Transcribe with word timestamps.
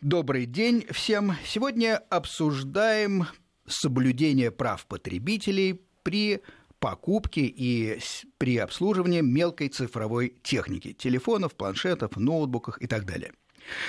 Добрый 0.00 0.46
день 0.46 0.86
всем. 0.92 1.32
Сегодня 1.44 1.96
обсуждаем 2.08 3.26
соблюдение 3.66 4.52
прав 4.52 4.86
потребителей 4.86 5.80
при 6.04 6.40
покупке 6.78 7.46
и 7.46 7.98
при 8.38 8.58
обслуживании 8.58 9.22
мелкой 9.22 9.68
цифровой 9.68 10.34
техники, 10.44 10.92
телефонов, 10.92 11.56
планшетов, 11.56 12.16
ноутбуках 12.16 12.80
и 12.80 12.86
так 12.86 13.06
далее. 13.06 13.32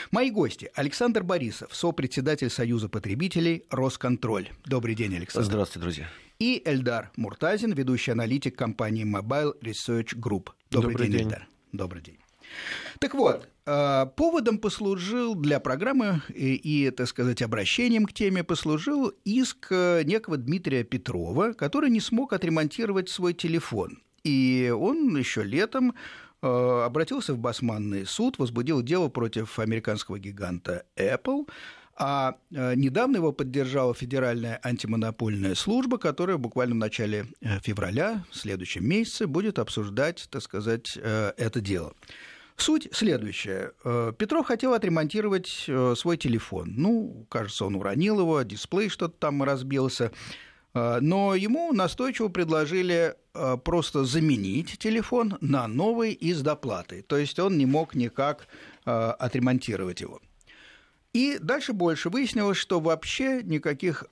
Мои 0.10 0.32
гости. 0.32 0.72
Александр 0.74 1.22
Борисов, 1.22 1.76
сопредседатель 1.76 2.50
Союза 2.50 2.90
потребителей 2.90 3.66
«Росконтроль». 3.70 4.50
Добрый 4.66 4.96
день, 4.96 5.16
Александр. 5.16 5.46
Здравствуйте, 5.46 5.80
друзья. 5.80 6.10
И 6.40 6.62
Эльдар 6.66 7.12
Муртазин, 7.18 7.74
ведущий 7.74 8.12
аналитик 8.12 8.58
компании 8.58 9.06
Mobile 9.06 9.54
Research 9.62 10.16
Group. 10.16 10.50
Добрый, 10.72 10.94
Добрый 10.94 11.08
день, 11.08 11.18
день, 11.18 11.28
Эльдар. 11.28 11.48
Добрый 11.72 12.02
день. 12.02 12.19
Так 13.00 13.14
вот, 13.14 13.48
э, 13.66 14.06
поводом 14.18 14.58
послужил 14.58 15.36
для 15.36 15.60
программы 15.62 16.22
и, 16.30 16.56
и, 16.56 16.92
так 16.92 17.08
сказать, 17.08 17.42
обращением 17.42 18.06
к 18.06 18.14
теме 18.14 18.44
послужил 18.44 19.14
иск 19.24 19.68
э, 19.72 20.04
некого 20.04 20.36
Дмитрия 20.38 20.84
Петрова, 20.84 21.54
который 21.54 21.90
не 21.90 22.02
смог 22.02 22.34
отремонтировать 22.34 23.10
свой 23.10 23.34
телефон. 23.34 24.00
И 24.26 24.74
он 24.76 25.16
еще 25.16 25.44
летом 25.44 25.96
э, 26.42 26.48
обратился 26.86 27.34
в 27.34 27.38
Басманный 27.38 28.06
суд, 28.06 28.38
возбудил 28.38 28.82
дело 28.82 29.08
против 29.08 29.60
американского 29.60 30.20
гиганта 30.20 30.86
Apple, 30.98 31.48
а 32.02 32.38
недавно 32.50 33.18
его 33.18 33.34
поддержала 33.34 33.94
Федеральная 33.94 34.58
антимонопольная 34.64 35.54
служба, 35.54 35.98
которая 35.98 36.38
буквально 36.38 36.76
в 36.76 36.78
начале 36.78 37.26
февраля, 37.62 38.24
в 38.32 38.38
следующем 38.38 38.88
месяце, 38.88 39.28
будет 39.28 39.60
обсуждать, 39.60 40.30
так 40.32 40.42
сказать, 40.42 40.96
это 40.96 41.60
дело. 41.60 41.94
Суть 42.60 42.90
следующая. 42.92 43.72
Э, 43.86 44.12
Петров 44.18 44.46
хотел 44.46 44.74
отремонтировать 44.74 45.64
э, 45.68 45.94
свой 45.96 46.18
телефон. 46.18 46.74
Ну, 46.76 47.26
кажется, 47.30 47.66
он 47.66 47.76
уронил 47.76 48.20
его, 48.20 48.42
дисплей 48.42 48.90
что-то 48.90 49.16
там 49.18 49.42
разбился. 49.44 50.12
Э, 50.74 51.00
но 51.00 51.36
ему 51.36 51.72
настойчиво 51.72 52.28
предложили 52.28 53.16
просто 53.64 54.04
заменить 54.04 54.78
телефон 54.80 55.38
на 55.40 55.66
новый 55.68 56.12
и 56.12 56.34
с 56.34 56.42
доплатой. 56.42 57.04
То 57.04 57.16
есть 57.16 57.40
он 57.40 57.58
не 57.58 57.66
мог 57.66 57.96
никак 57.96 58.48
отремонтировать 58.84 60.02
его. 60.02 60.20
И 61.14 61.38
дальше 61.40 61.72
больше 61.72 62.10
выяснилось, 62.10 62.58
что 62.58 62.82
вообще 62.82 63.42
никаких 63.44 64.04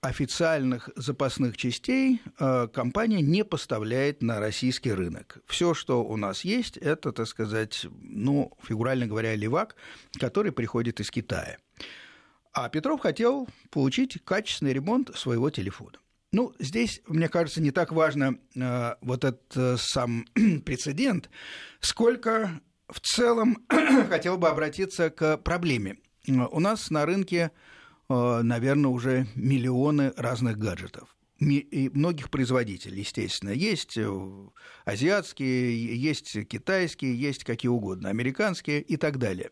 официальных 0.00 0.90
запасных 0.96 1.56
частей 1.56 2.20
э, 2.38 2.68
компания 2.72 3.20
не 3.20 3.44
поставляет 3.44 4.22
на 4.22 4.40
российский 4.40 4.92
рынок. 4.92 5.38
Все, 5.46 5.74
что 5.74 6.04
у 6.04 6.16
нас 6.16 6.44
есть, 6.44 6.76
это, 6.76 7.12
так 7.12 7.26
сказать, 7.26 7.86
ну, 8.02 8.52
фигурально 8.62 9.06
говоря, 9.06 9.34
левак, 9.34 9.76
который 10.18 10.52
приходит 10.52 11.00
из 11.00 11.10
Китая. 11.10 11.58
А 12.52 12.68
Петров 12.68 13.00
хотел 13.00 13.48
получить 13.70 14.22
качественный 14.24 14.72
ремонт 14.72 15.14
своего 15.16 15.50
телефона. 15.50 15.98
Ну, 16.32 16.54
здесь, 16.58 17.00
мне 17.06 17.28
кажется, 17.28 17.60
не 17.60 17.70
так 17.70 17.92
важно 17.92 18.38
э, 18.54 18.94
вот 19.00 19.24
этот 19.24 19.56
э, 19.56 19.76
сам 19.78 20.26
прецедент, 20.64 21.30
сколько 21.80 22.60
в 22.88 23.00
целом 23.00 23.66
хотел 24.08 24.36
бы 24.36 24.48
обратиться 24.48 25.10
к 25.10 25.38
проблеме. 25.38 25.98
У 26.28 26.60
нас 26.60 26.90
на 26.90 27.06
рынке 27.06 27.50
Э, 27.50 27.50
наверное, 28.08 28.90
уже 28.90 29.26
миллионы 29.34 30.12
разных 30.16 30.58
гаджетов. 30.58 31.16
И 31.38 31.90
многих 31.92 32.30
производителей, 32.30 33.00
естественно. 33.00 33.50
Есть 33.50 33.98
э, 33.98 34.48
азиатские, 34.86 35.94
есть 35.94 36.48
китайские, 36.48 37.14
есть 37.14 37.44
какие 37.44 37.68
угодно, 37.68 38.08
американские 38.08 38.80
и 38.80 38.96
так 38.96 39.18
далее. 39.18 39.50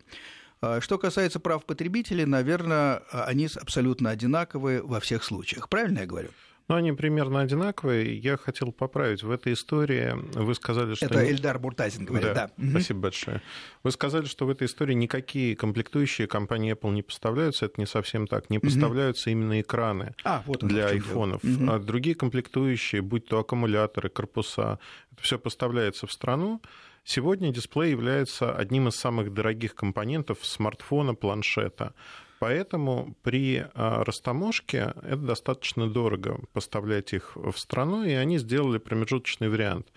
Э, 0.62 0.80
что 0.80 0.96
касается 0.96 1.40
прав 1.40 1.66
потребителей, 1.66 2.24
наверное, 2.24 3.02
они 3.10 3.48
абсолютно 3.54 4.08
одинаковые 4.08 4.82
во 4.82 4.98
всех 4.98 5.24
случаях. 5.24 5.68
Правильно 5.68 6.00
я 6.00 6.06
говорю? 6.06 6.30
Ну, 6.66 6.76
они 6.76 6.92
примерно 6.92 7.40
одинаковые. 7.40 8.16
Я 8.16 8.38
хотел 8.38 8.72
поправить. 8.72 9.22
В 9.22 9.30
этой 9.30 9.52
истории 9.52 10.14
вы 10.34 10.54
сказали, 10.54 10.94
что... 10.94 11.06
Это 11.06 11.30
Эльдар 11.30 11.58
Буртазин 11.58 12.06
говорит, 12.06 12.32
да. 12.32 12.50
да. 12.56 12.70
Спасибо 12.70 13.00
большое. 13.00 13.42
Вы 13.82 13.90
сказали, 13.90 14.24
что 14.24 14.46
в 14.46 14.50
этой 14.50 14.66
истории 14.66 14.94
никакие 14.94 15.56
комплектующие 15.56 16.26
компании 16.26 16.72
Apple 16.72 16.92
не 16.92 17.02
поставляются. 17.02 17.66
Это 17.66 17.78
не 17.78 17.86
совсем 17.86 18.26
так. 18.26 18.48
Не 18.48 18.58
поставляются 18.58 19.28
именно 19.30 19.60
экраны 19.60 20.14
а, 20.24 20.42
вот 20.46 20.64
для 20.64 20.86
айфонов. 20.86 21.42
А 21.44 21.78
другие 21.78 22.16
комплектующие, 22.16 23.02
будь 23.02 23.26
то 23.26 23.40
аккумуляторы, 23.40 24.08
корпуса, 24.08 24.78
это 25.12 25.22
все 25.22 25.38
поставляется 25.38 26.06
в 26.06 26.12
страну. 26.12 26.62
Сегодня 27.04 27.52
дисплей 27.52 27.90
является 27.90 28.54
одним 28.56 28.88
из 28.88 28.96
самых 28.96 29.34
дорогих 29.34 29.74
компонентов 29.74 30.38
смартфона, 30.40 31.14
планшета. 31.14 31.92
Поэтому 32.40 33.16
при 33.22 33.66
а, 33.74 34.04
растаможке 34.04 34.94
это 35.02 35.16
достаточно 35.18 35.88
дорого 35.88 36.40
поставлять 36.52 37.12
их 37.12 37.36
в 37.36 37.56
страну, 37.56 38.04
и 38.04 38.12
они 38.12 38.38
сделали 38.38 38.78
промежуточный 38.78 39.48
вариант. 39.48 39.92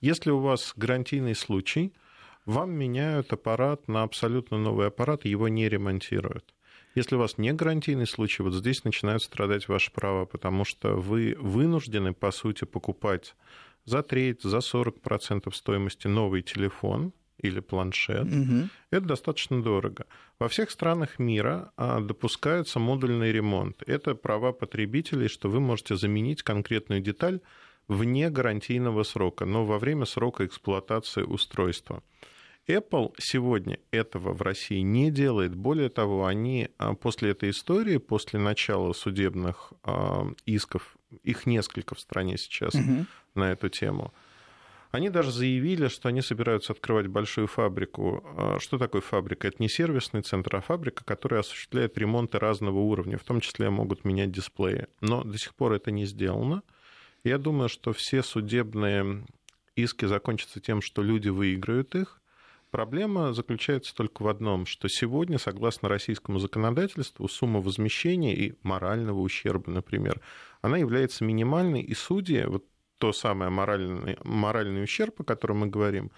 Если 0.00 0.30
у 0.30 0.38
вас 0.38 0.74
гарантийный 0.76 1.34
случай, 1.34 1.92
вам 2.44 2.70
меняют 2.72 3.32
аппарат 3.32 3.88
на 3.88 4.02
абсолютно 4.02 4.58
новый 4.58 4.86
аппарат, 4.86 5.24
его 5.24 5.48
не 5.48 5.68
ремонтируют. 5.68 6.54
Если 6.94 7.16
у 7.16 7.18
вас 7.18 7.38
не 7.38 7.52
гарантийный 7.52 8.06
случай, 8.06 8.42
вот 8.42 8.54
здесь 8.54 8.84
начинают 8.84 9.22
страдать 9.22 9.68
ваши 9.68 9.92
права, 9.92 10.24
потому 10.24 10.64
что 10.64 10.94
вы 10.94 11.36
вынуждены, 11.38 12.12
по 12.12 12.30
сути, 12.30 12.64
покупать 12.64 13.34
за 13.84 14.02
треть, 14.02 14.42
за 14.42 14.58
40% 14.58 15.52
стоимости 15.54 16.06
новый 16.06 16.42
телефон, 16.42 17.12
или 17.38 17.60
планшет, 17.60 18.26
угу. 18.26 18.68
это 18.90 19.06
достаточно 19.06 19.62
дорого. 19.62 20.06
Во 20.38 20.48
всех 20.48 20.70
странах 20.70 21.18
мира 21.18 21.72
а, 21.76 22.00
допускается 22.00 22.78
модульный 22.78 23.32
ремонт. 23.32 23.82
Это 23.86 24.14
права 24.14 24.52
потребителей, 24.52 25.28
что 25.28 25.48
вы 25.48 25.60
можете 25.60 25.96
заменить 25.96 26.42
конкретную 26.42 27.00
деталь 27.00 27.40
вне 27.86 28.30
гарантийного 28.30 29.02
срока, 29.02 29.46
но 29.46 29.64
во 29.64 29.78
время 29.78 30.04
срока 30.04 30.44
эксплуатации 30.44 31.22
устройства. 31.22 32.02
Apple 32.68 33.14
сегодня 33.18 33.78
этого 33.90 34.34
в 34.34 34.42
России 34.42 34.80
не 34.80 35.10
делает. 35.10 35.54
Более 35.54 35.88
того, 35.88 36.26
они 36.26 36.68
а, 36.76 36.94
после 36.94 37.30
этой 37.30 37.50
истории, 37.50 37.96
после 37.96 38.38
начала 38.38 38.92
судебных 38.92 39.72
а, 39.82 40.26
исков, 40.44 40.96
их 41.22 41.46
несколько 41.46 41.94
в 41.94 42.00
стране 42.00 42.36
сейчас 42.36 42.74
угу. 42.74 43.06
на 43.34 43.52
эту 43.52 43.70
тему, 43.70 44.12
они 44.90 45.10
даже 45.10 45.30
заявили, 45.30 45.88
что 45.88 46.08
они 46.08 46.22
собираются 46.22 46.72
открывать 46.72 47.08
большую 47.08 47.46
фабрику. 47.46 48.24
А 48.36 48.58
что 48.58 48.78
такое 48.78 49.02
фабрика? 49.02 49.48
Это 49.48 49.56
не 49.60 49.68
сервисный 49.68 50.22
центр, 50.22 50.56
а 50.56 50.60
фабрика, 50.60 51.04
которая 51.04 51.40
осуществляет 51.40 51.98
ремонты 51.98 52.38
разного 52.38 52.78
уровня, 52.78 53.18
в 53.18 53.24
том 53.24 53.40
числе 53.40 53.68
могут 53.70 54.04
менять 54.04 54.32
дисплеи. 54.32 54.86
Но 55.00 55.22
до 55.24 55.36
сих 55.38 55.54
пор 55.54 55.72
это 55.72 55.90
не 55.90 56.06
сделано. 56.06 56.62
Я 57.24 57.38
думаю, 57.38 57.68
что 57.68 57.92
все 57.92 58.22
судебные 58.22 59.26
иски 59.76 60.06
закончатся 60.06 60.60
тем, 60.60 60.80
что 60.80 61.02
люди 61.02 61.28
выиграют 61.28 61.94
их. 61.94 62.20
Проблема 62.70 63.32
заключается 63.32 63.94
только 63.94 64.22
в 64.22 64.28
одном, 64.28 64.66
что 64.66 64.88
сегодня, 64.88 65.38
согласно 65.38 65.88
российскому 65.88 66.38
законодательству, 66.38 67.26
сумма 67.26 67.60
возмещения 67.60 68.34
и 68.34 68.54
морального 68.62 69.20
ущерба, 69.20 69.70
например, 69.70 70.20
она 70.60 70.76
является 70.76 71.24
минимальной, 71.24 71.80
и 71.80 71.94
судьи, 71.94 72.44
вот 72.44 72.64
то 72.98 73.12
самое 73.12 73.50
моральный, 73.50 74.18
моральный 74.24 74.82
ущерб, 74.82 75.20
о 75.20 75.24
котором 75.24 75.58
мы 75.58 75.66
говорим, 75.68 76.10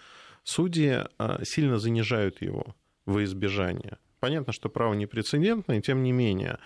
судьи 0.45 1.05
а, 1.19 1.45
сильно 1.45 1.79
занижают 1.79 2.43
его 2.43 2.75
во 3.07 3.23
избежание. 3.25 3.99
Понятно, 4.19 4.53
что 4.53 4.69
право 4.69 4.95
непрецедентное, 4.95 5.81
тем 5.81 6.03
не 6.03 6.13
менее. 6.13 6.59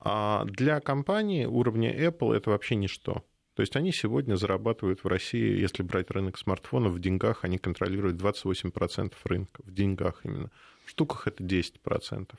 А 0.00 0.44
для 0.46 0.80
компании 0.80 1.44
уровня 1.44 1.94
Apple 1.94 2.34
это 2.34 2.50
вообще 2.50 2.74
ничто. 2.74 3.24
То 3.54 3.62
есть 3.62 3.76
они 3.76 3.92
сегодня 3.92 4.36
зарабатывают 4.36 5.04
в 5.04 5.06
России, 5.06 5.60
если 5.60 5.82
брать 5.82 6.10
рынок 6.10 6.38
смартфонов, 6.38 6.92
в 6.92 7.00
деньгах 7.00 7.44
они 7.44 7.58
контролируют 7.58 8.20
28% 8.20 9.12
рынка, 9.24 9.62
в 9.64 9.72
деньгах 9.72 10.20
именно. 10.24 10.50
В 10.86 10.90
штуках 10.90 11.26
это 11.26 11.44
10%. 11.44 12.30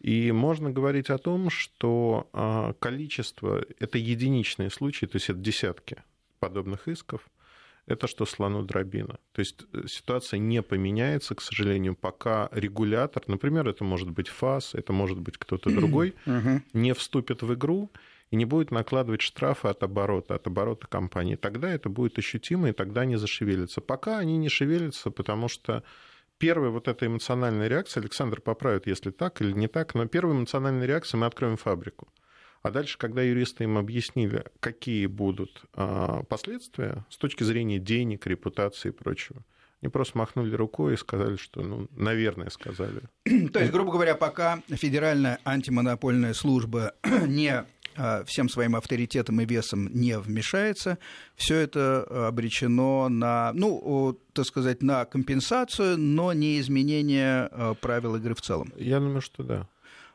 И 0.00 0.32
можно 0.32 0.70
говорить 0.70 1.10
о 1.10 1.18
том, 1.18 1.48
что 1.48 2.28
а, 2.32 2.74
количество, 2.74 3.64
это 3.78 3.98
единичные 3.98 4.68
случаи, 4.68 5.06
то 5.06 5.16
есть 5.16 5.30
это 5.30 5.38
десятки 5.38 6.02
подобных 6.42 6.88
исков, 6.88 7.20
это 7.86 8.06
что 8.06 8.26
слону 8.26 8.62
дробина. 8.62 9.18
То 9.32 9.40
есть 9.40 9.64
э, 9.72 9.86
ситуация 9.86 10.38
не 10.38 10.60
поменяется, 10.62 11.34
к 11.34 11.40
сожалению, 11.40 11.94
пока 11.94 12.48
регулятор, 12.52 13.22
например, 13.28 13.68
это 13.68 13.84
может 13.84 14.10
быть 14.10 14.28
ФАС, 14.28 14.74
это 14.74 14.92
может 14.92 15.18
быть 15.20 15.38
кто-то 15.38 15.70
другой, 15.80 16.14
не 16.72 16.92
вступит 16.94 17.42
в 17.42 17.54
игру 17.54 17.90
и 18.30 18.36
не 18.36 18.44
будет 18.44 18.72
накладывать 18.72 19.20
штрафы 19.20 19.68
от 19.68 19.82
оборота, 19.82 20.34
от 20.34 20.46
оборота 20.46 20.86
компании. 20.88 21.36
Тогда 21.36 21.72
это 21.72 21.88
будет 21.88 22.18
ощутимо, 22.18 22.70
и 22.70 22.72
тогда 22.72 23.02
они 23.02 23.16
зашевелятся. 23.16 23.80
Пока 23.80 24.18
они 24.18 24.36
не 24.36 24.48
шевелятся, 24.48 25.10
потому 25.10 25.48
что 25.48 25.84
первая 26.38 26.70
вот 26.70 26.88
эта 26.88 27.06
эмоциональная 27.06 27.68
реакция, 27.68 28.00
Александр 28.00 28.40
поправит, 28.40 28.88
если 28.88 29.10
так 29.10 29.40
или 29.42 29.52
не 29.52 29.68
так, 29.68 29.94
но 29.94 30.06
первая 30.06 30.36
эмоциональная 30.36 30.86
реакция, 30.86 31.18
мы 31.18 31.26
откроем 31.26 31.56
фабрику. 31.56 32.08
А 32.62 32.70
дальше, 32.70 32.96
когда 32.96 33.22
юристы 33.22 33.64
им 33.64 33.76
объяснили, 33.76 34.44
какие 34.60 35.06
будут 35.06 35.64
а, 35.74 36.22
последствия 36.24 37.04
с 37.10 37.16
точки 37.16 37.42
зрения 37.42 37.78
денег, 37.78 38.26
репутации 38.26 38.90
и 38.90 38.92
прочего, 38.92 39.42
Они 39.80 39.90
просто 39.90 40.16
махнули 40.16 40.54
рукой 40.54 40.94
и 40.94 40.96
сказали, 40.96 41.36
что, 41.36 41.62
ну, 41.62 41.88
наверное, 41.96 42.50
сказали. 42.50 43.02
То 43.52 43.58
есть, 43.58 43.72
грубо 43.72 43.90
говоря, 43.90 44.14
пока 44.14 44.62
Федеральная 44.68 45.40
антимонопольная 45.44 46.34
служба 46.34 46.94
не 47.26 47.64
а, 47.96 48.22
всем 48.24 48.48
своим 48.48 48.76
авторитетом 48.76 49.40
и 49.40 49.44
весом 49.44 49.88
не 49.92 50.16
вмешается, 50.16 50.98
все 51.34 51.56
это 51.56 52.28
обречено 52.28 53.08
на, 53.08 53.52
ну, 53.54 54.16
так 54.34 54.46
сказать, 54.46 54.82
на 54.82 55.04
компенсацию, 55.04 55.98
но 55.98 56.32
не 56.32 56.60
изменение 56.60 57.48
а, 57.50 57.74
правил 57.74 58.14
игры 58.14 58.36
в 58.36 58.40
целом. 58.40 58.72
Я 58.76 59.00
думаю, 59.00 59.20
что 59.20 59.42
да. 59.42 59.68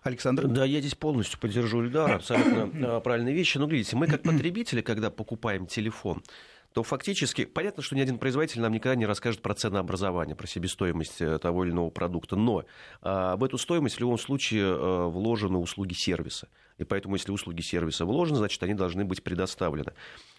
Александр? 0.08 0.48
Да, 0.48 0.66
я 0.66 0.80
здесь 0.80 0.96
полностью 0.96 1.40
поддержу 1.40 1.84
Ильдара, 1.84 2.16
абсолютно 2.16 3.00
правильные 3.00 3.34
вещи. 3.36 3.58
Но, 3.58 3.68
видите, 3.68 3.96
мы 3.96 4.08
как 4.08 4.24
потребители, 4.24 4.82
когда 4.82 5.10
покупаем 5.10 5.68
телефон, 5.68 6.24
то 6.74 6.84
фактически 6.84 7.46
понятно, 7.46 7.82
что 7.82 7.96
ни 7.96 8.02
один 8.02 8.20
производитель 8.20 8.62
нам 8.62 8.72
никогда 8.72 8.96
не 8.96 9.06
расскажет 9.06 9.42
про 9.42 9.54
ценообразование, 9.56 10.36
про 10.36 10.48
себестоимость 10.48 11.22
э, 11.22 11.40
того 11.40 11.66
или 11.66 11.72
иного 11.72 11.90
продукта. 11.90 12.36
Но 12.36 12.66
а, 13.02 13.36
в 13.36 13.44
эту 13.44 13.58
стоимость 13.58 13.96
в 13.96 14.00
любом 14.00 14.20
случае 14.20 14.66
а, 14.68 15.08
вложены 15.08 15.58
услуги 15.58 15.94
сервиса. 15.94 16.48
И 16.78 16.84
поэтому, 16.84 17.16
если 17.16 17.32
услуги 17.32 17.62
сервиса 17.62 18.06
вложены, 18.06 18.38
значит, 18.38 18.62
они 18.62 18.76
должны 18.76 19.04
быть 19.06 19.24
предоставлены. 19.24 19.94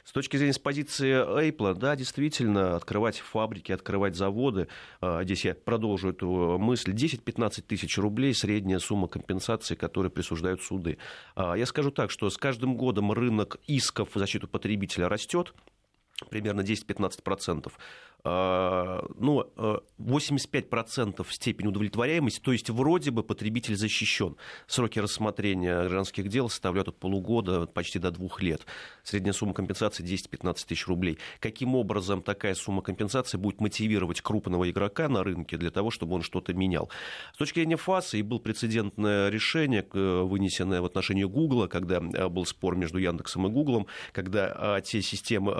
С 0.05 0.13
точки 0.13 0.37
зрения 0.37 0.53
с 0.53 0.59
позиции 0.61 1.51
Apple, 1.51 1.75
да, 1.75 1.97
действительно, 1.97 2.77
открывать 2.77 3.19
фабрики, 3.19 3.73
открывать 3.73 4.15
заводы, 4.15 4.69
а, 5.01 5.25
здесь 5.25 5.45
я 5.45 5.55
продолжу 5.55 6.11
эту 6.11 6.57
мысль, 6.59 6.93
10-15 6.93 7.63
тысяч 7.63 7.99
рублей 7.99 8.33
средняя 8.33 8.79
сумма 8.79 9.09
компенсации, 9.09 9.75
которую 9.75 10.13
присуждают 10.13 10.63
суды. 10.63 10.99
Я 11.37 11.67
скажу 11.67 11.91
так, 11.91 12.13
что 12.13 12.31
с 12.31 12.37
каждым 12.37 12.77
годом 12.77 13.11
рынок 13.11 13.57
исков 13.67 14.15
в 14.15 14.19
защиту 14.19 14.47
потребителя 14.47 15.09
растет, 15.09 15.53
примерно 16.31 16.63
10-15%. 16.63 17.73
А, 18.25 19.07
ну, 19.17 19.45
85% 19.99 21.21
а, 21.21 21.33
степень 21.33 21.69
удовлетворяемости, 21.69 22.41
то 22.41 22.53
есть 22.53 22.69
вроде 22.69 23.13
бы 23.13 23.23
потребитель 23.23 23.77
защищен. 23.77 24.37
Сроки 24.67 24.99
рассмотрения 24.99 25.81
гражданских 25.83 26.29
дел 26.29 26.49
составляют 26.49 26.89
от 26.89 26.99
полугода 26.99 27.67
почти 27.67 28.01
до 28.01 28.11
двух 28.11 28.43
лет. 28.43 28.67
Средняя 29.05 29.33
сумма 29.33 29.55
компенсации 29.55 30.05
10-15 30.05 30.67
тысяч 30.67 30.89
рублей. 30.89 31.19
Каким 31.39 31.77
образом 31.77 32.23
такая 32.23 32.55
сумма 32.55 32.83
компенсации 32.83 33.39
будет 33.39 33.61
мотивировать 33.61 34.21
крупного 34.21 34.69
игрока 34.69 35.09
на 35.09 35.23
рынке 35.23 35.57
для 35.57 35.71
того, 35.71 35.91
чтобы 35.91 36.17
он 36.17 36.23
что-то 36.23 36.53
менял? 36.53 36.91
С 37.35 37.37
точки 37.39 37.61
зрения 37.61 37.77
ФАСа, 37.77 38.17
и 38.17 38.23
был 38.23 38.41
прецедентное 38.41 39.29
решение, 39.29 39.87
вынесенное 39.93 40.83
в 40.83 40.85
отношении 40.85 41.25
Гугла, 41.25 41.69
когда 41.69 41.99
а, 41.99 42.29
был 42.29 42.45
спор 42.47 42.75
между 42.75 42.99
Яндексом 42.99 43.47
и 43.47 43.51
Гуглом, 43.51 43.87
когда 44.13 44.81
те 44.81 45.01
системы, 45.03 45.53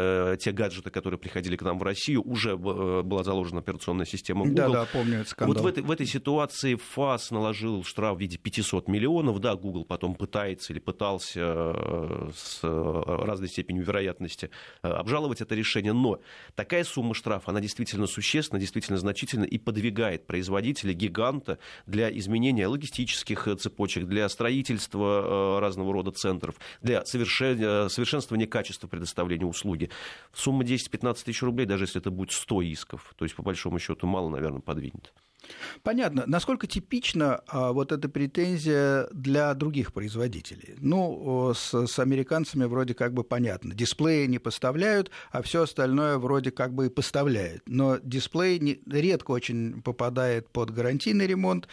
э, 0.00 0.36
те 0.38 0.52
гаджеты, 0.52 0.90
которые 0.90 1.18
приходили 1.18 1.56
к 1.56 1.62
нам 1.62 1.78
в 1.78 1.82
Россию, 1.82 2.22
уже 2.22 2.52
э, 2.52 2.56
была 3.02 3.22
заложена 3.24 3.60
операционная 3.60 4.06
система 4.06 4.44
Google. 4.44 4.56
Да, 4.56 4.68
да, 4.68 4.86
помню 4.92 5.16
этот 5.16 5.28
скандал. 5.28 5.54
Вот 5.54 5.62
в 5.62 5.66
этой, 5.66 5.82
в 5.82 5.90
этой 5.90 6.06
ситуации 6.06 6.74
ФАС 6.74 7.30
наложил 7.30 7.84
штраф 7.84 8.16
в 8.16 8.20
виде 8.20 8.38
500 8.38 8.88
миллионов. 8.88 9.38
Да, 9.40 9.54
Google 9.54 9.84
потом 9.84 10.14
пытается 10.14 10.72
или 10.72 10.80
пытался 10.80 11.40
э, 11.40 12.30
с 12.34 12.60
разной 12.62 13.48
степенью 13.48 13.84
вероятности 13.84 14.50
обжаловать 14.82 15.40
это 15.40 15.54
решение, 15.54 15.92
но 15.92 16.20
такая 16.54 16.84
сумма 16.84 17.14
штрафа, 17.14 17.50
она 17.50 17.60
действительно 17.60 18.06
существенна, 18.06 18.60
действительно 18.60 18.98
значительна 18.98 19.44
и 19.44 19.58
подвигает 19.58 20.26
производителя, 20.26 20.92
гиганта 20.92 21.58
для 21.86 22.16
изменения 22.16 22.66
логистических 22.66 23.48
цепочек, 23.58 24.06
для 24.06 24.28
строительства 24.28 25.60
разного 25.60 25.92
рода 25.92 26.10
центров, 26.10 26.56
для 26.82 27.04
совершенствования 27.04 28.46
качества 28.46 28.88
предоставления 28.88 29.46
услуги. 29.46 29.89
Сумма 30.32 30.64
10-15 30.64 31.24
тысяч 31.24 31.42
рублей, 31.42 31.66
даже 31.66 31.84
если 31.84 32.00
это 32.00 32.10
будет 32.10 32.32
100 32.32 32.62
исков. 32.62 33.14
То 33.16 33.24
есть, 33.24 33.34
по 33.34 33.42
большому 33.42 33.78
счету, 33.78 34.06
мало, 34.06 34.28
наверное, 34.28 34.60
подвинет. 34.60 35.12
Понятно. 35.82 36.24
Насколько 36.26 36.66
типична 36.66 37.40
а, 37.48 37.72
вот 37.72 37.92
эта 37.92 38.08
претензия 38.08 39.08
для 39.12 39.54
других 39.54 39.92
производителей? 39.92 40.74
Ну, 40.78 41.52
с, 41.54 41.86
с 41.86 41.98
американцами 41.98 42.64
вроде 42.64 42.94
как 42.94 43.14
бы 43.14 43.24
понятно. 43.24 43.74
Дисплеи 43.74 44.26
не 44.26 44.38
поставляют, 44.38 45.10
а 45.30 45.42
все 45.42 45.62
остальное 45.62 46.18
вроде 46.18 46.50
как 46.50 46.74
бы 46.74 46.86
и 46.86 46.90
поставляют. 46.90 47.62
Но 47.66 47.98
дисплей 48.02 48.58
не, 48.58 48.80
редко 48.86 49.30
очень 49.30 49.82
попадает 49.82 50.48
под 50.50 50.70
гарантийный 50.70 51.26
ремонт. 51.26 51.68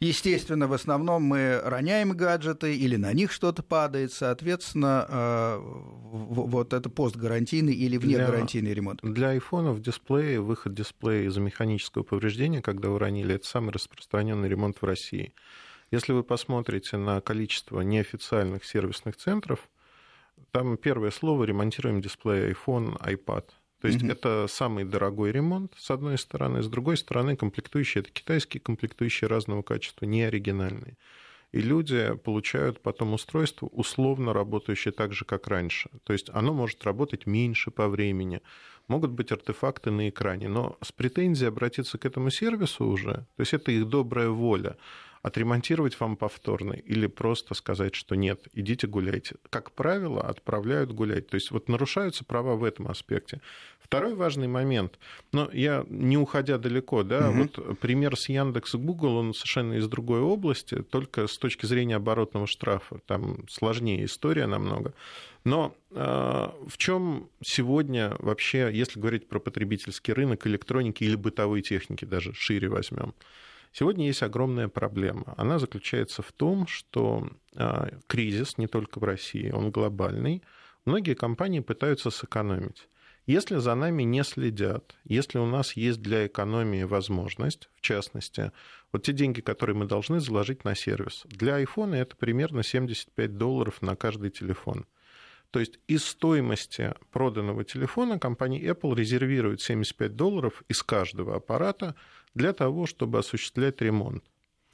Естественно, 0.00 0.68
в 0.68 0.72
основном 0.72 1.24
мы 1.24 1.60
роняем 1.64 2.12
гаджеты 2.12 2.76
или 2.76 2.94
на 2.94 3.12
них 3.12 3.32
что-то 3.32 3.64
падает, 3.64 4.12
соответственно, 4.12 5.06
э, 5.08 5.58
вот 5.60 6.72
это 6.72 6.88
постгарантийный 6.88 7.74
или 7.74 7.96
внегарантийный 7.96 8.72
ремонт. 8.74 9.00
Для 9.02 9.30
айфонов 9.30 9.80
дисплеи, 9.82 10.36
выход 10.36 10.74
дисплея 10.74 11.26
из-за 11.26 11.40
механического 11.40 12.04
повреждения, 12.04 12.62
когда 12.62 12.90
уронили, 12.90 13.34
это 13.34 13.46
самый 13.46 13.70
распространенный 13.70 14.48
ремонт 14.48 14.80
в 14.80 14.84
России. 14.84 15.34
Если 15.90 16.12
вы 16.12 16.22
посмотрите 16.22 16.96
на 16.96 17.20
количество 17.20 17.80
неофициальных 17.80 18.64
сервисных 18.64 19.16
центров, 19.16 19.68
там 20.52 20.76
первое 20.76 21.10
слово 21.10 21.42
«ремонтируем 21.42 22.00
дисплей 22.00 22.52
iPhone, 22.52 22.96
iPad». 23.00 23.46
То 23.80 23.88
есть 23.88 24.02
mm-hmm. 24.02 24.12
это 24.12 24.46
самый 24.48 24.84
дорогой 24.84 25.30
ремонт, 25.30 25.72
с 25.76 25.90
одной 25.90 26.18
стороны. 26.18 26.62
С 26.62 26.68
другой 26.68 26.96
стороны, 26.96 27.36
комплектующие 27.36 28.02
это 28.02 28.10
китайские 28.10 28.60
комплектующие 28.60 29.28
разного 29.28 29.62
качества, 29.62 30.04
не 30.04 30.24
оригинальные. 30.24 30.96
И 31.52 31.60
люди 31.60 32.14
получают 32.24 32.82
потом 32.82 33.14
устройство, 33.14 33.66
условно 33.66 34.32
работающее 34.32 34.92
так 34.92 35.12
же, 35.12 35.24
как 35.24 35.46
раньше. 35.48 35.90
То 36.04 36.12
есть 36.12 36.28
оно 36.30 36.52
может 36.52 36.84
работать 36.84 37.26
меньше 37.26 37.70
по 37.70 37.88
времени. 37.88 38.42
Могут 38.86 39.12
быть 39.12 39.32
артефакты 39.32 39.90
на 39.90 40.08
экране, 40.08 40.48
но 40.48 40.76
с 40.82 40.92
претензией 40.92 41.48
обратиться 41.48 41.98
к 41.98 42.04
этому 42.04 42.30
сервису 42.30 42.86
уже, 42.86 43.26
то 43.36 43.40
есть 43.40 43.52
это 43.52 43.70
их 43.70 43.86
добрая 43.88 44.30
воля 44.30 44.76
отремонтировать 45.28 45.98
вам 46.00 46.16
повторно 46.16 46.72
или 46.72 47.06
просто 47.06 47.54
сказать, 47.54 47.94
что 47.94 48.14
нет, 48.14 48.48
идите 48.52 48.86
гуляйте. 48.86 49.36
Как 49.50 49.72
правило, 49.72 50.22
отправляют 50.22 50.92
гулять. 50.92 51.28
То 51.28 51.36
есть 51.36 51.50
вот 51.50 51.68
нарушаются 51.68 52.24
права 52.24 52.56
в 52.56 52.64
этом 52.64 52.88
аспекте. 52.88 53.40
Второй 53.80 54.14
важный 54.14 54.48
момент, 54.48 54.98
но 55.32 55.48
я 55.52 55.86
не 55.88 56.18
уходя 56.18 56.58
далеко, 56.58 57.04
да, 57.04 57.30
угу. 57.30 57.38
вот 57.38 57.78
пример 57.78 58.16
с 58.18 58.28
Яндекс 58.28 58.74
и 58.74 58.78
Google, 58.78 59.16
он 59.16 59.32
совершенно 59.32 59.74
из 59.74 59.88
другой 59.88 60.20
области, 60.20 60.82
только 60.82 61.26
с 61.26 61.38
точки 61.38 61.64
зрения 61.64 61.96
оборотного 61.96 62.46
штрафа, 62.46 63.00
там 63.06 63.48
сложнее 63.48 64.04
история 64.04 64.46
намного. 64.46 64.92
Но 65.44 65.74
э, 65.90 65.94
в 65.96 66.76
чем 66.76 67.30
сегодня 67.42 68.14
вообще, 68.18 68.68
если 68.70 69.00
говорить 69.00 69.26
про 69.28 69.38
потребительский 69.38 70.12
рынок 70.12 70.46
электроники 70.46 71.04
или 71.04 71.16
бытовой 71.16 71.62
техники, 71.62 72.04
даже 72.04 72.34
шире 72.34 72.68
возьмем, 72.68 73.14
Сегодня 73.72 74.06
есть 74.06 74.22
огромная 74.22 74.68
проблема. 74.68 75.34
Она 75.36 75.58
заключается 75.58 76.22
в 76.22 76.32
том, 76.32 76.66
что 76.66 77.28
а, 77.54 77.88
кризис 78.06 78.58
не 78.58 78.66
только 78.66 78.98
в 78.98 79.04
России, 79.04 79.50
он 79.50 79.70
глобальный. 79.70 80.42
Многие 80.84 81.14
компании 81.14 81.60
пытаются 81.60 82.10
сэкономить. 82.10 82.88
Если 83.28 83.56
за 83.56 83.74
нами 83.74 84.04
не 84.04 84.24
следят, 84.24 84.96
если 85.04 85.36
у 85.36 85.44
нас 85.44 85.76
есть 85.76 86.00
для 86.00 86.26
экономии 86.26 86.84
возможность, 86.84 87.68
в 87.76 87.82
частности, 87.82 88.52
вот 88.90 89.02
те 89.02 89.12
деньги, 89.12 89.42
которые 89.42 89.76
мы 89.76 89.84
должны 89.84 90.18
заложить 90.18 90.64
на 90.64 90.74
сервис, 90.74 91.24
для 91.26 91.56
айфона 91.56 91.96
это 91.96 92.16
примерно 92.16 92.62
75 92.62 93.36
долларов 93.36 93.82
на 93.82 93.96
каждый 93.96 94.30
телефон. 94.30 94.86
То 95.50 95.60
есть 95.60 95.78
из 95.88 96.06
стоимости 96.06 96.94
проданного 97.10 97.64
телефона 97.64 98.18
компания 98.18 98.62
Apple 98.62 98.94
резервирует 98.94 99.60
75 99.60 100.16
долларов 100.16 100.62
из 100.68 100.82
каждого 100.82 101.36
аппарата 101.36 101.96
для 102.34 102.52
того, 102.52 102.86
чтобы 102.86 103.18
осуществлять 103.18 103.80
ремонт. 103.80 104.24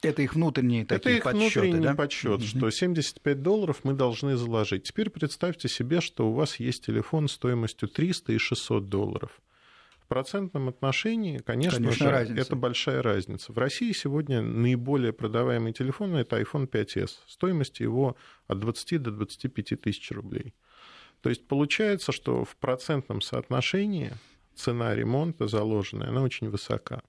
Это 0.01 0.21
их 0.21 0.35
внутренние 0.35 0.85
такие 0.85 1.17
Это 1.17 1.17
их 1.17 1.23
подсчеты, 1.23 1.61
внутренний 1.61 1.85
да? 1.85 1.95
подсчет, 1.95 2.39
угу. 2.39 2.45
что 2.45 2.69
75 2.69 3.41
долларов 3.41 3.79
мы 3.83 3.93
должны 3.93 4.35
заложить. 4.35 4.83
Теперь 4.83 5.09
представьте 5.09 5.67
себе, 5.67 6.01
что 6.01 6.29
у 6.29 6.33
вас 6.33 6.59
есть 6.59 6.85
телефон 6.85 7.27
стоимостью 7.27 7.87
300 7.89 8.33
и 8.33 8.37
600 8.37 8.89
долларов. 8.89 9.41
В 9.99 10.07
процентном 10.07 10.69
отношении, 10.69 11.39
конечно, 11.39 11.79
конечно 11.79 12.05
же, 12.05 12.11
разница. 12.11 12.41
это 12.41 12.55
большая 12.55 13.01
разница. 13.01 13.51
В 13.51 13.57
России 13.57 13.91
сегодня 13.91 14.43
наиболее 14.43 15.13
продаваемый 15.13 15.73
телефон– 15.73 16.15
это 16.15 16.39
iPhone 16.39 16.69
5s. 16.69 17.09
Стоимость 17.25 17.79
его 17.79 18.15
от 18.45 18.59
20 18.59 19.01
до 19.01 19.09
25 19.09 19.81
тысяч 19.81 20.11
рублей. 20.11 20.53
То 21.21 21.29
есть 21.29 21.47
получается, 21.47 22.11
что 22.11 22.45
в 22.45 22.55
процентном 22.57 23.21
соотношении 23.21 24.11
цена 24.53 24.93
ремонта 24.93 25.47
заложенная, 25.47 26.09
она 26.09 26.21
очень 26.21 26.49
высока. 26.51 27.01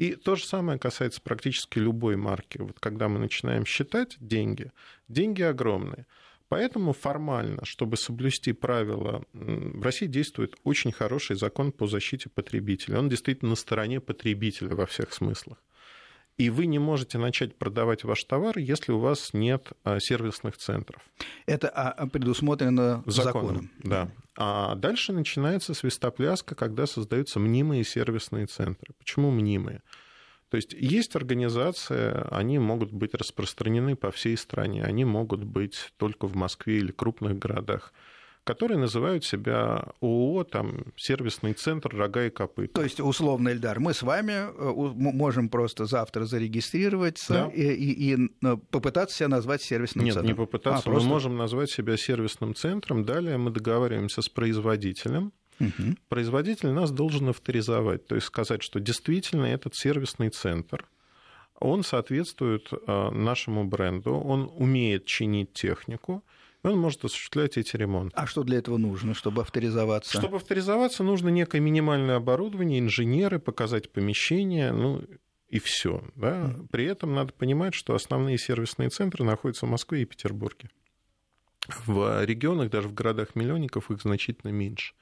И 0.00 0.14
то 0.14 0.34
же 0.34 0.46
самое 0.46 0.78
касается 0.78 1.20
практически 1.20 1.78
любой 1.78 2.16
марки. 2.16 2.56
Вот 2.56 2.80
когда 2.80 3.06
мы 3.10 3.18
начинаем 3.18 3.66
считать 3.66 4.16
деньги, 4.18 4.72
деньги 5.08 5.42
огромные. 5.42 6.06
Поэтому 6.48 6.94
формально, 6.94 7.66
чтобы 7.66 7.98
соблюсти 7.98 8.54
правила, 8.54 9.22
в 9.34 9.82
России 9.82 10.06
действует 10.06 10.56
очень 10.64 10.90
хороший 10.90 11.36
закон 11.36 11.70
по 11.70 11.86
защите 11.86 12.30
потребителя. 12.30 12.98
Он 12.98 13.10
действительно 13.10 13.50
на 13.50 13.56
стороне 13.56 14.00
потребителя 14.00 14.74
во 14.74 14.86
всех 14.86 15.12
смыслах. 15.12 15.58
И 16.40 16.48
вы 16.48 16.64
не 16.64 16.78
можете 16.78 17.18
начать 17.18 17.54
продавать 17.54 18.02
ваш 18.04 18.24
товар, 18.24 18.56
если 18.56 18.92
у 18.92 18.98
вас 18.98 19.34
нет 19.34 19.72
а, 19.84 20.00
сервисных 20.00 20.56
центров. 20.56 21.02
Это 21.44 21.68
а, 21.68 22.06
предусмотрено 22.06 23.02
законом. 23.04 23.46
законом. 23.46 23.70
Да. 23.84 24.08
А 24.38 24.74
дальше 24.74 25.12
начинается 25.12 25.74
свистопляска, 25.74 26.54
когда 26.54 26.86
создаются 26.86 27.40
мнимые 27.40 27.84
сервисные 27.84 28.46
центры. 28.46 28.94
Почему 28.98 29.30
мнимые? 29.30 29.82
То 30.48 30.56
есть 30.56 30.72
есть 30.72 31.14
организации, 31.14 32.26
они 32.30 32.58
могут 32.58 32.90
быть 32.90 33.12
распространены 33.12 33.94
по 33.94 34.10
всей 34.10 34.38
стране, 34.38 34.82
они 34.82 35.04
могут 35.04 35.44
быть 35.44 35.92
только 35.98 36.26
в 36.26 36.36
Москве 36.36 36.78
или 36.78 36.90
крупных 36.90 37.38
городах 37.38 37.92
которые 38.50 38.78
называют 38.78 39.24
себя 39.24 39.92
ООО, 40.00 40.42
там, 40.42 40.86
сервисный 40.96 41.52
центр 41.52 41.94
«Рога 41.94 42.26
и 42.26 42.30
копыта». 42.30 42.74
То 42.74 42.82
есть, 42.82 42.98
условно, 42.98 43.50
Эльдар, 43.50 43.78
мы 43.78 43.94
с 43.94 44.02
вами 44.02 44.32
э, 44.32 44.92
можем 44.96 45.48
просто 45.48 45.86
завтра 45.86 46.24
зарегистрироваться 46.24 47.32
да. 47.32 47.46
и, 47.54 47.62
и, 47.62 48.14
и 48.14 48.30
э, 48.44 48.56
попытаться 48.72 49.16
себя 49.16 49.28
назвать 49.28 49.62
сервисным 49.62 50.04
Нет, 50.04 50.14
центром? 50.14 50.28
Нет, 50.28 50.38
не 50.38 50.44
попытаться. 50.44 50.80
А, 50.80 50.90
просто... 50.90 51.08
Мы 51.08 51.14
можем 51.14 51.36
назвать 51.36 51.70
себя 51.70 51.96
сервисным 51.96 52.56
центром. 52.56 53.04
Далее 53.04 53.38
мы 53.38 53.50
договариваемся 53.50 54.20
с 54.20 54.28
производителем, 54.28 55.32
Угу. 55.60 55.96
Производитель 56.08 56.70
нас 56.70 56.90
должен 56.90 57.28
авторизовать, 57.28 58.06
то 58.06 58.14
есть 58.14 58.28
сказать, 58.28 58.62
что 58.62 58.80
действительно 58.80 59.44
этот 59.44 59.74
сервисный 59.74 60.30
центр, 60.30 60.86
он 61.58 61.84
соответствует 61.84 62.70
э, 62.72 63.10
нашему 63.10 63.64
бренду, 63.64 64.14
он 64.14 64.50
умеет 64.56 65.04
чинить 65.04 65.52
технику, 65.52 66.24
он 66.62 66.78
может 66.78 67.04
осуществлять 67.04 67.56
эти 67.56 67.76
ремонты. 67.76 68.14
А 68.16 68.26
что 68.26 68.42
для 68.42 68.58
этого 68.58 68.76
нужно, 68.76 69.14
чтобы 69.14 69.42
авторизоваться? 69.42 70.18
Чтобы 70.18 70.36
авторизоваться, 70.36 71.02
нужно 71.02 71.28
некое 71.28 71.60
минимальное 71.60 72.16
оборудование, 72.16 72.80
инженеры, 72.80 73.38
показать 73.38 73.90
помещение, 73.90 74.72
ну 74.72 75.02
и 75.48 75.58
все. 75.58 76.04
Да? 76.16 76.54
При 76.70 76.84
этом 76.84 77.14
надо 77.14 77.32
понимать, 77.32 77.74
что 77.74 77.94
основные 77.94 78.38
сервисные 78.38 78.90
центры 78.90 79.24
находятся 79.24 79.66
в 79.66 79.70
Москве 79.70 80.02
и 80.02 80.04
Петербурге. 80.04 80.70
В 81.86 82.24
регионах, 82.24 82.70
даже 82.70 82.88
в 82.88 82.94
городах-миллионников, 82.94 83.90
их 83.90 84.00
значительно 84.00 84.50
меньше. 84.50 84.94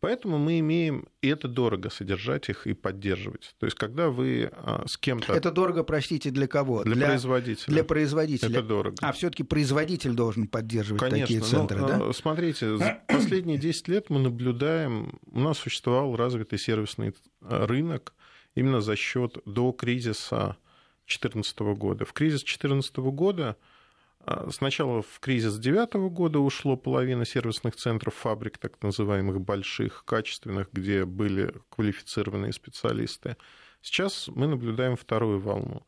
Поэтому 0.00 0.38
мы 0.38 0.60
имеем, 0.60 1.08
и 1.22 1.28
это 1.28 1.48
дорого 1.48 1.90
содержать 1.90 2.48
их 2.48 2.68
и 2.68 2.72
поддерживать. 2.72 3.56
То 3.58 3.66
есть, 3.66 3.76
когда 3.76 4.10
вы 4.10 4.48
а, 4.52 4.84
с 4.86 4.96
кем-то... 4.96 5.32
Это 5.32 5.50
дорого, 5.50 5.82
простите, 5.82 6.30
для 6.30 6.46
кого? 6.46 6.84
Для, 6.84 6.94
для 6.94 7.06
производителя. 7.08 7.74
Для 7.74 7.84
производителя. 7.84 8.50
Это 8.50 8.62
дорого. 8.62 8.96
А 9.00 9.12
все 9.12 9.28
таки 9.28 9.42
производитель 9.42 10.12
должен 10.12 10.46
поддерживать 10.46 11.00
Конечно, 11.00 11.26
такие 11.26 11.40
центры, 11.40 11.80
но, 11.80 11.88
да? 11.88 11.98
А, 12.10 12.12
смотрите, 12.12 12.76
за 12.76 13.02
последние 13.08 13.58
10 13.58 13.88
лет 13.88 14.08
мы 14.08 14.20
наблюдаем, 14.20 15.18
у 15.32 15.40
нас 15.40 15.58
существовал 15.58 16.14
развитый 16.14 16.60
сервисный 16.60 17.12
а, 17.40 17.66
рынок 17.66 18.14
именно 18.54 18.80
за 18.80 18.94
счет 18.94 19.38
до 19.46 19.72
кризиса 19.72 20.56
2014 21.08 21.58
года. 21.76 22.04
В 22.04 22.12
кризис 22.12 22.42
2014 22.42 22.96
года 22.98 23.56
сначала 24.50 25.02
в 25.02 25.20
кризис 25.20 25.54
2009 25.54 26.10
года 26.10 26.38
ушло 26.40 26.76
половина 26.76 27.24
сервисных 27.24 27.76
центров 27.76 28.14
фабрик, 28.14 28.58
так 28.58 28.82
называемых 28.82 29.40
больших, 29.40 30.04
качественных, 30.04 30.68
где 30.72 31.04
были 31.04 31.54
квалифицированные 31.70 32.52
специалисты. 32.52 33.36
Сейчас 33.80 34.28
мы 34.28 34.46
наблюдаем 34.46 34.96
вторую 34.96 35.40
волну. 35.40 35.86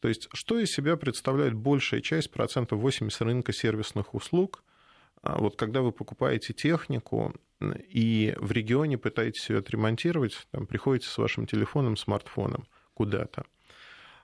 То 0.00 0.08
есть, 0.08 0.28
что 0.32 0.58
из 0.58 0.70
себя 0.70 0.96
представляет 0.96 1.54
большая 1.54 2.00
часть, 2.00 2.30
процентов 2.30 2.80
80 2.80 3.20
рынка 3.22 3.52
сервисных 3.52 4.14
услуг, 4.14 4.62
а 5.22 5.38
вот 5.38 5.56
когда 5.56 5.82
вы 5.82 5.92
покупаете 5.92 6.54
технику 6.54 7.34
и 7.60 8.34
в 8.38 8.52
регионе 8.52 8.96
пытаетесь 8.96 9.50
ее 9.50 9.58
отремонтировать, 9.58 10.46
там, 10.50 10.66
приходите 10.66 11.08
с 11.08 11.18
вашим 11.18 11.46
телефоном, 11.46 11.96
смартфоном 11.98 12.66
куда-то. 12.94 13.44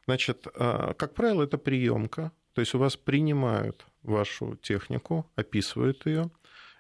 Значит, 0.07 0.47
а, 0.55 0.95
как 0.95 1.15
правило, 1.15 1.43
это 1.43 1.59
приемка, 1.59 2.33
то 2.57 2.61
есть 2.61 2.75
у 2.75 2.79
вас 2.79 2.97
принимают 2.97 3.85
вашу 4.03 4.57
технику, 4.63 5.31
описывают 5.37 6.07
ее. 6.07 6.31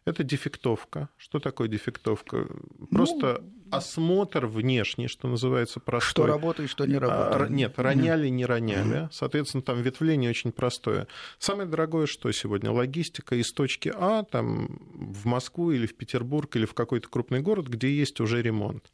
Это 0.06 0.25
дефектовка. 0.25 1.11
Что 1.18 1.38
такое 1.38 1.68
дефектовка? 1.68 2.49
Просто 2.90 3.42
ну, 3.42 3.76
осмотр 3.76 4.47
внешний, 4.47 5.06
что 5.06 5.28
называется, 5.28 5.78
простой. 5.78 6.25
Что 6.25 6.26
работает, 6.26 6.71
что 6.71 6.87
не 6.87 6.95
а, 6.95 7.00
работает. 7.00 7.50
нет, 7.50 7.78
роняли, 7.78 8.28
не 8.28 8.47
роняли. 8.47 9.11
Соответственно, 9.12 9.62
там 9.62 9.83
ветвление 9.83 10.30
очень 10.30 10.50
простое. 10.50 11.09
Самое 11.38 11.68
дорогое, 11.68 12.06
что 12.06 12.33
сегодня? 12.33 12.71
Логистика 12.71 13.35
из 13.35 13.52
точки 13.52 13.92
А 13.95 14.23
там, 14.23 14.78
в 14.95 15.26
Москву 15.26 15.73
или 15.73 15.85
в 15.85 15.95
Петербург 15.95 16.56
или 16.56 16.64
в 16.64 16.73
какой-то 16.73 17.11
крупный 17.11 17.40
город, 17.40 17.66
где 17.66 17.95
есть 17.95 18.18
уже 18.21 18.40
ремонт. 18.40 18.92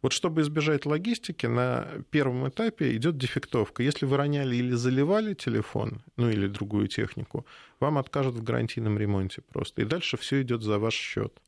Вот 0.00 0.12
чтобы 0.12 0.42
избежать 0.42 0.86
логистики, 0.86 1.46
на 1.46 1.88
первом 2.10 2.48
этапе 2.48 2.94
идет 2.94 3.18
дефектовка. 3.18 3.82
Если 3.82 4.06
вы 4.06 4.16
роняли 4.16 4.56
или 4.56 4.72
заливали 4.72 5.34
телефон, 5.34 6.02
ну 6.16 6.30
или 6.30 6.46
другую 6.46 6.86
технику, 6.86 7.44
вам 7.80 7.98
откажут 7.98 8.36
в 8.36 8.42
гарантийном 8.42 8.98
ремонте 8.98 9.42
просто. 9.42 9.82
И 9.82 9.84
дальше 9.84 10.16
все 10.16 10.42
идет 10.42 10.62
за 10.62 10.78
ваш 10.78 10.94
счет. 10.94 11.40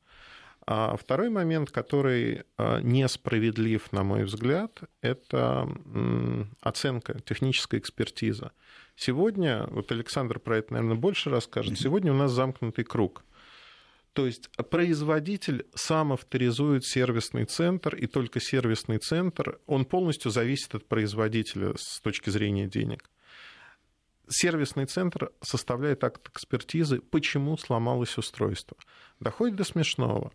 А 0.66 0.96
второй 0.96 1.30
момент, 1.30 1.70
который 1.70 2.42
а, 2.56 2.80
несправедлив, 2.80 3.90
на 3.92 4.02
мой 4.02 4.24
взгляд, 4.24 4.80
это 5.00 5.68
оценка, 6.60 7.20
техническая 7.24 7.80
экспертиза. 7.80 8.52
Сегодня, 8.94 9.66
вот 9.70 9.90
Александр 9.92 10.38
про 10.38 10.58
это, 10.58 10.74
наверное, 10.74 10.96
больше 10.96 11.30
расскажет, 11.30 11.78
сегодня 11.78 12.12
у 12.12 12.16
нас 12.16 12.30
замкнутый 12.32 12.84
круг. 12.84 13.24
То 14.20 14.26
есть 14.26 14.50
производитель 14.68 15.64
сам 15.74 16.12
авторизует 16.12 16.84
сервисный 16.84 17.46
центр, 17.46 17.94
и 17.94 18.06
только 18.06 18.38
сервисный 18.38 18.98
центр, 18.98 19.58
он 19.66 19.86
полностью 19.86 20.30
зависит 20.30 20.74
от 20.74 20.86
производителя 20.86 21.72
с 21.78 22.00
точки 22.00 22.28
зрения 22.28 22.68
денег. 22.68 23.08
Сервисный 24.28 24.84
центр 24.84 25.30
составляет 25.40 26.04
акт 26.04 26.28
экспертизы, 26.28 27.00
почему 27.00 27.56
сломалось 27.56 28.18
устройство. 28.18 28.76
Доходит 29.20 29.56
до 29.56 29.64
смешного. 29.64 30.32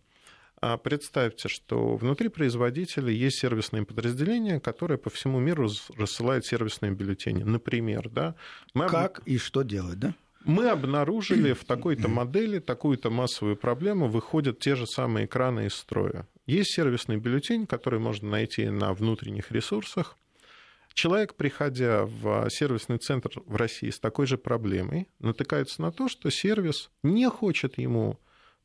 А 0.60 0.78
представьте, 0.78 1.48
что 1.48 1.96
внутри 1.96 2.30
производителя 2.30 3.12
есть 3.12 3.38
сервисные 3.38 3.86
подразделения, 3.86 4.60
которые 4.60 4.98
по 4.98 5.12
всему 5.12 5.38
миру 5.40 5.70
рассылают 5.96 6.44
сервисные 6.44 6.92
бюллетени. 6.92 7.44
Например, 7.44 8.10
да, 8.10 8.34
мы... 8.74 8.88
как 8.88 9.22
и 9.28 9.38
что 9.38 9.62
делать, 9.62 10.00
да? 10.00 10.16
Мы 10.46 10.70
обнаружили 10.70 11.54
в 11.54 11.66
такой-то 11.66 12.08
модели 12.08 12.60
такую-то 12.60 13.10
массовую 13.10 13.58
проблему, 13.58 14.08
выходят 14.08 14.60
те 14.60 14.76
же 14.76 14.88
самые 14.88 15.26
экраны 15.26 15.68
из 15.68 15.74
строя. 15.74 16.28
Есть 16.46 16.74
сервисный 16.74 17.18
бюллетень, 17.18 17.66
который 17.66 18.00
можно 18.00 18.30
найти 18.30 18.70
на 18.70 18.94
внутренних 18.94 19.52
ресурсах. 19.52 20.16
Человек, 20.94 21.36
приходя 21.36 22.06
в 22.06 22.50
сервисный 22.50 23.00
центр 23.00 23.30
в 23.46 23.56
России 23.56 23.90
с 23.90 24.00
такой 24.00 24.28
же 24.28 24.38
проблемой, 24.38 25.10
натыкается 25.20 25.82
на 25.82 25.92
то, 25.92 26.08
что 26.08 26.30
сервис 26.30 26.90
не 27.04 27.30
хочет 27.30 27.78
ему 27.78 28.18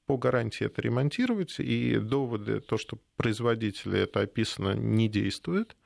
по 0.06 0.16
гарантии 0.16 0.66
это 0.66 0.82
ремонтировать, 0.82 1.58
и 1.58 1.96
доводы, 1.96 2.60
то, 2.60 2.76
что 2.78 2.98
производители 3.16 4.00
это 4.00 4.20
описано, 4.20 4.74
не 4.74 5.08
действуют. 5.08 5.76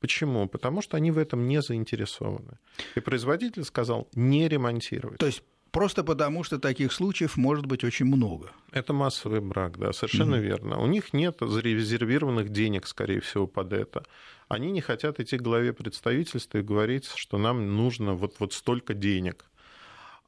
Почему? 0.00 0.48
Потому 0.48 0.82
что 0.82 0.96
они 0.96 1.10
в 1.10 1.18
этом 1.18 1.48
не 1.48 1.62
заинтересованы. 1.62 2.58
И 2.94 3.00
производитель 3.00 3.64
сказал 3.64 4.08
не 4.14 4.48
ремонтировать. 4.48 5.18
То 5.18 5.26
есть 5.26 5.42
Просто 5.74 6.04
потому, 6.04 6.44
что 6.44 6.60
таких 6.60 6.92
случаев 6.92 7.36
может 7.36 7.66
быть 7.66 7.82
очень 7.82 8.06
много. 8.06 8.52
Это 8.70 8.92
массовый 8.92 9.40
брак, 9.40 9.76
да, 9.76 9.92
совершенно 9.92 10.36
mm-hmm. 10.36 10.40
верно. 10.40 10.78
У 10.78 10.86
них 10.86 11.12
нет 11.12 11.38
зарезервированных 11.40 12.50
денег, 12.50 12.86
скорее 12.86 13.18
всего, 13.18 13.48
под 13.48 13.72
это. 13.72 14.04
Они 14.46 14.70
не 14.70 14.80
хотят 14.80 15.18
идти 15.18 15.36
к 15.36 15.42
главе 15.42 15.72
представительства 15.72 16.58
и 16.58 16.62
говорить, 16.62 17.10
что 17.16 17.38
нам 17.38 17.74
нужно 17.74 18.14
вот, 18.14 18.36
вот 18.38 18.52
столько 18.52 18.94
денег. 18.94 19.46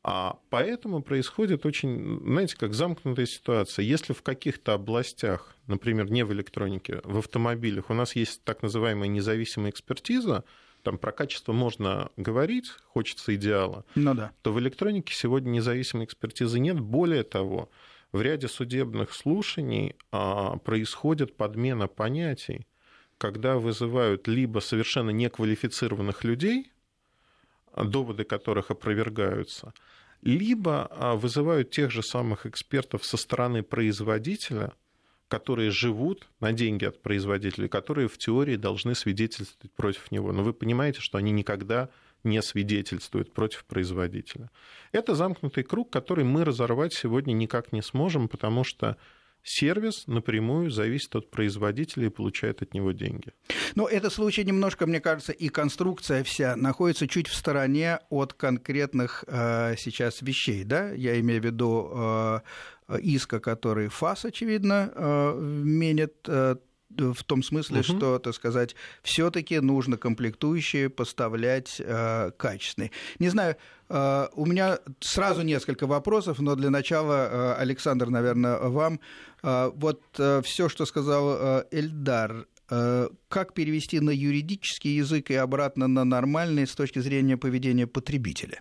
А 0.08 0.38
поэтому 0.50 1.02
происходит 1.02 1.66
очень, 1.66 2.20
знаете, 2.24 2.56
как 2.56 2.74
замкнутая 2.74 3.26
ситуация. 3.26 3.82
Если 3.82 4.12
в 4.12 4.22
каких-то 4.22 4.74
областях, 4.74 5.56
например, 5.66 6.08
не 6.08 6.24
в 6.24 6.32
электронике, 6.32 7.00
в 7.02 7.18
автомобилях 7.18 7.90
у 7.90 7.94
нас 7.94 8.14
есть 8.14 8.44
так 8.44 8.62
называемая 8.62 9.08
независимая 9.08 9.72
экспертиза, 9.72 10.44
там 10.84 10.96
про 10.98 11.10
качество 11.10 11.52
можно 11.52 12.10
говорить, 12.16 12.68
хочется 12.86 13.34
идеала, 13.34 13.84
ну 13.96 14.14
да. 14.14 14.30
то 14.42 14.52
в 14.52 14.60
электронике 14.60 15.12
сегодня 15.12 15.50
независимой 15.50 16.04
экспертизы 16.04 16.60
нет. 16.60 16.78
Более 16.78 17.24
того, 17.24 17.68
в 18.12 18.22
ряде 18.22 18.46
судебных 18.46 19.12
слушаний 19.12 19.96
а, 20.12 20.56
происходит 20.58 21.36
подмена 21.36 21.88
понятий, 21.88 22.68
когда 23.18 23.58
вызывают 23.58 24.28
либо 24.28 24.60
совершенно 24.60 25.10
неквалифицированных 25.10 26.22
людей, 26.22 26.70
доводы 27.76 28.22
которых 28.24 28.70
опровергаются, 28.70 29.74
либо 30.22 30.88
а, 30.90 31.14
вызывают 31.14 31.70
тех 31.70 31.90
же 31.90 32.02
самых 32.02 32.46
экспертов 32.46 33.04
со 33.04 33.16
стороны 33.16 33.62
производителя, 33.62 34.72
которые 35.28 35.70
живут 35.70 36.28
на 36.40 36.52
деньги 36.52 36.84
от 36.84 37.02
производителей, 37.02 37.68
которые 37.68 38.08
в 38.08 38.16
теории 38.18 38.56
должны 38.56 38.94
свидетельствовать 38.94 39.72
против 39.72 40.10
него. 40.10 40.32
Но 40.32 40.42
вы 40.42 40.52
понимаете, 40.52 41.00
что 41.00 41.18
они 41.18 41.32
никогда 41.32 41.90
не 42.24 42.42
свидетельствуют 42.42 43.32
против 43.32 43.64
производителя. 43.64 44.50
Это 44.92 45.14
замкнутый 45.14 45.64
круг, 45.64 45.90
который 45.90 46.24
мы 46.24 46.44
разорвать 46.44 46.92
сегодня 46.92 47.32
никак 47.32 47.72
не 47.72 47.82
сможем, 47.82 48.28
потому 48.28 48.64
что 48.64 48.96
сервис 49.46 50.06
напрямую 50.06 50.70
зависит 50.70 51.14
от 51.16 51.30
производителя 51.30 52.06
и 52.06 52.10
получает 52.10 52.62
от 52.62 52.74
него 52.74 52.92
деньги. 52.92 53.32
Но 53.74 53.86
этот 53.86 54.12
случай 54.12 54.44
немножко, 54.44 54.86
мне 54.86 55.00
кажется, 55.00 55.32
и 55.32 55.48
конструкция 55.48 56.24
вся 56.24 56.56
находится 56.56 57.06
чуть 57.06 57.28
в 57.28 57.34
стороне 57.34 58.00
от 58.10 58.32
конкретных 58.32 59.24
э, 59.26 59.76
сейчас 59.78 60.22
вещей, 60.22 60.64
да? 60.64 60.90
Я 60.90 61.18
имею 61.20 61.40
в 61.40 61.44
виду 61.44 61.90
э, 61.94 62.40
иска, 63.00 63.40
который 63.40 63.88
ФАС, 63.88 64.24
очевидно, 64.24 64.92
э, 64.94 65.38
менит 65.40 66.14
э, 66.26 66.56
в 66.90 67.24
том 67.24 67.42
смысле, 67.42 67.80
угу. 67.80 67.84
что, 67.84 68.18
так 68.18 68.34
сказать, 68.34 68.74
все-таки 69.02 69.58
нужно 69.60 69.96
комплектующие 69.96 70.88
поставлять 70.88 71.80
э, 71.80 72.30
качественные. 72.36 72.90
Не 73.18 73.28
знаю, 73.28 73.56
э, 73.88 74.28
у 74.34 74.46
меня 74.46 74.78
сразу 75.00 75.42
несколько 75.42 75.86
вопросов, 75.86 76.38
но 76.38 76.54
для 76.54 76.70
начала, 76.70 77.28
э, 77.30 77.54
Александр, 77.60 78.08
наверное, 78.08 78.58
вам. 78.58 79.00
Э, 79.42 79.70
вот 79.74 80.02
э, 80.18 80.42
все, 80.44 80.68
что 80.68 80.86
сказал 80.86 81.36
э, 81.38 81.64
Эльдар, 81.70 82.46
э, 82.70 83.08
как 83.28 83.54
перевести 83.54 84.00
на 84.00 84.10
юридический 84.10 84.96
язык 84.96 85.30
и 85.30 85.34
обратно 85.34 85.88
на 85.88 86.04
нормальный 86.04 86.66
с 86.66 86.74
точки 86.74 87.00
зрения 87.00 87.36
поведения 87.36 87.86
потребителя? 87.86 88.58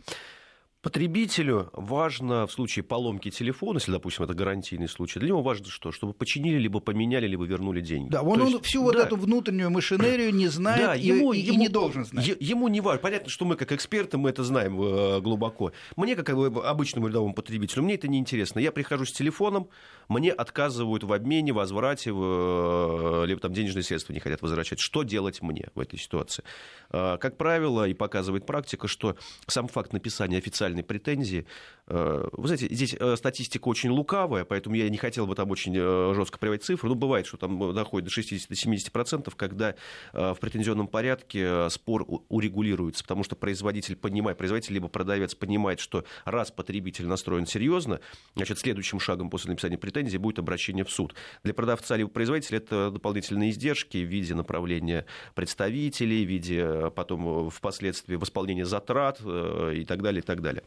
Потребителю 0.86 1.72
важно 1.74 2.46
в 2.46 2.52
случае 2.52 2.84
поломки 2.84 3.32
телефона, 3.32 3.78
если, 3.78 3.92
допустим, 3.92 4.26
это 4.26 4.36
гарантийный 4.36 4.88
случай, 4.88 5.18
для 5.18 5.30
него 5.30 5.42
важно 5.42 5.66
что? 5.66 5.92
Чтобы 5.92 6.14
починили, 6.14 6.60
либо 6.60 6.80
поменяли, 6.80 7.26
либо 7.26 7.44
вернули 7.44 7.82
деньги. 7.82 8.12
Да, 8.12 8.22
он, 8.22 8.46
есть, 8.46 8.64
всю 8.64 8.82
да. 8.82 8.86
вот 8.86 8.96
эту 8.96 9.16
внутреннюю 9.16 9.72
машинерию 9.72 10.32
не 10.32 10.48
знает 10.48 10.86
да, 10.86 10.96
и, 10.96 11.08
ему, 11.08 11.34
и, 11.34 11.40
ему, 11.40 11.56
и 11.56 11.58
не 11.58 11.70
должен 11.70 12.06
знать. 12.06 12.38
Ему 12.40 12.68
не 12.68 12.82
важно. 12.82 13.02
Понятно, 13.02 13.32
что 13.32 13.46
мы 13.46 13.56
как 13.56 13.72
эксперты, 13.72 14.20
мы 14.20 14.30
это 14.30 14.44
знаем 14.44 14.80
э, 14.80 15.22
глубоко. 15.22 15.72
Мне, 15.96 16.16
как 16.16 16.30
обычному 16.30 17.08
рядовому 17.08 17.34
потребителю, 17.34 17.82
мне 17.82 17.96
это 17.96 18.08
не 18.08 18.20
интересно. 18.20 18.60
Я 18.60 18.72
прихожу 18.72 19.06
с 19.06 19.12
телефоном, 19.12 19.70
мне 20.08 20.32
отказывают 20.32 21.04
в 21.04 21.12
обмене, 21.12 21.52
возврате, 21.52 22.12
в, 22.12 23.24
э, 23.24 23.26
либо 23.26 23.42
там 23.42 23.54
денежные 23.54 23.82
средства 23.82 24.14
не 24.14 24.20
хотят 24.20 24.44
возвращать. 24.44 24.80
Что 24.80 25.02
делать 25.02 25.42
мне 25.42 25.70
в 25.74 25.80
этой 25.80 25.98
ситуации? 25.98 26.44
Э, 26.92 27.18
как 27.20 27.38
правило, 27.38 27.88
и 27.88 27.96
показывает 27.96 28.46
практика, 28.46 28.88
что 28.88 29.18
сам 29.48 29.68
факт 29.68 29.92
написания 29.92 30.38
официальной 30.38 30.75
официальной 30.76 30.84
претензии. 30.84 31.46
Э, 31.88 32.28
вы 32.32 32.48
знаете, 32.48 32.74
здесь 32.74 32.96
э, 33.00 33.16
статистика 33.16 33.68
очень 33.68 33.92
лукавая, 33.92 34.44
поэтому 34.44 34.76
я 34.76 34.90
не 34.90 34.98
хотел 34.98 35.28
бы 35.28 35.36
там 35.36 35.52
очень 35.52 35.76
э, 35.78 36.14
жестко 36.16 36.40
приводить 36.40 36.66
цифры. 36.66 36.90
Ну, 36.90 36.96
бывает, 36.96 37.28
что 37.28 37.38
там 37.38 37.74
доходит 37.74 38.10
до 38.10 38.22
60-70%, 38.22 39.32
когда 39.36 39.76
в 40.14 40.38
претензионном 40.40 40.88
порядке 40.88 41.70
спор 41.70 42.06
урегулируется, 42.30 43.04
потому 43.04 43.24
что 43.24 43.36
производитель 43.36 43.96
понимает, 43.96 44.38
производитель 44.38 44.74
либо 44.74 44.88
продавец 44.88 45.36
понимает, 45.36 45.80
что 45.80 46.06
раз 46.26 46.52
потребитель 46.52 47.08
настроен 47.08 47.46
серьезно, 47.46 48.00
значит, 48.36 48.60
следующим 48.60 49.00
шагом 49.00 49.30
после 49.30 49.52
написания 49.52 49.78
претензии 49.78 50.18
будет 50.18 50.40
обращение 50.40 50.86
в 50.86 50.92
суд. 50.92 51.16
Для 51.44 51.54
продавца 51.54 51.96
либо 51.98 52.10
производителя 52.10 52.58
это 52.58 52.92
дополнительные 52.92 53.52
издержки 53.52 53.98
в 53.98 54.08
виде 54.08 54.34
направления 54.34 55.06
представителей, 55.34 56.26
в 56.26 56.30
виде 56.30 56.92
потом 56.96 57.50
впоследствии 57.50 58.16
восполнения 58.16 58.66
затрат 58.66 59.20
и 59.22 59.86
так 59.88 60.02
далее, 60.02 60.22
и 60.22 60.26
так 60.26 60.42
далее. 60.42 60.64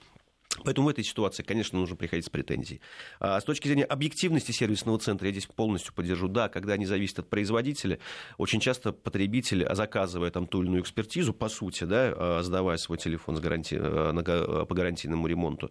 Поэтому 0.65 0.87
в 0.87 0.91
этой 0.91 1.05
ситуации, 1.05 1.43
конечно, 1.43 1.79
нужно 1.79 1.97
приходить 1.97 2.27
с 2.27 2.31
претензией. 2.31 2.81
А 3.21 3.41
с 3.41 3.45
точки 3.45 3.69
зрения 3.69 3.85
объективности 3.85 4.53
сервисного 4.53 4.99
центра, 4.99 5.27
я 5.27 5.33
здесь 5.33 5.47
полностью 5.47 5.95
поддержу. 5.95 6.29
Да, 6.29 6.49
когда 6.49 6.75
они 6.75 6.87
зависят 6.87 7.21
от 7.21 7.29
производителя, 7.29 7.99
очень 8.37 8.61
часто 8.61 8.93
потребитель, 8.93 9.67
заказывая 9.75 10.31
там 10.31 10.47
ту 10.47 10.61
или 10.61 10.69
иную 10.69 10.83
экспертизу, 10.83 11.33
по 11.33 11.49
сути, 11.49 11.85
да, 11.85 12.13
а, 12.17 12.43
сдавая 12.43 12.77
свой 12.77 12.99
телефон 12.99 13.37
с 13.37 13.41
гаранти... 13.41 13.77
Э, 13.79 14.65
по 14.69 14.75
гарантийному 14.75 15.27
ремонту, 15.27 15.71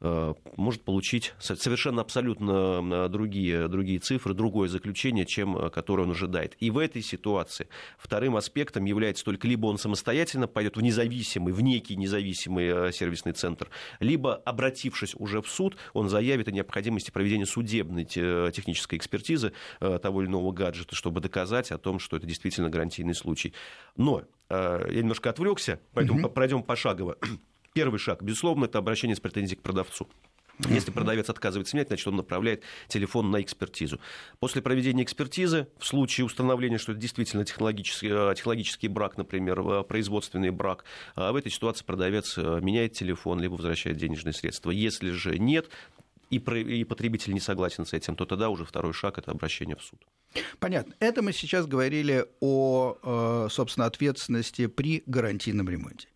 может 0.00 0.82
получить 0.82 1.34
совершенно 1.38 2.00
абсолютно 2.00 3.08
другие, 3.08 3.68
другие 3.68 3.98
цифры, 3.98 4.32
другое 4.32 4.68
заключение, 4.68 5.26
чем 5.26 5.56
э, 5.56 5.70
которое 5.70 6.04
он 6.04 6.12
ожидает. 6.12 6.56
И 6.58 6.70
в 6.70 6.78
этой 6.78 7.02
ситуации 7.02 7.68
вторым 7.98 8.36
аспектом 8.36 8.86
является 8.86 9.24
только 9.24 9.46
либо 9.46 9.66
он 9.66 9.76
самостоятельно 9.76 10.46
пойдет 10.46 10.76
в 10.76 10.80
независимый, 10.80 11.52
в 11.52 11.60
некий 11.60 11.96
независимый 11.96 12.88
э, 12.88 12.92
сервисный 12.92 13.32
центр, 13.32 13.68
либо, 13.98 14.36
обратившись 14.36 15.14
уже 15.16 15.42
в 15.42 15.48
суд, 15.48 15.76
он 15.92 16.08
заявит 16.08 16.48
о 16.48 16.52
необходимости 16.52 17.10
проведения 17.10 17.46
судебной 17.46 18.04
технической 18.04 18.98
экспертизы 18.98 19.52
того 19.80 20.22
или 20.22 20.28
иного 20.28 20.52
гаджета, 20.52 20.94
чтобы 20.94 21.20
доказать 21.20 21.70
о 21.72 21.78
том, 21.78 21.98
что 21.98 22.16
это 22.16 22.26
действительно 22.26 22.70
гарантийный 22.70 23.14
случай. 23.14 23.52
Но 23.96 24.22
я 24.48 24.86
немножко 24.88 25.30
отвлекся, 25.30 25.80
поэтому 25.92 26.20
угу. 26.20 26.30
пройдем 26.30 26.62
пошагово. 26.62 27.16
Первый 27.72 27.98
шаг, 27.98 28.22
безусловно, 28.22 28.64
это 28.64 28.78
обращение 28.78 29.16
с 29.16 29.20
претензией 29.20 29.58
к 29.58 29.62
продавцу. 29.62 30.08
Если 30.68 30.90
продавец 30.90 31.30
отказывается 31.30 31.74
менять, 31.74 31.88
значит, 31.88 32.06
он 32.06 32.16
направляет 32.16 32.62
телефон 32.88 33.30
на 33.30 33.40
экспертизу. 33.40 33.98
После 34.40 34.60
проведения 34.60 35.02
экспертизы, 35.02 35.68
в 35.78 35.86
случае 35.86 36.26
установления, 36.26 36.76
что 36.76 36.92
это 36.92 37.00
действительно 37.00 37.46
технологический, 37.46 38.08
э, 38.10 38.34
технологический 38.36 38.88
брак, 38.88 39.16
например, 39.16 39.60
э, 39.60 39.84
производственный 39.84 40.50
брак, 40.50 40.84
э, 41.16 41.30
в 41.30 41.36
этой 41.36 41.50
ситуации 41.50 41.84
продавец 41.84 42.36
меняет 42.36 42.92
телефон, 42.92 43.40
либо 43.40 43.54
возвращает 43.54 43.96
денежные 43.96 44.34
средства. 44.34 44.70
Если 44.70 45.10
же 45.10 45.38
нет, 45.38 45.70
и, 46.28 46.38
потребитель 46.38 47.32
не 47.32 47.40
согласен 47.40 47.86
с 47.86 47.92
этим, 47.92 48.14
то 48.14 48.24
тогда 48.24 48.50
уже 48.50 48.64
второй 48.64 48.92
шаг– 48.92 49.18
это 49.18 49.32
обращение 49.32 49.76
в 49.76 49.82
суд. 49.82 49.98
Понятно. 50.60 50.94
Это 51.00 51.22
мы 51.22 51.32
сейчас 51.32 51.66
говорили 51.66 52.26
о, 52.40 53.48
собственно, 53.50 53.86
ответственности 53.86 54.68
при 54.68 55.02
гарантийном 55.06 55.68
ремонте. 55.68 56.06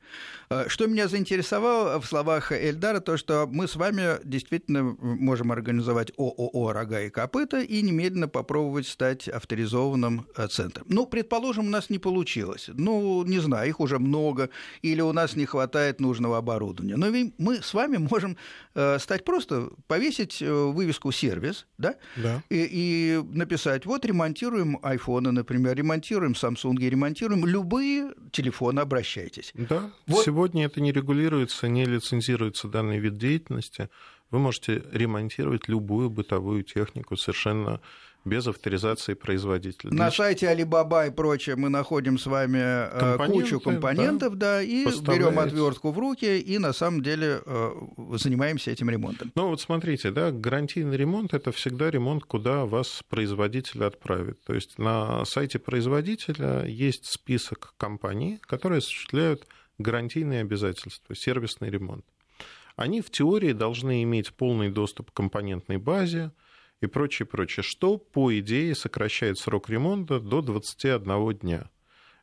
Э, 0.51 0.69
что 0.69 0.87
меня 0.87 1.09
заинтересовало 1.09 2.01
в 2.01 2.07
словах 2.07 2.53
Эльдара, 2.53 3.01
то, 3.01 3.17
что 3.17 3.49
мы 3.51 3.67
с 3.69 3.77
вами 3.77 4.21
действительно 4.25 4.97
можем 5.01 5.53
организовать 5.53 6.13
ООО 6.17 6.73
«Рога 6.73 7.03
и 7.03 7.11
копыта» 7.11 7.61
и 7.61 7.83
немедленно 7.83 8.29
попробовать 8.29 8.87
стать 8.87 9.29
авторизованным 9.29 10.27
э, 10.37 10.47
центром. 10.49 10.87
Ну, 10.89 11.07
предположим, 11.07 11.67
у 11.67 11.71
нас 11.71 11.91
не 11.91 11.99
получилось. 11.99 12.69
Ну, 12.73 13.25
не 13.25 13.39
знаю, 13.39 13.69
их 13.69 13.81
уже 13.81 13.99
много, 13.99 14.51
или 14.83 15.01
у 15.01 15.13
нас 15.13 15.37
не 15.37 15.47
хватает 15.47 16.01
нужного 16.01 16.39
оборудования. 16.39 16.97
Но 16.97 17.07
мы 17.39 17.63
с 17.63 17.75
вами 17.75 17.97
можем 17.97 18.37
э, 18.75 18.99
стать 18.99 19.25
просто, 19.25 19.71
повесить 19.87 20.41
вывеску 20.41 21.13
«сервис», 21.13 21.67
да? 21.79 21.97
Да. 22.17 22.43
И, 22.51 22.69
и 22.71 23.23
написать, 23.33 23.87
вот 23.87 24.05
ремонтируем 24.05 24.79
айфоны, 24.83 25.33
например, 25.33 25.77
ремонтируем 25.77 26.33
Samsung, 26.33 26.77
ремонтируем 26.79 27.47
любые 27.47 28.13
телефоны, 28.33 28.81
обращайтесь. 28.81 29.53
Да, 29.55 29.91
вот. 30.07 30.25
Сегодня 30.25 30.67
это 30.67 30.81
не 30.81 30.93
регулируется, 30.93 31.69
не 31.69 31.85
лицензируется 31.85 32.69
данный 32.69 32.99
вид 32.99 33.17
деятельности. 33.17 33.89
Вы 34.31 34.39
можете 34.39 34.85
ремонтировать 34.93 35.69
любую 35.69 36.11
бытовую 36.11 36.65
технику 36.65 37.17
совершенно 37.17 37.81
без 38.25 38.47
авторизации 38.47 39.15
производителя. 39.15 39.91
На 39.91 39.97
Значит, 39.97 40.17
сайте 40.17 40.47
Alibaba 40.47 41.09
и 41.09 41.11
прочее 41.11 41.57
мы 41.57 41.69
находим 41.69 42.19
с 42.19 42.27
вами 42.27 42.59
э, 42.59 43.27
кучу 43.27 43.61
компонентов, 43.61 44.37
да, 44.37 44.57
да 44.57 44.63
и 44.63 44.85
берем 44.85 45.39
отвертку 45.39 45.93
в 45.93 45.99
руки 45.99 46.39
и 46.39 46.59
на 46.59 46.73
самом 46.73 47.03
деле 47.03 47.43
э, 47.45 47.73
занимаемся 48.15 48.71
этим 48.71 48.89
ремонтом. 48.89 49.31
Ну 49.35 49.49
вот 49.49 49.61
смотрите, 49.61 50.11
да, 50.11 50.31
гарантийный 50.31 50.97
ремонт 50.97 51.35
это 51.35 51.53
всегда 51.53 51.91
ремонт, 51.91 52.25
куда 52.25 52.65
вас 52.65 53.03
производитель 53.09 53.85
отправит. 53.85 54.43
То 54.45 54.55
есть 54.55 54.79
на 54.79 55.25
сайте 55.27 55.59
производителя 55.59 56.65
есть 56.65 57.07
список 57.07 57.75
компаний, 57.77 58.39
которые 58.47 58.79
осуществляют 58.79 59.47
гарантийные 59.79 60.41
обязательства, 60.43 61.15
сервисный 61.15 61.71
ремонт. 61.71 62.05
Они 62.77 63.01
в 63.01 63.11
теории 63.11 63.53
должны 63.53 64.03
иметь 64.03 64.35
полный 64.35 64.71
доступ 64.71 65.11
к 65.11 65.15
компонентной 65.15 65.79
базе 65.79 66.33
и 66.81 66.87
прочее, 66.87 67.27
прочее, 67.27 67.63
что, 67.63 67.99
по 67.99 68.37
идее, 68.39 68.75
сокращает 68.75 69.39
срок 69.39 69.71
ремонта 69.71 70.21
до 70.21 70.43
21 70.43 71.39
дня. 71.39 71.71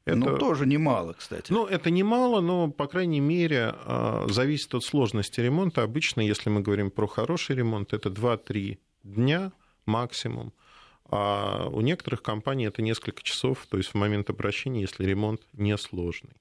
Это... 0.03 0.17
Ну, 0.17 0.37
тоже 0.37 0.65
немало, 0.65 1.13
кстати. 1.13 1.51
Ну, 1.51 1.65
это 1.67 1.91
немало, 1.91 2.41
но, 2.41 2.71
по 2.71 2.87
крайней 2.87 3.19
мере, 3.19 3.75
а, 3.85 4.25
зависит 4.29 4.73
от 4.73 4.83
сложности 4.83 5.39
ремонта. 5.39 5.83
Обычно, 5.83 6.21
если 6.21 6.49
мы 6.49 6.61
говорим 6.61 6.89
про 6.89 7.07
хороший 7.07 7.55
ремонт, 7.55 7.93
это 7.93 8.09
2-3 8.09 8.79
дня 9.03 9.51
максимум. 9.85 10.53
А 11.05 11.67
у 11.71 11.81
некоторых 11.81 12.23
компаний 12.23 12.65
это 12.65 12.81
несколько 12.81 13.21
часов, 13.21 13.67
то 13.69 13.77
есть 13.77 13.89
в 13.89 13.95
момент 13.95 14.29
обращения, 14.29 14.81
если 14.81 15.05
ремонт 15.05 15.41
несложный. 15.53 16.35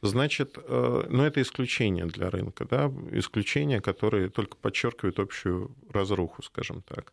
Значит, 0.00 0.58
ну 0.68 1.22
это 1.24 1.42
исключение 1.42 2.06
для 2.06 2.30
рынка, 2.30 2.64
да, 2.64 2.92
исключение, 3.10 3.80
которое 3.80 4.28
только 4.28 4.56
подчеркивает 4.56 5.18
общую 5.18 5.74
разруху, 5.90 6.42
скажем 6.42 6.82
так. 6.82 7.12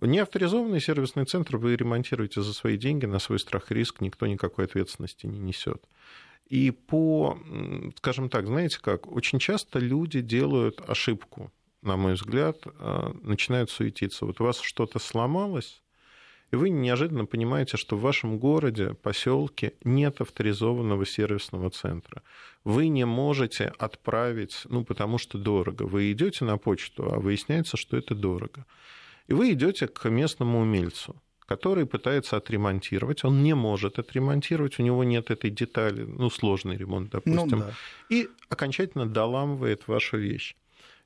Неавторизованный 0.00 0.80
сервисный 0.80 1.24
центр 1.24 1.56
вы 1.56 1.74
ремонтируете 1.76 2.40
за 2.40 2.54
свои 2.54 2.76
деньги, 2.76 3.04
на 3.04 3.18
свой 3.18 3.38
страх 3.38 3.70
и 3.70 3.74
риск, 3.74 4.00
никто 4.00 4.26
никакой 4.26 4.64
ответственности 4.64 5.26
не 5.26 5.38
несет. 5.38 5.84
И 6.46 6.70
по, 6.70 7.38
скажем 7.96 8.30
так, 8.30 8.46
знаете 8.46 8.78
как, 8.80 9.10
очень 9.10 9.38
часто 9.38 9.78
люди 9.78 10.20
делают 10.20 10.80
ошибку, 10.88 11.52
на 11.82 11.96
мой 11.96 12.14
взгляд, 12.14 12.56
э, 12.64 13.12
начинают 13.22 13.70
суетиться. 13.70 14.24
Вот 14.24 14.40
у 14.40 14.44
вас 14.44 14.60
что-то 14.60 14.98
сломалось, 14.98 15.82
и 16.50 16.56
вы 16.56 16.70
неожиданно 16.70 17.26
понимаете, 17.26 17.76
что 17.76 17.96
в 17.96 18.00
вашем 18.00 18.38
городе, 18.38 18.94
поселке 18.94 19.74
нет 19.84 20.20
авторизованного 20.20 21.04
сервисного 21.04 21.70
центра. 21.70 22.22
Вы 22.64 22.88
не 22.88 23.04
можете 23.04 23.72
отправить, 23.78 24.62
ну, 24.64 24.84
потому 24.84 25.18
что 25.18 25.38
дорого. 25.38 25.82
Вы 25.82 26.12
идете 26.12 26.44
на 26.44 26.56
почту, 26.56 27.12
а 27.12 27.18
выясняется, 27.18 27.76
что 27.76 27.96
это 27.96 28.14
дорого. 28.14 28.64
И 29.26 29.34
вы 29.34 29.52
идете 29.52 29.88
к 29.88 30.08
местному 30.08 30.60
умельцу, 30.60 31.20
который 31.46 31.84
пытается 31.86 32.36
отремонтировать, 32.36 33.24
он 33.24 33.42
не 33.42 33.54
может 33.54 33.98
отремонтировать, 33.98 34.78
у 34.78 34.82
него 34.82 35.04
нет 35.04 35.30
этой 35.30 35.50
детали, 35.50 36.04
ну, 36.04 36.30
сложный 36.30 36.76
ремонт, 36.76 37.10
допустим, 37.10 37.58
ну, 37.58 37.58
да. 37.58 37.72
и 38.08 38.28
окончательно 38.48 39.06
доламывает 39.06 39.86
вашу 39.86 40.16
вещь. 40.16 40.56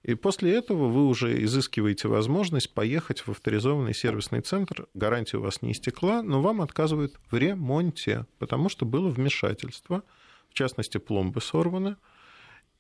И 0.03 0.15
после 0.15 0.55
этого 0.55 0.89
вы 0.89 1.07
уже 1.07 1.43
изыскиваете 1.45 2.09
возможность 2.09 2.75
поехать 2.75 3.21
в 3.21 3.29
авторизованный 3.29 3.95
сервисный 3.95 4.41
центр. 4.41 4.89
Гарантия 4.95 5.37
у 5.37 5.43
вас 5.43 5.63
не 5.63 5.73
истекла, 5.73 6.23
но 6.23 6.43
вам 6.43 6.61
отказывают 6.61 7.15
в 7.31 7.37
ремонте, 7.37 8.27
потому 8.39 8.69
что 8.69 8.85
было 8.85 9.09
вмешательство, 9.09 10.03
в 10.51 10.55
частности, 10.55 10.99
пломбы 10.99 11.41
сорваны. 11.41 11.97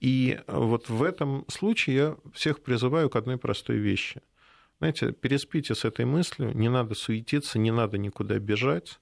И 0.01 0.41
вот 0.49 0.89
в 0.89 1.01
этом 1.05 1.45
случае 1.49 1.97
я 1.97 2.17
всех 2.35 2.61
призываю 2.61 3.09
к 3.09 3.15
одной 3.15 3.39
простой 3.39 3.77
вещи. 3.77 4.21
Знаете, 4.79 5.13
переспите 5.13 5.77
с 5.77 5.85
этой 5.85 6.05
мыслью, 6.05 6.51
не 6.57 6.69
надо 6.69 6.97
суетиться, 6.97 7.61
не 7.61 7.71
надо 7.71 7.99
никуда 7.99 8.41
бежать 8.41 8.99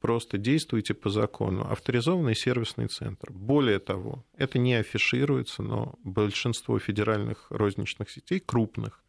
просто 0.00 0.38
действуйте 0.38 0.94
по 0.94 1.10
закону. 1.10 1.66
Авторизованный 1.70 2.34
сервисный 2.34 2.88
центр. 2.88 3.32
Более 3.32 3.78
того, 3.78 4.24
это 4.36 4.58
не 4.58 4.74
афишируется, 4.74 5.62
но 5.62 5.94
большинство 6.02 6.78
федеральных 6.78 7.46
розничных 7.50 8.10
сетей, 8.10 8.40
крупных, 8.40 9.02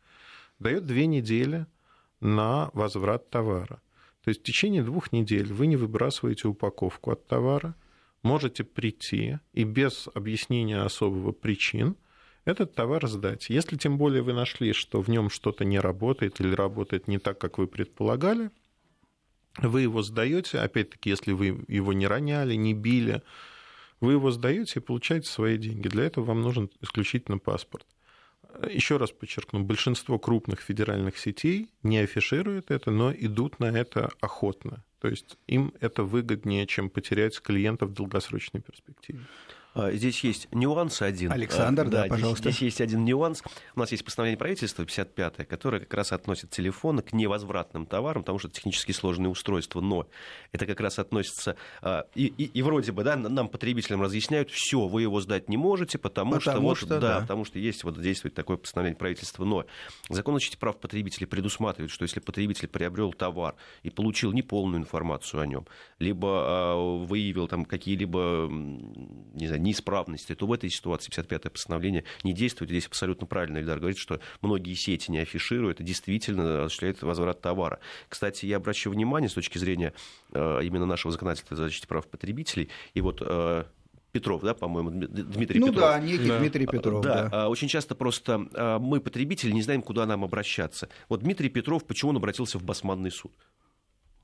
дает 0.59 0.85
две 0.85 1.05
недели 1.05 1.65
на 2.19 2.69
возврат 2.73 3.29
товара. 3.29 3.81
То 4.23 4.29
есть 4.29 4.41
в 4.41 4.43
течение 4.43 4.83
двух 4.83 5.11
недель 5.11 5.53
вы 5.53 5.67
не 5.67 5.75
выбрасываете 5.75 6.47
упаковку 6.47 7.11
от 7.11 7.27
товара, 7.27 7.75
можете 8.23 8.63
прийти 8.63 9.39
и 9.53 9.63
без 9.63 10.09
объяснения 10.13 10.81
особого 10.81 11.31
причин 11.31 11.95
этот 12.43 12.73
товар 12.73 13.07
сдать. 13.07 13.49
Если 13.49 13.77
тем 13.77 13.97
более 13.97 14.21
вы 14.21 14.33
нашли, 14.33 14.73
что 14.73 15.01
в 15.01 15.09
нем 15.09 15.29
что-то 15.29 15.65
не 15.65 15.79
работает 15.79 16.39
или 16.39 16.53
работает 16.53 17.07
не 17.07 17.19
так, 17.19 17.39
как 17.39 17.57
вы 17.57 17.67
предполагали, 17.67 18.51
вы 19.61 19.81
его 19.81 20.01
сдаете, 20.01 20.59
опять-таки, 20.59 21.09
если 21.09 21.31
вы 21.31 21.63
его 21.67 21.93
не 21.93 22.07
роняли, 22.07 22.55
не 22.55 22.73
били, 22.73 23.21
вы 23.99 24.13
его 24.13 24.31
сдаете 24.31 24.79
и 24.79 24.83
получаете 24.83 25.29
свои 25.29 25.57
деньги. 25.57 25.87
Для 25.87 26.05
этого 26.05 26.25
вам 26.25 26.41
нужен 26.41 26.69
исключительно 26.81 27.39
паспорт. 27.39 27.85
Еще 28.71 28.97
раз 28.97 29.11
подчеркну, 29.11 29.63
большинство 29.63 30.17
крупных 30.17 30.61
федеральных 30.61 31.17
сетей 31.17 31.69
не 31.83 31.99
афишируют 31.99 32.71
это, 32.71 32.91
но 32.91 33.11
идут 33.11 33.59
на 33.59 33.65
это 33.65 34.11
охотно. 34.19 34.83
То 34.99 35.09
есть 35.09 35.37
им 35.47 35.73
это 35.79 36.03
выгоднее, 36.03 36.65
чем 36.65 36.89
потерять 36.89 37.39
клиентов 37.39 37.89
в 37.89 37.93
долгосрочной 37.93 38.61
перспективе. 38.61 39.19
А, 39.77 39.91
здесь 39.91 40.23
есть 40.23 40.47
нюанс 40.51 41.01
один. 41.03 41.31
Александр, 41.31 41.83
а, 41.83 41.89
да, 41.89 42.03
да 42.03 42.07
пожалуйста. 42.07 42.49
Здесь, 42.49 42.55
здесь 42.55 42.63
есть 42.63 42.81
один 42.81 43.05
нюанс. 43.05 43.43
У 43.75 43.79
нас 43.79 43.91
есть 43.91 44.03
постановление 44.03 44.37
правительства 44.37 44.83
55-е, 44.83 45.45
которое 45.45 45.79
как 45.81 45.93
раз 45.93 46.11
относит 46.11 46.49
телефоны 46.49 47.03
к 47.03 47.13
невозвратным 47.13 47.85
товарам, 47.85 48.23
потому 48.23 48.39
что 48.39 48.47
это 48.47 48.57
технически 48.57 48.91
сложные 48.91 49.29
устройства, 49.29 49.79
но 49.79 50.07
это 50.51 50.65
как 50.65 50.79
раз 50.79 50.97
относится... 50.97 51.57
А, 51.81 52.05
и, 52.15 52.25
и, 52.25 52.45
и 52.45 52.61
вроде 52.63 52.91
бы, 52.91 53.03
да, 53.03 53.15
нам, 53.15 53.47
потребителям, 53.49 54.01
разъясняют, 54.01 54.49
все, 54.49 54.87
вы 54.87 55.03
его 55.03 55.21
сдать 55.21 55.47
не 55.47 55.57
можете, 55.57 55.99
потому, 55.99 56.31
потому 56.39 56.41
что... 56.41 56.59
Вот, 56.59 56.77
что 56.77 56.87
да, 56.87 56.99
да, 56.99 57.21
потому 57.21 57.45
что 57.45 57.59
есть 57.59 57.83
вот 57.83 58.01
действует 58.01 58.33
такое 58.33 58.57
постановление 58.57 58.97
правительства, 58.97 59.45
но 59.45 59.65
закон 60.09 60.35
о 60.35 60.37
защите 60.37 60.57
прав 60.57 60.79
потребителей 60.79 61.27
предусматривает, 61.27 61.91
что 61.91 62.03
если 62.03 62.19
потребитель 62.19 62.67
приобрел 62.67 63.13
товар 63.13 63.55
и 63.83 63.91
получил 63.91 64.31
неполную 64.31 64.81
информацию 64.81 65.41
о 65.41 65.45
нем, 65.45 65.67
либо 65.99 66.75
выявил 67.05 67.47
там 67.47 67.65
какие-либо, 67.65 68.47
не 68.49 69.47
знаю, 69.47 69.66
неисправности, 69.67 70.33
то 70.35 70.47
в 70.47 70.53
этой 70.53 70.69
ситуации 70.69 71.11
55-е 71.11 71.51
постановление 71.51 72.03
не 72.23 72.33
действует. 72.33 72.71
Здесь 72.71 72.87
абсолютно 72.87 73.27
правильно 73.27 73.57
Эльдар 73.57 73.79
говорит, 73.79 73.97
что 73.97 74.19
многие 74.41 74.73
сети 74.73 75.11
не 75.11 75.19
афишируют, 75.19 75.79
и 75.79 75.83
действительно 75.83 76.65
осуществляет 76.65 77.01
возврат 77.01 77.41
товара. 77.41 77.79
Кстати, 78.09 78.45
я 78.45 78.57
обращу 78.57 78.89
внимание 78.89 79.29
с 79.29 79.33
точки 79.33 79.57
зрения 79.57 79.93
э, 80.31 80.59
именно 80.63 80.85
нашего 80.85 81.11
законодательства 81.11 81.55
о 81.55 81.57
защите 81.57 81.87
прав 81.87 82.07
потребителей, 82.07 82.69
и 82.93 83.01
вот 83.01 83.21
э, 83.21 83.65
Петров, 84.11 84.41
да, 84.41 84.53
по-моему, 84.53 84.89
Дмитрий 84.91 85.59
ну, 85.59 85.67
Петров. 85.67 85.75
Ну 85.75 85.81
да, 85.81 85.99
некий 85.99 86.27
да. 86.27 86.39
Дмитрий 86.39 86.65
Петров. 86.65 87.03
Да, 87.03 87.29
да, 87.29 87.49
очень 87.49 87.67
часто 87.67 87.93
просто 87.93 88.79
мы, 88.79 88.99
потребители, 88.99 89.51
не 89.51 89.61
знаем, 89.61 89.81
куда 89.81 90.05
нам 90.05 90.23
обращаться. 90.23 90.89
Вот 91.09 91.21
Дмитрий 91.21 91.49
Петров, 91.49 91.85
почему 91.85 92.11
он 92.11 92.17
обратился 92.17 92.57
в 92.57 92.63
Басманный 92.63 93.11
суд? 93.11 93.33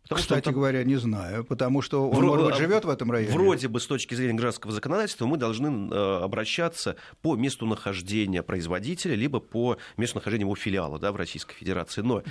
Потому 0.04 0.22
Кстати 0.22 0.44
там... 0.44 0.54
говоря, 0.54 0.84
не 0.84 0.98
знаю, 0.98 1.46
потому 1.46 1.82
что 1.82 2.10
он, 2.10 2.18
Вро... 2.18 2.28
может 2.28 2.46
быть, 2.46 2.56
живет 2.56 2.84
в 2.84 2.90
этом 2.90 3.10
районе. 3.10 3.34
Вроде 3.34 3.70
бы 3.70 3.80
с 3.80 3.88
точки 3.88 4.16
зрения 4.16 4.34
гражданского 4.34 4.74
законодательства 4.74 5.26
мы 5.26 5.38
должны 5.38 5.90
э, 5.90 6.20
обращаться 6.22 6.98
по 7.22 7.38
месту 7.38 7.66
нахождения 7.66 8.44
производителя, 8.44 9.16
либо 9.16 9.40
по 9.40 9.78
месту 9.96 10.18
нахождения 10.18 10.44
его 10.44 10.56
филиала 10.56 11.00
да, 11.00 11.14
в 11.14 11.16
Российской 11.16 11.56
Федерации. 11.56 12.02
Но 12.02 12.22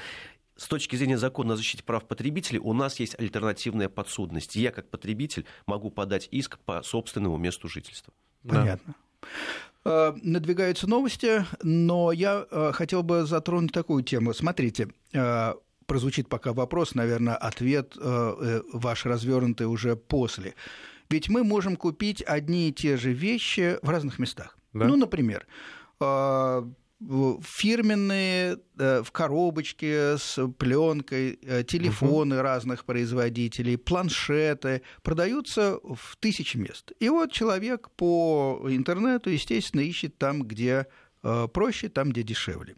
с 0.57 0.69
точки 0.69 0.97
зрения 0.97 1.17
закона 1.17 1.55
о 1.55 1.57
защите 1.57 1.83
прав 1.83 2.07
потребителей 2.07 2.59
у 2.59 2.75
нас 2.75 3.01
есть 3.01 3.19
альтернативная 3.19 3.89
подсудность. 3.89 4.55
Я, 4.55 4.71
как 4.71 4.91
потребитель, 4.91 5.47
могу 5.67 5.91
подать 5.91 6.29
иск 6.31 6.59
по 6.59 6.83
собственному 6.83 7.39
месту 7.39 7.69
жительства. 7.69 8.13
Понятно. 8.47 8.95
Да. 9.85 10.15
Надвигаются 10.23 10.89
новости, 10.89 11.45
но 11.63 12.13
я 12.13 12.47
э, 12.49 12.71
хотел 12.73 13.03
бы 13.03 13.25
затронуть 13.25 13.73
такую 13.73 14.05
тему. 14.05 14.33
Смотрите, 14.33 14.89
э, 15.13 15.55
прозвучит 15.93 16.27
пока 16.27 16.55
вопрос, 16.55 16.95
наверное, 16.95 17.37
ответ 17.37 17.99
э, 17.99 18.01
э, 18.01 18.63
ваш 18.73 19.05
развернутый 19.05 19.67
уже 19.67 19.95
после. 19.95 20.55
Ведь 21.11 21.29
мы 21.29 21.45
можем 21.45 21.77
купить 21.77 22.23
одни 22.23 22.71
и 22.71 22.73
те 22.73 22.97
же 22.97 23.13
вещи 23.13 23.77
в 23.83 23.91
разных 23.91 24.19
местах. 24.19 24.57
Да? 24.73 24.87
Ну, 24.87 24.97
например, 24.97 25.47
э, 26.01 26.63
фирменные 27.43 28.57
в 28.77 29.07
коробочке 29.13 30.17
с 30.17 30.39
пленкой 30.57 31.39
телефоны 31.69 32.37
угу. 32.37 32.43
разных 32.43 32.87
производителей, 32.87 33.77
планшеты 33.77 34.81
продаются 35.03 35.79
в 35.83 36.17
тысячи 36.21 36.57
мест. 36.57 36.93
И 37.01 37.11
вот 37.11 37.33
человек 37.33 37.91
по 37.97 38.65
интернету, 38.71 39.29
естественно, 39.29 39.83
ищет 39.83 40.17
там, 40.17 40.45
где 40.45 40.87
проще, 41.53 41.91
там, 41.91 42.13
где 42.13 42.23
дешевле. 42.23 42.77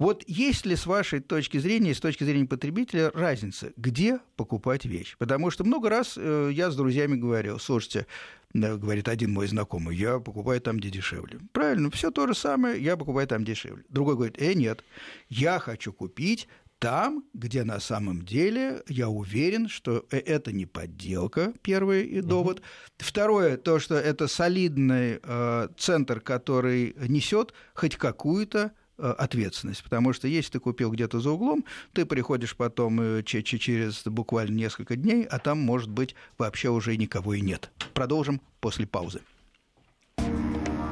Вот 0.00 0.24
есть 0.26 0.64
ли 0.64 0.76
с 0.76 0.86
вашей 0.86 1.20
точки 1.20 1.58
зрения, 1.58 1.94
с 1.94 2.00
точки 2.00 2.24
зрения 2.24 2.46
потребителя, 2.46 3.10
разница, 3.10 3.70
где 3.76 4.18
покупать 4.34 4.86
вещь? 4.86 5.14
Потому 5.18 5.50
что 5.50 5.62
много 5.62 5.90
раз 5.90 6.14
э, 6.16 6.48
я 6.54 6.70
с 6.70 6.76
друзьями 6.76 7.16
говорил, 7.16 7.58
слушайте, 7.58 8.06
говорит 8.54 9.08
один 9.08 9.30
мой 9.30 9.46
знакомый, 9.46 9.94
я 9.94 10.18
покупаю 10.18 10.58
там, 10.62 10.78
где 10.78 10.88
дешевле. 10.88 11.38
Правильно, 11.52 11.90
все 11.90 12.10
то 12.10 12.26
же 12.26 12.34
самое, 12.34 12.82
я 12.82 12.96
покупаю 12.96 13.28
там 13.28 13.44
дешевле. 13.44 13.84
Другой 13.90 14.14
говорит, 14.14 14.40
э, 14.40 14.54
нет, 14.54 14.82
я 15.28 15.58
хочу 15.58 15.92
купить 15.92 16.48
там, 16.78 17.22
где 17.34 17.62
на 17.64 17.78
самом 17.78 18.22
деле 18.22 18.82
я 18.88 19.10
уверен, 19.10 19.68
что 19.68 20.06
э, 20.10 20.16
это 20.16 20.50
не 20.50 20.64
подделка, 20.64 21.52
первый 21.60 22.22
довод. 22.22 22.60
Угу. 22.60 22.66
Второе, 23.00 23.58
то, 23.58 23.78
что 23.78 23.96
это 23.96 24.28
солидный 24.28 25.20
э, 25.22 25.68
центр, 25.76 26.20
который 26.20 26.96
несет 27.06 27.52
хоть 27.74 27.96
какую-то 27.96 28.72
Э, 28.72 28.79
ответственность, 29.00 29.82
потому 29.82 30.12
что 30.12 30.28
если 30.28 30.52
ты 30.52 30.60
купил 30.60 30.90
где-то 30.90 31.20
за 31.20 31.30
углом, 31.30 31.64
ты 31.92 32.06
приходишь 32.06 32.56
потом 32.56 33.00
э, 33.00 33.22
через 33.22 34.02
буквально 34.04 34.54
несколько 34.54 34.96
дней, 34.96 35.24
а 35.24 35.38
там, 35.38 35.58
может 35.58 35.90
быть, 35.90 36.14
вообще 36.38 36.70
уже 36.70 36.96
никого 36.96 37.34
и 37.34 37.40
нет. 37.40 37.70
Продолжим 37.94 38.40
после 38.60 38.86
паузы. 38.86 39.20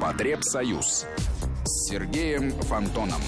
Потребсоюз 0.01 1.07
с 1.65 1.91
Сергеем 1.91 2.51
Фонтоном. 2.51 3.21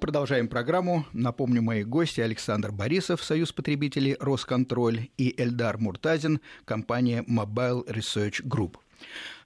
Продолжаем 0.00 0.48
программу. 0.48 1.06
Напомню, 1.12 1.60
мои 1.60 1.82
гости 1.82 2.20
Александр 2.20 2.70
Борисов, 2.70 3.22
Союз 3.22 3.52
потребителей 3.52 4.16
Росконтроль 4.20 5.08
и 5.16 5.34
Эльдар 5.40 5.78
Муртазин, 5.78 6.40
компания 6.64 7.24
Mobile 7.28 7.84
Research 7.88 8.42
Group. 8.44 8.76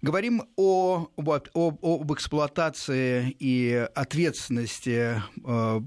Говорим 0.02 0.42
о, 0.56 1.08
об, 1.16 1.30
об 1.30 2.12
эксплуатации 2.12 3.36
и 3.38 3.88
ответственности 3.94 5.22
э, 5.44 5.80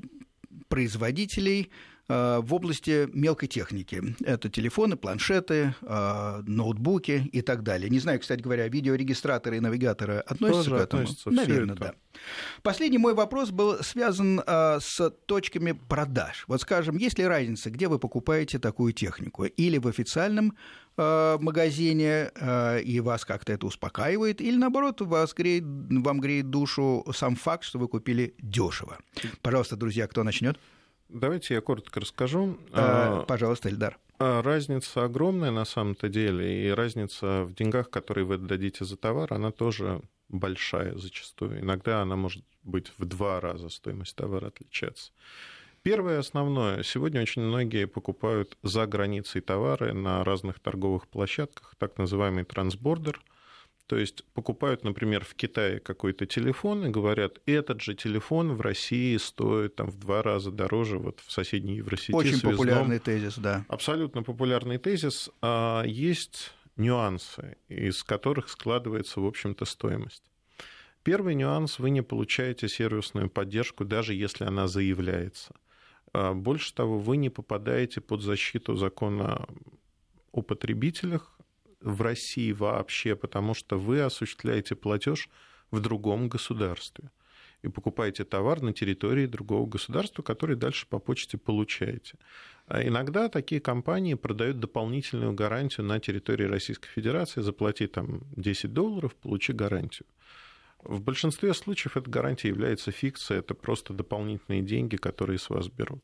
производителей 0.69 1.69
э, 2.07 2.39
в 2.41 2.53
области 2.53 3.09
мелкой 3.13 3.47
техники. 3.47 4.15
Это 4.23 4.49
телефоны, 4.49 4.95
планшеты, 4.95 5.75
э, 5.81 6.43
ноутбуки 6.45 7.29
и 7.31 7.41
так 7.41 7.63
далее. 7.63 7.89
Не 7.89 7.99
знаю, 7.99 8.21
кстати 8.21 8.41
говоря, 8.41 8.69
видеорегистраторы 8.69 9.57
и 9.57 9.59
навигаторы 9.59 10.19
относятся 10.19 10.69
Тоже 10.69 10.69
к 10.69 10.83
этому? 10.83 11.03
Относятся, 11.03 11.31
Наверное, 11.31 11.75
да. 11.75 11.93
Последний 12.63 12.97
мой 12.97 13.13
вопрос 13.13 13.51
был 13.51 13.83
связан 13.83 14.41
с 14.47 15.11
точками 15.25 15.73
продаж. 15.73 16.45
Вот 16.47 16.61
скажем, 16.61 16.95
есть 16.95 17.19
ли 17.19 17.25
разница, 17.25 17.69
где 17.69 17.89
вы 17.89 17.99
покупаете 17.99 18.59
такую 18.59 18.93
технику? 18.93 19.43
Или 19.43 19.77
в 19.77 19.87
официальном 19.87 20.53
Э, 20.53 20.84
магазине, 20.97 22.31
э, 22.35 22.81
и 22.81 22.99
вас 22.99 23.25
как-то 23.25 23.53
это 23.53 23.65
успокаивает, 23.67 24.41
или 24.41 24.55
наоборот, 24.55 25.01
вас 25.01 25.33
греет, 25.33 25.63
вам 25.63 26.19
греет 26.19 26.49
душу 26.49 27.05
сам 27.13 27.35
факт, 27.35 27.63
что 27.63 27.79
вы 27.79 27.87
купили 27.87 28.33
дешево. 28.39 28.97
Пожалуйста, 29.41 29.75
друзья, 29.75 30.07
кто 30.07 30.23
начнет? 30.23 30.59
Давайте 31.09 31.53
я 31.53 31.61
коротко 31.61 31.99
расскажу. 31.99 32.57
А, 32.71 33.23
пожалуйста, 33.23 33.69
Эльдар. 33.69 33.97
Разница 34.17 35.03
огромная 35.03 35.51
на 35.51 35.65
самом-то 35.65 36.07
деле, 36.07 36.67
и 36.67 36.69
разница 36.69 37.43
в 37.43 37.53
деньгах, 37.53 37.89
которые 37.89 38.25
вы 38.25 38.37
дадите 38.37 38.85
за 38.85 38.95
товар, 38.95 39.33
она 39.33 39.51
тоже 39.51 40.01
большая 40.29 40.97
зачастую. 40.97 41.59
Иногда 41.59 42.01
она 42.01 42.15
может 42.15 42.43
быть 42.63 42.91
в 42.97 43.05
два 43.05 43.39
раза 43.39 43.69
стоимость 43.69 44.15
товара 44.15 44.47
отличаться. 44.47 45.11
Первое 45.85 46.17
основное. 46.17 46.81
Сегодня 46.81 47.21
очень 47.21 47.43
многие 47.43 47.85
покупают 47.85 48.57
за 48.63 48.87
границей 48.87 49.39
товары 49.39 49.93
на 49.93 50.23
разных 50.23 50.59
торговых 50.59 51.07
площадках, 51.07 51.75
так 51.77 51.99
называемый 51.99 52.43
трансбордер. 52.43 53.21
То 53.85 53.95
есть 53.95 54.25
покупают, 54.33 54.83
например, 54.83 55.23
в 55.23 55.35
Китае 55.35 55.79
какой-то 55.79 56.25
телефон 56.25 56.87
и 56.87 56.89
говорят, 56.89 57.37
этот 57.45 57.81
же 57.81 57.93
телефон 57.93 58.53
в 58.53 58.61
России 58.61 59.15
стоит 59.17 59.75
там, 59.75 59.91
в 59.91 59.99
два 59.99 60.23
раза 60.23 60.49
дороже 60.49 60.97
вот 60.97 61.19
в 61.19 61.31
соседней 61.31 61.75
Евросети. 61.75 62.13
Очень 62.13 62.37
связном. 62.37 62.53
популярный 62.53 62.97
тезис, 62.97 63.37
да. 63.37 63.63
Абсолютно 63.67 64.23
популярный 64.23 64.79
тезис. 64.79 65.29
А 65.43 65.83
есть 65.85 66.51
нюансы, 66.77 67.57
из 67.67 68.03
которых 68.03 68.49
складывается, 68.49 69.21
в 69.21 69.25
общем-то, 69.27 69.65
стоимость. 69.65 70.23
Первый 71.03 71.35
нюанс– 71.35 71.77
вы 71.77 71.91
не 71.91 72.01
получаете 72.01 72.67
сервисную 72.67 73.29
поддержку, 73.29 73.85
даже 73.85 74.15
если 74.15 74.45
она 74.45 74.67
заявляется. 74.67 75.53
А 76.17 76.33
больше 76.33 76.73
того, 76.73 76.97
вы 76.97 77.17
не 77.17 77.29
попадаете 77.29 77.99
под 77.99 78.21
защиту 78.21 78.75
закона 78.77 79.45
о 80.31 80.41
потребителях 80.41 81.37
в 81.81 82.01
России 82.01 82.53
вообще, 82.53 83.17
потому 83.17 83.53
что 83.53 83.77
вы 83.77 83.99
осуществляете 83.99 84.75
платеж 84.75 85.29
в 85.71 85.81
другом 85.81 86.29
государстве 86.29 87.11
и 87.63 87.67
покупаете 87.67 88.23
товар 88.23 88.61
на 88.61 88.71
территории 88.71 89.25
другого 89.25 89.65
государства, 89.65 90.23
который 90.23 90.55
дальше 90.55 90.87
по 90.87 90.99
почте 90.99 91.37
получаете. 91.37 92.17
А 92.67 92.81
иногда 92.81 93.27
такие 93.27 93.59
компании 93.59 94.13
продают 94.13 94.61
дополнительную 94.61 95.33
гарантию 95.33 95.85
на 95.85 95.99
территории 95.99 96.45
Российской 96.45 96.87
Федерации, 96.87 97.41
заплати 97.41 97.87
там 97.87 98.21
10 98.37 98.71
долларов, 98.71 99.13
получи 99.15 99.51
гарантию. 99.51 100.07
В 100.85 101.01
большинстве 101.01 101.53
случаев 101.53 101.97
эта 101.97 102.09
гарантия 102.09 102.49
является 102.49 102.91
фикцией, 102.91 103.39
это 103.39 103.53
просто 103.53 103.93
дополнительные 103.93 104.61
деньги, 104.61 104.95
которые 104.95 105.39
с 105.39 105.49
вас 105.49 105.67
берут. 105.67 106.03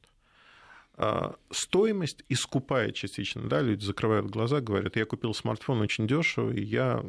А, 0.96 1.36
стоимость 1.52 2.24
искупает 2.30 2.96
частично, 2.96 3.48
да, 3.48 3.62
люди 3.62 3.84
закрывают 3.84 4.28
глаза, 4.28 4.60
говорят, 4.60 4.96
я 4.96 5.06
купил 5.06 5.34
смартфон 5.34 5.82
очень 5.82 6.08
дешево, 6.08 6.52
и 6.52 6.62
я 6.62 7.04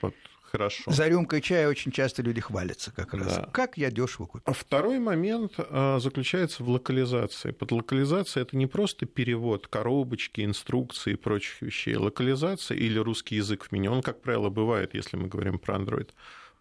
вот 0.00 0.14
хорошо. 0.42 0.90
За 0.90 1.08
рюмкой 1.08 1.40
чая 1.40 1.68
очень 1.68 1.92
часто 1.92 2.22
люди 2.22 2.40
хвалятся 2.40 2.90
как 2.90 3.14
раз. 3.14 3.36
Да. 3.36 3.48
Как 3.52 3.76
я 3.76 3.90
дешево 3.90 4.26
купил. 4.26 4.42
А 4.46 4.52
второй 4.52 4.98
момент 4.98 5.54
а, 5.58 5.98
заключается 6.00 6.62
в 6.62 6.68
локализации. 6.68 7.50
Под 7.50 7.72
локализацией 7.72 8.42
это 8.42 8.56
не 8.56 8.66
просто 8.66 9.06
перевод 9.06 9.66
коробочки, 9.68 10.44
инструкции 10.44 11.12
и 11.12 11.16
прочих 11.16 11.62
вещей. 11.62 11.96
Локализация 11.96 12.76
или 12.76 12.98
русский 12.98 13.36
язык 13.36 13.64
в 13.64 13.72
меню, 13.72 13.92
он, 13.92 14.02
как 14.02 14.20
правило, 14.20 14.48
бывает, 14.48 14.94
если 14.94 15.16
мы 15.16 15.28
говорим 15.28 15.58
про 15.58 15.76
Android. 15.76 16.10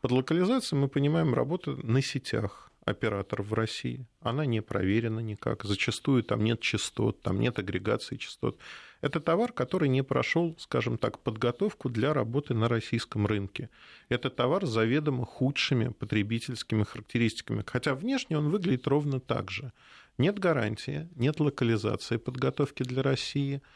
Под 0.08 0.14
локализацией 0.14 0.80
мы 0.80 0.88
понимаем 0.88 1.34
работу 1.34 1.78
на 1.84 2.02
сетях 2.02 2.72
операторов 2.86 3.48
в 3.48 3.54
России. 3.54 4.06
Она 4.22 4.46
не 4.46 4.62
проверена 4.62 5.20
никак. 5.20 5.66
Зачастую 5.66 6.24
там 6.24 6.46
нет 6.46 6.62
частот, 6.62 7.22
там 7.22 7.42
нет 7.42 7.60
агрегации 7.60 8.16
частот. 8.16 8.58
Это 9.02 9.20
товар, 9.20 9.52
который 9.52 9.90
не 9.90 10.06
прошел, 10.06 10.56
скажем 10.60 10.98
так, 10.98 11.20
подготовку 11.20 11.90
для 11.90 12.14
работы 12.14 12.54
на 12.54 12.70
российском 12.70 13.28
рынке. 13.28 13.70
Это 14.08 14.30
товар 14.30 14.66
с 14.66 14.70
заведомо 14.70 15.26
худшими 15.26 15.90
потребительскими 15.90 16.84
характеристиками, 16.84 17.62
хотя 17.68 17.94
внешне 17.94 18.38
он 18.38 18.50
выглядит 18.50 18.88
ровно 18.88 19.20
так 19.20 19.52
же. 19.52 19.74
Нет 20.18 20.40
гарантии, 20.40 21.10
нет 21.18 21.42
локализации 21.42 22.16
подготовки 22.16 22.84
для 22.84 23.04
России– 23.04 23.62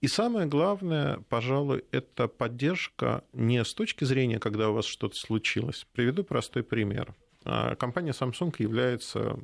и 0.00 0.06
самое 0.06 0.46
главное, 0.46 1.24
пожалуй, 1.28 1.84
это 1.90 2.28
поддержка 2.28 3.24
не 3.32 3.64
с 3.64 3.74
точки 3.74 4.04
зрения, 4.04 4.38
когда 4.38 4.70
у 4.70 4.74
вас 4.74 4.84
что-то 4.84 5.16
случилось. 5.16 5.86
Приведу 5.92 6.22
простой 6.22 6.62
пример. 6.62 7.14
А, 7.44 7.74
компания 7.74 8.12
Samsung 8.12 8.54
является 8.58 9.38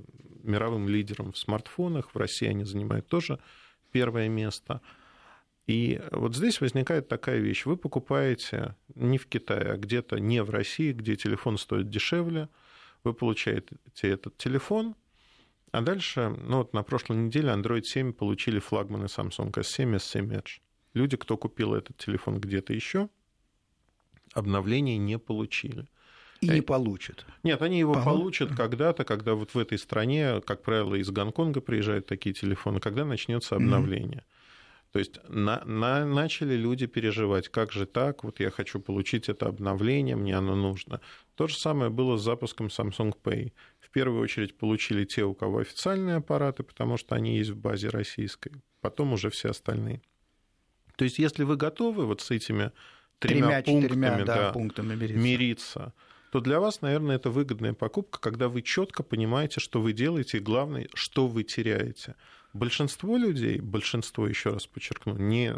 мировым 0.44 0.88
лидером 0.88 1.32
в 1.32 1.38
смартфонах. 1.38 2.14
В 2.14 2.18
России 2.18 2.46
они 2.46 2.64
занимают 2.64 3.08
тоже 3.08 3.40
первое 3.90 4.28
место. 4.28 4.80
И 5.66 6.00
вот 6.12 6.36
здесь 6.36 6.60
возникает 6.60 7.08
такая 7.08 7.38
вещь. 7.38 7.64
Вы 7.64 7.76
покупаете 7.76 8.76
не 8.94 9.18
в 9.18 9.26
Китае, 9.26 9.72
а 9.72 9.76
где-то 9.76 10.20
не 10.20 10.42
в 10.42 10.50
России, 10.50 10.92
где 10.92 11.16
телефон 11.16 11.58
стоит 11.58 11.88
дешевле. 11.88 12.48
Вы 13.02 13.12
получаете 13.12 13.76
этот 14.02 14.36
телефон, 14.36 14.94
а 15.74 15.80
дальше, 15.80 16.36
ну 16.40 16.58
вот 16.58 16.72
на 16.72 16.84
прошлой 16.84 17.16
неделе 17.16 17.48
Android 17.48 17.82
7 17.82 18.12
получили 18.12 18.60
флагманы 18.60 19.06
Samsung 19.06 19.50
S7, 19.50 19.96
S7 19.96 20.30
Edge. 20.30 20.60
Люди, 20.92 21.16
кто 21.16 21.36
купил 21.36 21.74
этот 21.74 21.96
телефон 21.96 22.38
где-то 22.38 22.72
еще, 22.72 23.08
обновления 24.34 24.98
не 24.98 25.18
получили. 25.18 25.88
И 26.40 26.48
не 26.48 26.60
получат. 26.60 27.26
Нет, 27.42 27.60
они 27.60 27.80
его 27.80 27.94
Полу... 27.94 28.04
получат 28.04 28.54
когда-то, 28.54 29.04
когда 29.04 29.34
вот 29.34 29.54
в 29.54 29.58
этой 29.58 29.78
стране, 29.78 30.40
как 30.42 30.62
правило, 30.62 30.94
из 30.94 31.10
Гонконга 31.10 31.60
приезжают 31.60 32.06
такие 32.06 32.34
телефоны, 32.36 32.78
когда 32.78 33.04
начнется 33.04 33.56
обновление. 33.56 34.24
То 34.94 35.00
есть 35.00 35.18
на, 35.28 35.60
на, 35.64 36.06
начали 36.06 36.54
люди 36.54 36.86
переживать, 36.86 37.48
как 37.48 37.72
же 37.72 37.84
так, 37.84 38.22
вот 38.22 38.38
я 38.38 38.48
хочу 38.48 38.78
получить 38.78 39.28
это 39.28 39.46
обновление, 39.46 40.14
мне 40.14 40.36
оно 40.36 40.54
нужно. 40.54 41.00
То 41.34 41.48
же 41.48 41.56
самое 41.56 41.90
было 41.90 42.16
с 42.16 42.22
запуском 42.22 42.68
Samsung 42.68 43.12
Pay. 43.20 43.52
В 43.80 43.90
первую 43.90 44.22
очередь 44.22 44.56
получили 44.56 45.04
те, 45.04 45.24
у 45.24 45.34
кого 45.34 45.58
официальные 45.58 46.14
аппараты, 46.14 46.62
потому 46.62 46.96
что 46.96 47.16
они 47.16 47.38
есть 47.38 47.50
в 47.50 47.56
базе 47.56 47.88
российской, 47.88 48.52
потом 48.80 49.12
уже 49.14 49.30
все 49.30 49.50
остальные. 49.50 50.00
То 50.94 51.02
есть 51.02 51.18
если 51.18 51.42
вы 51.42 51.56
готовы 51.56 52.06
вот 52.06 52.20
с 52.20 52.30
этими 52.30 52.70
тремя, 53.18 53.62
тремя 53.62 53.80
пунктами, 53.80 54.22
да, 54.22 54.36
да, 54.36 54.52
пунктами 54.52 54.94
мириться. 54.94 55.18
мириться, 55.18 55.94
то 56.30 56.38
для 56.38 56.60
вас, 56.60 56.82
наверное, 56.82 57.16
это 57.16 57.30
выгодная 57.30 57.72
покупка, 57.74 58.20
когда 58.20 58.48
вы 58.48 58.62
четко 58.62 59.02
понимаете, 59.02 59.58
что 59.58 59.80
вы 59.80 59.92
делаете, 59.92 60.38
и 60.38 60.40
главное, 60.40 60.86
что 60.94 61.26
вы 61.26 61.42
теряете. 61.42 62.14
Большинство 62.54 63.16
людей, 63.16 63.58
большинство, 63.60 64.28
еще 64.28 64.50
раз 64.50 64.66
подчеркну, 64.66 65.16
не 65.16 65.54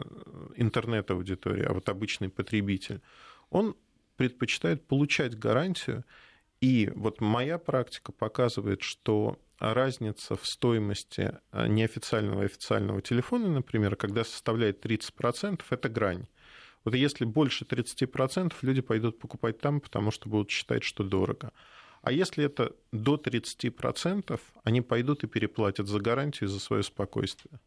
интернет-аудитория, 0.57 1.67
а 1.67 1.75
вот 1.75 1.89
обычный 1.91 2.31
потребитель, 2.31 3.03
он 3.51 3.77
предпочитает 4.17 4.87
получать 4.87 5.39
гарантию, 5.39 6.05
и 6.63 6.91
вот 6.95 7.21
моя 7.21 7.59
практика 7.59 8.13
показывает, 8.13 8.81
что 8.81 9.39
разница 9.59 10.37
в 10.37 10.47
стоимости 10.47 11.39
неофициального 11.53 12.43
и 12.43 12.47
официального 12.47 13.03
телефона, 13.03 13.49
например, 13.49 13.97
когда 13.97 14.25
составляет 14.25 14.83
30%, 14.85 15.63
это 15.69 15.89
грань. 15.91 16.27
Вот 16.85 16.95
если 16.95 17.27
больше 17.27 17.67
30%, 17.67 18.55
люди 18.63 18.81
пойдут 18.81 19.19
покупать 19.19 19.59
там, 19.59 19.81
потому 19.83 20.11
что 20.11 20.31
будут 20.31 20.51
считать, 20.51 20.83
что 20.83 21.05
дорого. 21.05 21.53
А 22.07 22.12
если 22.12 22.45
это 22.45 22.71
до 22.92 23.16
30%, 23.16 24.40
они 24.62 24.81
пойдут 24.81 25.25
и 25.25 25.27
переплатят 25.27 25.88
за 25.88 25.99
гарантию 25.99 26.49
и 26.49 26.53
за 26.53 26.61
свое 26.61 26.85
спокойствие. 26.85 27.59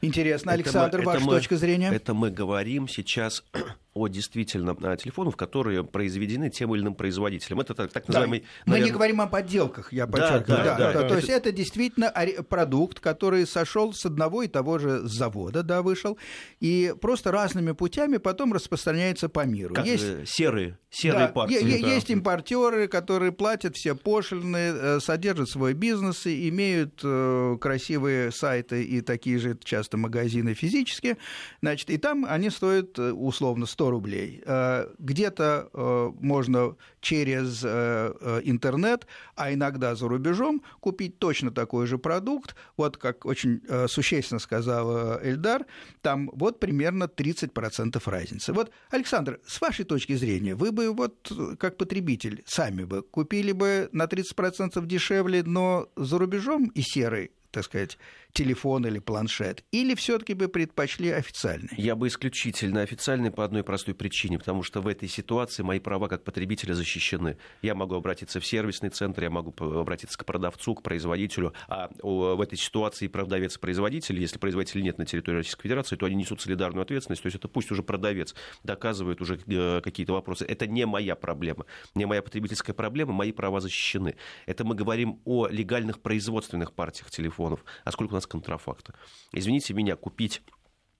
Интересно, 0.00 0.52
Александр, 0.52 1.00
это 1.00 1.06
ваша 1.06 1.24
мы, 1.24 1.32
точка 1.32 1.56
зрения? 1.56 1.92
Это 1.92 2.14
мы 2.14 2.30
говорим 2.30 2.86
сейчас 2.86 3.42
о 3.94 4.08
действительно 4.08 4.74
телефонах, 4.96 5.36
которые 5.36 5.84
произведены 5.84 6.50
тем 6.50 6.74
или 6.74 6.82
иным 6.82 6.96
производителем. 6.96 7.60
Это 7.60 7.74
так, 7.74 7.92
так 7.92 8.08
называемый... 8.08 8.40
Да, 8.40 8.46
наверное... 8.66 8.80
Мы 8.80 8.86
не 8.86 8.92
говорим 8.92 9.20
о 9.20 9.26
подделках, 9.28 9.92
я 9.92 10.08
подчеркиваю. 10.08 10.64
Да, 10.64 10.64
да, 10.64 10.76
да, 10.76 10.92
да, 10.92 11.02
да. 11.02 11.08
То 11.08 11.16
есть 11.16 11.28
это 11.28 11.52
действительно 11.52 12.12
продукт, 12.48 12.98
который 12.98 13.46
сошел 13.46 13.92
с 13.92 14.04
одного 14.04 14.42
и 14.42 14.48
того 14.48 14.78
же 14.78 15.06
завода, 15.06 15.62
да, 15.62 15.82
вышел, 15.82 16.18
и 16.60 16.92
просто 17.00 17.30
разными 17.30 17.70
путями 17.72 18.16
потом 18.16 18.52
распространяется 18.52 19.28
по 19.28 19.46
миру. 19.46 19.74
Как 19.74 19.86
есть 19.86 20.28
серые, 20.28 20.78
серые 20.90 21.28
да, 21.28 21.32
партии. 21.32 21.60
Да. 21.60 21.88
Есть 21.94 22.10
импортеры, 22.10 22.88
которые 22.88 23.30
платят 23.30 23.76
все 23.76 23.94
пошлины, 23.94 24.56
э, 24.56 25.00
содержат 25.00 25.50
свой 25.50 25.72
бизнес, 25.74 26.26
и 26.26 26.48
имеют 26.48 27.00
э, 27.04 27.56
красивые 27.60 28.32
сайты 28.32 28.82
и 28.82 29.00
такие 29.02 29.38
же 29.38 29.56
часто 29.62 29.96
магазины 29.96 30.54
физические, 30.54 31.16
значит, 31.62 31.90
и 31.90 31.96
там 31.96 32.26
они 32.28 32.50
стоят 32.50 32.98
э, 32.98 33.12
условно 33.12 33.66
100 33.66 33.83
100 33.84 33.90
рублей. 33.90 34.42
Э, 34.46 34.86
где-то 34.98 35.68
э, 35.72 36.10
можно 36.20 36.76
через 37.00 37.62
э, 37.64 38.40
интернет, 38.44 39.06
а 39.36 39.52
иногда 39.52 39.94
за 39.94 40.08
рубежом, 40.08 40.62
купить 40.80 41.18
точно 41.18 41.50
такой 41.50 41.86
же 41.86 41.98
продукт. 41.98 42.54
Вот 42.76 42.96
как 42.96 43.26
очень 43.26 43.60
существенно 43.88 44.40
сказал 44.40 45.20
Эльдар, 45.22 45.66
там 46.00 46.30
вот 46.34 46.60
примерно 46.60 47.04
30% 47.04 48.10
разницы. 48.10 48.52
Вот, 48.52 48.70
Александр, 48.90 49.40
с 49.46 49.60
вашей 49.60 49.84
точки 49.84 50.16
зрения, 50.16 50.54
вы 50.54 50.72
бы 50.72 50.90
вот 50.92 51.32
как 51.58 51.76
потребитель 51.76 52.42
сами 52.46 52.84
бы 52.84 53.02
купили 53.02 53.52
бы 53.52 53.88
на 53.92 54.04
30% 54.04 54.86
дешевле, 54.86 55.42
но 55.42 55.88
за 55.96 56.18
рубежом 56.18 56.68
и 56.74 56.82
серый 56.82 57.30
так 57.54 57.64
сказать, 57.64 57.98
телефон 58.34 58.86
или 58.86 58.98
планшет? 58.98 59.64
Или 59.70 59.94
все-таки 59.94 60.34
бы 60.34 60.48
предпочли 60.48 61.10
официальный? 61.10 61.70
Я 61.76 61.94
бы 61.94 62.08
исключительно 62.08 62.82
официальный 62.82 63.30
по 63.30 63.44
одной 63.44 63.62
простой 63.62 63.94
причине, 63.94 64.38
потому 64.38 64.62
что 64.62 64.82
в 64.82 64.88
этой 64.88 65.08
ситуации 65.08 65.62
мои 65.62 65.78
права 65.78 66.08
как 66.08 66.24
потребителя 66.24 66.74
защищены. 66.74 67.38
Я 67.62 67.74
могу 67.74 67.94
обратиться 67.94 68.40
в 68.40 68.46
сервисный 68.46 68.90
центр, 68.90 69.22
я 69.22 69.30
могу 69.30 69.54
обратиться 69.58 70.18
к 70.18 70.24
продавцу, 70.24 70.74
к 70.74 70.82
производителю, 70.82 71.54
а 71.68 71.90
в 72.02 72.40
этой 72.40 72.58
ситуации 72.58 73.06
продавец 73.06 73.56
и 73.56 73.58
производитель, 73.60 74.20
если 74.20 74.38
производителя 74.38 74.82
нет 74.82 74.98
на 74.98 75.06
территории 75.06 75.38
Российской 75.38 75.62
Федерации, 75.62 75.96
то 75.96 76.06
они 76.06 76.16
несут 76.16 76.40
солидарную 76.40 76.82
ответственность, 76.82 77.22
то 77.22 77.26
есть 77.26 77.36
это 77.36 77.48
пусть 77.48 77.70
уже 77.70 77.82
продавец 77.82 78.34
доказывает 78.64 79.20
уже 79.20 79.38
э, 79.46 79.80
какие-то 79.80 80.12
вопросы. 80.12 80.44
Это 80.44 80.66
не 80.66 80.84
моя 80.86 81.14
проблема, 81.14 81.66
не 81.94 82.04
моя 82.04 82.20
потребительская 82.20 82.74
проблема, 82.74 83.12
мои 83.12 83.30
права 83.30 83.60
защищены. 83.60 84.16
Это 84.46 84.64
мы 84.64 84.74
говорим 84.74 85.20
о 85.24 85.46
легальных 85.46 86.00
производственных 86.00 86.72
партиях 86.72 87.10
телефонов, 87.10 87.64
а 87.84 87.92
сколько 87.92 88.12
у 88.12 88.14
нас 88.14 88.23
контрафакта. 88.26 88.94
Извините 89.32 89.74
меня, 89.74 89.96
купить 89.96 90.42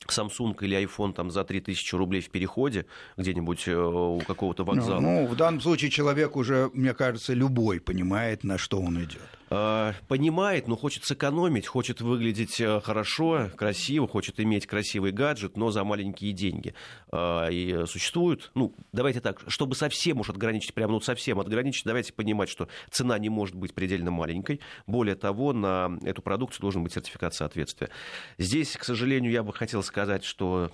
Samsung 0.09 0.57
или 0.61 0.77
iPhone 0.85 1.13
там 1.13 1.31
за 1.31 1.45
3000 1.45 1.95
рублей 1.97 2.21
в 2.21 2.31
переходе 2.31 2.87
где-нибудь 3.17 3.69
э, 3.69 3.75
у 3.75 4.21
какого-то 4.21 4.65
вокзала. 4.65 5.01
Ну, 5.01 5.23
ну, 5.23 5.27
в 5.27 5.37
данном 5.37 5.61
случае 5.61 5.91
человек 5.91 6.37
уже, 6.37 6.71
мне 6.75 6.95
кажется, 6.95 7.33
любой 7.33 7.81
понимает, 7.81 8.45
на 8.45 8.59
что 8.59 8.81
он 8.81 9.03
идет. 9.03 9.23
А, 9.51 9.95
понимает, 10.09 10.69
но 10.69 10.77
хочет 10.77 11.05
сэкономить, 11.05 11.67
хочет 11.67 12.01
выглядеть 12.01 12.61
э, 12.61 12.81
хорошо, 12.81 13.51
красиво, 13.57 14.09
хочет 14.09 14.41
иметь 14.41 14.67
красивый 14.67 15.13
гаджет, 15.13 15.57
но 15.57 15.71
за 15.71 15.85
маленькие 15.85 16.33
деньги. 16.33 16.75
А, 17.11 17.49
и 17.49 17.87
существуют, 17.87 18.51
ну, 18.55 18.75
давайте 18.93 19.21
так, 19.21 19.43
чтобы 19.49 19.75
совсем 19.75 20.21
уж 20.21 20.31
отграничить, 20.31 20.75
прямо 20.75 20.93
ну 20.93 21.01
совсем 21.01 21.41
отграничить, 21.41 21.85
давайте 21.85 22.13
понимать, 22.13 22.49
что 22.49 22.69
цена 22.91 23.19
не 23.19 23.29
может 23.29 23.55
быть 23.55 23.75
предельно 23.75 24.11
маленькой. 24.11 24.61
Более 24.87 25.17
того, 25.17 25.53
на 25.53 25.99
эту 26.03 26.23
продукцию 26.23 26.63
должен 26.63 26.83
быть 26.83 26.93
сертификат 26.93 27.35
соответствия. 27.35 27.91
Здесь, 28.39 28.77
к 28.77 28.85
сожалению, 28.85 29.33
я 29.33 29.43
бы 29.43 29.53
хотел 29.53 29.83
сказать, 29.83 30.25
что 30.25 30.71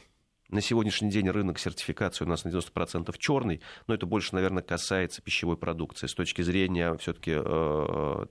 на 0.50 0.60
сегодняшний 0.60 1.10
день 1.10 1.28
рынок 1.28 1.58
сертификации 1.58 2.24
у 2.24 2.28
нас 2.28 2.44
на 2.44 2.48
90% 2.48 3.14
черный, 3.18 3.60
но 3.86 3.94
это 3.94 4.06
больше, 4.06 4.34
наверное, 4.34 4.62
касается 4.62 5.22
пищевой 5.22 5.56
продукции. 5.56 6.06
С 6.06 6.14
точки 6.14 6.42
зрения 6.42 6.96
все-таки 6.96 7.32
э, 7.36 8.26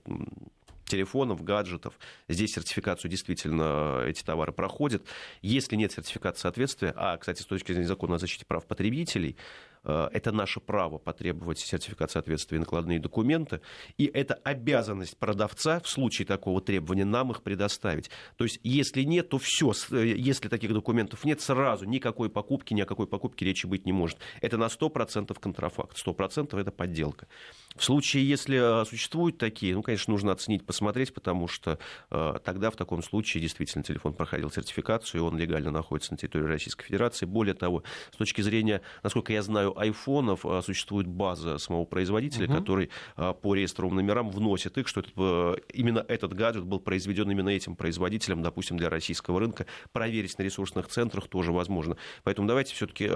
телефонов, 0.85 1.43
гаджетов. 1.43 1.99
Здесь 2.27 2.53
сертификацию 2.53 3.09
действительно 3.09 4.03
эти 4.05 4.23
товары 4.23 4.51
проходят. 4.51 5.03
Если 5.41 5.75
нет 5.75 5.91
сертификата 5.91 6.39
соответствия, 6.39 6.93
а, 6.95 7.17
кстати, 7.17 7.41
с 7.41 7.45
точки 7.45 7.71
зрения 7.71 7.87
закона 7.87 8.15
о 8.15 8.19
защите 8.19 8.45
прав 8.45 8.65
потребителей, 8.65 9.35
Э, 9.35 9.68
это 9.83 10.31
наше 10.31 10.59
право 10.59 10.97
потребовать 10.97 11.59
сертификат 11.59 12.11
соответствия 12.11 12.57
и 12.57 12.59
накладные 12.59 12.99
документы, 12.99 13.61
и 13.97 14.05
это 14.05 14.35
обязанность 14.43 15.17
продавца 15.17 15.79
в 15.79 15.87
случае 15.87 16.25
такого 16.25 16.61
требования 16.61 17.05
нам 17.05 17.31
их 17.31 17.41
предоставить. 17.43 18.09
То 18.37 18.43
есть, 18.43 18.59
если 18.63 19.03
нет, 19.03 19.29
то 19.29 19.37
все, 19.37 19.73
э, 19.91 20.13
если 20.15 20.47
таких 20.47 20.73
документов 20.73 21.25
нет, 21.25 21.41
сразу 21.41 21.85
никакой 21.85 22.29
покупки, 22.29 22.73
ни 22.73 22.81
о 22.81 22.85
какой 22.85 23.07
покупке 23.07 23.45
речи 23.45 23.65
быть 23.65 23.85
не 23.85 23.91
может. 23.91 24.17
Это 24.41 24.57
на 24.57 24.67
100% 24.67 25.37
контрафакт, 25.39 25.97
100% 25.97 26.59
это 26.59 26.71
подделка. 26.71 27.27
В 27.75 27.83
случае, 27.83 28.27
если 28.27 28.81
э, 28.81 28.85
существуют 28.85 29.37
такие, 29.37 29.75
ну, 29.75 29.81
конечно, 29.81 30.11
нужно 30.11 30.31
оценить, 30.31 30.65
посмотреть, 30.65 31.13
потому 31.13 31.47
что 31.47 31.79
э, 32.11 32.33
тогда 32.43 32.71
в 32.71 32.75
таком 32.75 33.03
случае 33.03 33.41
действительно 33.41 33.83
телефон 33.83 34.13
проходил 34.13 34.51
сертификацию, 34.51 35.21
и 35.21 35.23
он 35.23 35.37
легально 35.37 35.71
находится 35.71 36.13
на 36.13 36.17
территории 36.17 36.45
Российской 36.45 36.85
Федерации. 36.85 37.25
Более 37.25 37.53
того, 37.53 37.83
с 38.11 38.17
точки 38.17 38.41
зрения, 38.41 38.81
насколько 39.03 39.33
я 39.33 39.41
знаю, 39.41 39.68
айфонов 39.77 40.45
э, 40.45 40.61
существует 40.63 41.07
база 41.07 41.57
самого 41.57 41.85
производителя, 41.85 42.47
угу. 42.47 42.57
который 42.57 42.89
э, 43.17 43.33
по 43.41 43.55
реестровым 43.55 43.95
номерам 43.95 44.29
вносит 44.29 44.77
их, 44.77 44.87
что 44.87 45.01
это, 45.01 45.61
именно 45.73 46.03
этот 46.07 46.33
гаджет 46.33 46.65
был 46.65 46.79
произведен 46.79 47.29
именно 47.29 47.49
этим 47.49 47.75
производителем, 47.75 48.41
допустим, 48.41 48.77
для 48.77 48.89
российского 48.89 49.39
рынка. 49.39 49.65
Проверить 49.91 50.37
на 50.37 50.43
ресурсных 50.43 50.87
центрах 50.87 51.27
тоже 51.27 51.51
возможно. 51.51 51.97
Поэтому 52.23 52.47
давайте 52.47 52.73
все-таки 52.73 53.09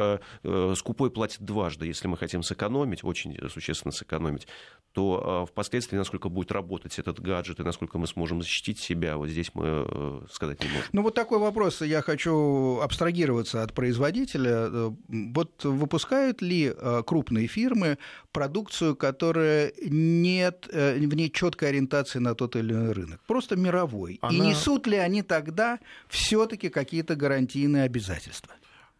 скупой 0.75 1.11
платит 1.11 1.41
дважды, 1.41 1.87
если 1.87 2.07
мы 2.07 2.17
хотим 2.17 2.43
сэкономить, 2.43 3.03
очень 3.03 3.37
существенно 3.49 3.91
сэкономить, 3.91 4.47
то 4.91 5.47
впоследствии, 5.49 5.97
насколько 5.97 6.29
будет 6.29 6.51
работать 6.51 6.99
этот 6.99 7.19
гаджет 7.19 7.59
и 7.59 7.63
насколько 7.63 7.97
мы 7.97 8.07
сможем 8.07 8.41
защитить 8.41 8.79
себя, 8.79 9.17
вот 9.17 9.29
здесь 9.29 9.51
мы 9.53 10.23
сказать 10.31 10.61
не 10.61 10.69
можем. 10.69 10.85
Ну 10.91 11.01
вот 11.01 11.15
такой 11.15 11.39
вопрос. 11.39 11.81
Я 11.81 12.01
хочу 12.01 12.79
абстрагироваться 12.81 13.63
от 13.63 13.73
производителя. 13.73 14.93
Вот 15.07 15.63
выпускают 15.63 16.42
ли 16.43 16.73
Э, 16.86 17.01
крупные 17.06 17.47
фирмы 17.47 17.97
продукцию, 18.32 18.95
которая 18.95 19.71
нет, 19.82 20.67
э, 20.71 20.97
в 20.97 21.15
ней 21.15 21.29
четкой 21.29 21.69
ориентации 21.69 22.19
на 22.19 22.36
тот 22.36 22.56
или 22.56 22.73
иной 22.73 22.91
рынок, 22.91 23.19
просто 23.25 23.56
мировой. 23.56 24.19
Она... 24.21 24.34
И 24.34 24.39
несут 24.39 24.88
ли 24.88 24.97
они 24.97 25.23
тогда 25.23 25.79
все-таки 26.10 26.69
какие-то 26.69 27.15
гарантийные 27.15 27.84
обязательства? 27.84 28.53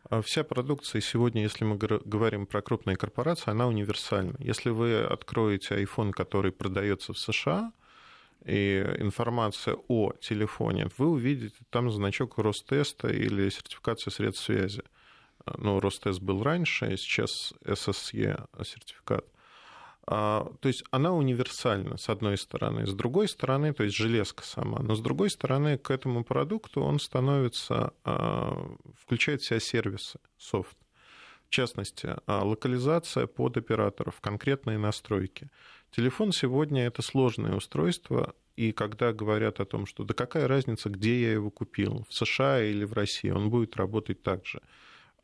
А 0.10 0.22
вся 0.22 0.44
продукция 0.44 1.02
сегодня, 1.02 1.42
если 1.42 1.66
мы 1.66 1.78
говорим 1.78 2.46
про 2.46 2.62
крупные 2.62 2.96
корпорации, 2.96 3.52
она 3.52 3.68
универсальна. 3.68 4.36
Если 4.40 4.70
вы 4.70 5.04
откроете 5.04 5.76
iPhone, 5.76 6.12
который 6.12 6.52
продается 6.52 7.14
в 7.14 7.20
США, 7.20 7.72
и 8.46 8.86
информация 9.00 9.78
о 9.88 10.14
телефоне, 10.22 10.90
вы 10.98 11.08
увидите 11.08 11.56
там 11.70 11.92
значок 11.92 12.38
Ростеста 12.38 13.08
или 13.08 13.50
сертификация 13.50 14.12
средств 14.12 14.46
связи 14.46 14.84
ну, 15.58 15.80
Ростест 15.80 16.22
был 16.22 16.44
раньше, 16.44 16.98
сейчас 16.98 17.54
ССЕ 17.66 18.46
сертификат. 18.64 19.26
А, 20.06 20.52
то 20.60 20.68
есть 20.68 20.84
она 20.92 21.14
универсальна, 21.14 21.98
с 21.98 22.10
одной 22.10 22.38
стороны. 22.38 22.86
С 22.86 22.94
другой 22.94 23.28
стороны, 23.30 23.74
то 23.74 23.84
есть 23.84 23.96
железка 23.96 24.44
сама. 24.44 24.80
Но 24.80 24.96
с 24.96 25.02
другой 25.02 25.30
стороны, 25.30 25.78
к 25.78 25.92
этому 25.92 26.24
продукту 26.24 26.82
он 26.82 27.00
становится, 27.00 27.94
а, 28.04 28.76
включает 29.00 29.42
в 29.42 29.48
себя 29.48 29.60
сервисы, 29.60 30.20
софт. 30.38 30.78
В 31.48 31.50
частности, 31.50 32.16
а, 32.26 32.44
локализация 32.44 33.28
под 33.28 33.58
операторов, 33.58 34.20
конкретные 34.20 34.78
настройки. 34.78 35.50
Телефон 35.92 36.32
сегодня 36.32 36.86
это 36.86 37.02
сложное 37.02 37.56
устройство, 37.56 38.34
и 38.56 38.72
когда 38.72 39.14
говорят 39.14 39.60
о 39.60 39.66
том, 39.66 39.86
что 39.86 40.04
да 40.04 40.14
какая 40.14 40.48
разница, 40.48 40.90
где 40.90 41.22
я 41.22 41.32
его 41.32 41.50
купил, 41.50 42.06
в 42.10 42.14
США 42.14 42.62
или 42.64 42.84
в 42.84 42.94
России, 42.94 43.30
он 43.30 43.50
будет 43.50 43.78
работать 43.78 44.22
так 44.22 44.46
же 44.46 44.62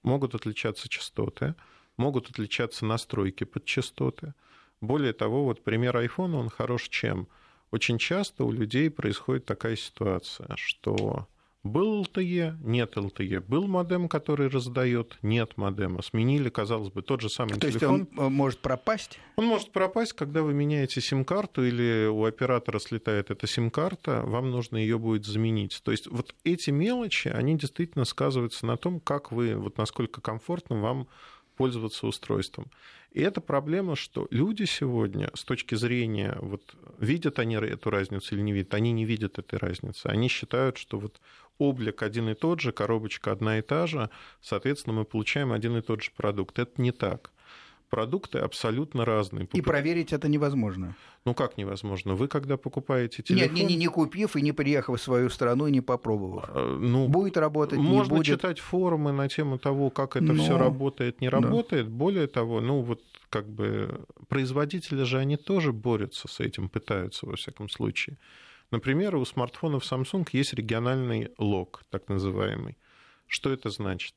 могут 0.04 0.36
отличаться 0.36 0.90
частоты, 0.90 1.56
могут 1.98 2.30
отличаться 2.30 2.86
настройки 2.86 3.44
под 3.44 3.66
частоты. 3.66 4.34
Более 4.82 5.14
того, 5.14 5.44
вот 5.44 5.64
пример 5.64 5.98
iPhone, 5.98 6.36
он 6.36 6.50
хорош 6.50 6.90
чем? 6.90 7.28
Очень 7.72 7.98
часто 7.98 8.44
у 8.44 8.52
людей 8.52 8.90
происходит 8.90 9.46
такая 9.46 9.76
ситуация, 9.76 10.56
что 10.56 11.28
был 11.64 12.04
LTE, 12.04 12.56
нет 12.64 12.96
LTE. 12.96 13.42
Был 13.42 13.68
модем, 13.68 14.08
который 14.08 14.48
раздает, 14.48 15.18
нет 15.22 15.58
модема. 15.58 16.02
Сменили, 16.02 16.50
казалось 16.50 16.90
бы, 16.90 17.02
тот 17.02 17.22
же 17.22 17.30
самый 17.30 17.60
То 17.60 17.70
телефон. 17.70 18.00
есть 18.00 18.18
он 18.18 18.26
э, 18.26 18.30
может 18.30 18.60
пропасть? 18.60 19.20
Он 19.36 19.46
может 19.46 19.72
пропасть, 19.72 20.14
когда 20.14 20.42
вы 20.42 20.54
меняете 20.54 21.02
сим-карту 21.02 21.66
или 21.66 22.08
у 22.08 22.24
оператора 22.24 22.80
слетает 22.80 23.30
эта 23.30 23.46
сим-карта, 23.46 24.22
вам 24.26 24.52
нужно 24.52 24.78
ее 24.78 24.98
будет 24.98 25.26
заменить. 25.26 25.82
То 25.84 25.92
есть 25.92 26.08
вот 26.08 26.34
эти 26.46 26.70
мелочи, 26.70 27.28
они 27.28 27.58
действительно 27.58 28.06
сказываются 28.06 28.66
на 28.66 28.78
том, 28.78 29.02
как 29.02 29.32
вы, 29.34 29.56
вот 29.56 29.78
насколько 29.78 30.22
комфортно 30.22 30.80
вам 30.80 31.08
пользоваться 31.60 32.08
устройством. 32.08 32.72
И 33.12 33.22
это 33.22 33.42
проблема, 33.42 33.98
что 33.98 34.28
люди 34.32 34.64
сегодня 34.64 35.30
с 35.34 35.44
точки 35.44 35.76
зрения, 35.76 36.38
вот, 36.40 36.62
видят 37.00 37.38
они 37.38 37.56
эту 37.56 37.90
разницу 37.90 38.34
или 38.34 38.42
не 38.42 38.54
видят, 38.54 38.74
они 38.74 38.94
не 38.94 39.04
видят 39.04 39.40
этой 39.40 39.60
разницы. 39.60 40.08
Они 40.08 40.30
считают, 40.30 40.78
что 40.78 40.98
вот 40.98 41.20
облик 41.58 42.02
один 42.02 42.30
и 42.30 42.34
тот 42.34 42.62
же, 42.62 42.72
коробочка 42.72 43.34
одна 43.34 43.60
и 43.60 43.62
та 43.62 43.88
же, 43.88 44.10
соответственно, 44.42 45.00
мы 45.00 45.04
получаем 45.04 45.52
один 45.52 45.76
и 45.76 45.82
тот 45.82 46.02
же 46.02 46.12
продукт. 46.16 46.60
Это 46.60 46.82
не 46.82 46.94
так. 46.94 47.34
Продукты 47.90 48.38
абсолютно 48.38 49.04
разные. 49.04 49.48
И 49.52 49.62
проверить 49.62 50.14
это 50.14 50.28
невозможно. 50.28 50.96
Ну 51.26 51.34
как 51.34 51.58
невозможно? 51.58 52.14
Вы 52.14 52.28
когда 52.28 52.56
покупаете 52.56 53.24
телефон... 53.24 53.44
Нет, 53.44 53.52
не, 53.52 53.64
не, 53.64 53.76
не 53.76 53.88
купив 53.88 54.36
и 54.36 54.42
не 54.42 54.52
приехав 54.52 55.00
в 55.00 55.04
свою 55.04 55.30
страну 55.30 55.68
и 55.68 55.72
не 55.72 55.82
попробовав. 55.82 56.46
А, 56.50 56.78
ну, 56.80 57.08
будет 57.08 57.38
работать, 57.38 57.80
Можно 57.80 58.14
не 58.14 58.18
будет. 58.20 58.26
читать 58.26 58.60
форумы 58.60 59.12
на 59.12 59.28
тему 59.28 59.58
того, 59.58 59.90
как 59.90 60.16
это 60.16 60.34
Но... 60.34 60.44
все 60.44 60.58
работает, 60.58 61.20
не 61.20 61.30
работает. 61.30 61.86
Да. 61.88 61.92
Более 61.92 62.28
того, 62.28 62.62
ну 62.62 62.82
вот 62.82 63.02
как 63.30 63.50
бы 63.50 64.06
производители 64.28 65.04
же 65.04 65.18
они 65.18 65.38
тоже 65.38 65.74
борются 65.74 66.28
с 66.28 66.40
этим, 66.40 66.70
пытаются 66.70 67.26
во 67.26 67.36
всяком 67.36 67.70
случае. 67.70 68.18
Например, 68.72 69.16
у 69.16 69.26
смартфонов 69.26 69.84
Samsung 69.84 70.28
есть 70.32 70.54
региональный 70.54 71.32
лог, 71.40 71.84
так 71.90 72.08
называемый. 72.08 72.78
Что 73.26 73.52
это 73.52 73.70
значит? 73.70 74.14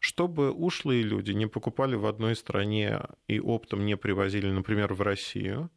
Чтобы 0.00 0.50
ушлые 0.50 1.02
люди 1.02 1.32
не 1.32 1.46
покупали 1.46 1.94
в 1.94 2.06
одной 2.06 2.34
стране 2.34 3.00
и 3.28 3.38
оптом 3.38 3.84
не 3.84 3.96
привозили, 3.98 4.50
например, 4.50 4.94
в 4.94 5.02
Россию, 5.02 5.70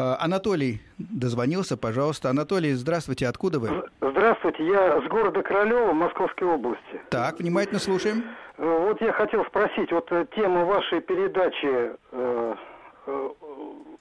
Э, 0.00 0.16
Анатолий 0.18 0.80
дозвонился, 0.98 1.76
пожалуйста. 1.76 2.30
Анатолий, 2.30 2.72
здравствуйте, 2.72 3.26
откуда 3.26 3.58
вы? 3.58 3.68
Здравствуйте, 4.00 4.66
я 4.66 5.00
с 5.00 5.04
города 5.08 5.42
Королева, 5.42 5.92
Московской 5.92 6.48
области. 6.48 7.00
Так, 7.10 7.38
внимательно 7.38 7.78
слушаем. 7.78 8.24
Э, 8.56 8.86
вот 8.86 9.00
я 9.02 9.12
хотел 9.12 9.44
спросить, 9.44 9.92
вот 9.92 10.08
тема 10.34 10.64
вашей 10.64 11.00
передачи 11.00 11.90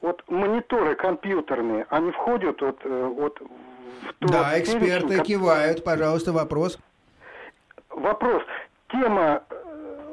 вот 0.02 0.24
мониторы 0.28 0.96
компьютерные, 0.96 1.86
они 1.90 2.12
входят 2.12 2.62
вот, 2.62 2.80
вот 2.86 3.42
да, 4.22 4.60
эксперты 4.60 5.08
перечень, 5.08 5.24
кивают. 5.24 5.84
Пожалуйста, 5.84 6.32
вопрос. 6.32 6.80
Вопрос. 7.90 8.44
Тема 8.92 9.44
э, 9.50 9.69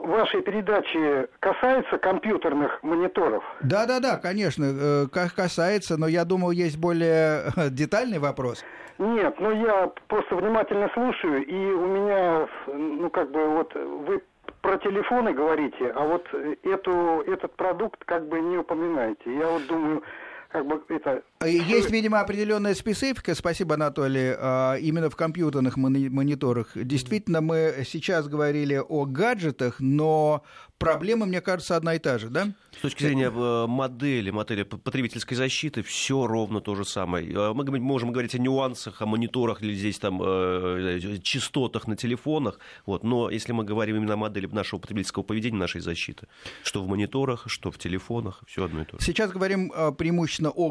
вашей 0.07 0.43
передачи 0.43 1.29
касается 1.41 1.99
компьютерных 1.99 2.83
мониторов? 2.83 3.45
Да, 3.61 3.87
да, 3.87 4.01
да, 4.01 4.17
конечно, 4.17 4.65
э, 4.65 5.07
касается, 5.35 5.97
но 5.97 6.07
я 6.07 6.25
думал, 6.25 6.51
есть 6.51 6.79
более 6.79 7.53
э, 7.57 7.71
детальный 7.71 8.19
вопрос. 8.19 8.65
Нет, 8.99 9.35
ну 9.41 9.51
я 9.53 9.91
просто 10.09 10.37
внимательно 10.37 10.91
слушаю, 10.95 11.45
и 11.45 11.55
у 11.55 11.87
меня, 11.87 12.49
ну 12.67 13.11
как 13.11 13.31
бы 13.31 13.47
вот 13.49 13.75
вы 13.75 14.23
про 14.63 14.79
телефоны 14.79 15.33
говорите, 15.33 15.93
а 15.95 16.05
вот 16.05 16.27
эту, 16.63 17.23
этот 17.27 17.55
продукт 17.57 18.03
как 18.05 18.27
бы 18.29 18.41
не 18.41 18.57
упоминаете. 18.59 19.37
Я 19.37 19.47
вот 19.49 19.67
думаю, 19.67 20.03
как 20.49 20.67
бы 20.67 20.83
это... 20.89 21.23
Есть, 21.45 21.91
видимо, 21.91 22.21
определенная 22.21 22.75
специфика, 22.75 23.35
спасибо, 23.35 23.75
Анатолий, 23.75 24.35
а, 24.39 24.77
именно 24.77 25.11
в 25.11 25.17
компьютерных 25.17 25.77
мониторах. 25.77 26.71
Действительно, 26.75 27.41
мы 27.43 27.85
сейчас 27.87 28.27
говорили 28.27 28.77
о 28.77 29.05
гаджетах, 29.05 29.81
но 29.81 30.43
проблема, 30.79 31.27
мне 31.27 31.41
кажется, 31.41 31.77
одна 31.77 31.95
и 31.95 31.99
та 31.99 32.19
же, 32.19 32.29
да? 32.29 32.53
С 32.77 32.81
точки 32.81 33.05
зрения 33.05 33.31
э, 33.31 33.67
модели, 33.67 34.31
модели 34.31 34.63
потребительской 34.63 35.37
защиты, 35.37 35.83
все 35.83 36.27
ровно 36.27 36.61
то 36.61 36.75
же 36.75 36.85
самое. 36.85 37.31
Э, 37.33 37.53
мы 37.53 37.65
можем 37.81 38.13
говорить 38.13 38.35
о 38.35 38.39
нюансах, 38.39 39.01
о 39.01 39.07
мониторах 39.07 39.63
или 39.63 39.75
здесь 39.75 39.99
там 39.99 40.21
э, 40.23 41.19
частотах 41.23 41.87
на 41.87 41.97
телефонах, 41.97 42.59
вот, 42.85 43.03
но 43.03 43.31
если 43.31 43.53
мы 43.53 43.65
говорим 43.65 43.97
именно 43.97 44.15
о 44.15 44.17
модели 44.17 44.47
нашего 44.47 44.79
потребительского 44.79 45.23
поведения, 45.23 45.59
нашей 45.59 45.81
защиты, 45.81 46.29
что 46.63 46.83
в 46.83 46.89
мониторах, 46.89 47.45
что 47.47 47.71
в 47.71 47.79
телефонах, 47.79 48.43
все 48.47 48.65
одно 48.65 48.83
и 48.83 48.85
то 48.85 48.99
же. 48.99 49.05
Сейчас 49.05 49.31
говорим 49.31 49.73
преимущественно 49.97 50.51
о 50.51 50.71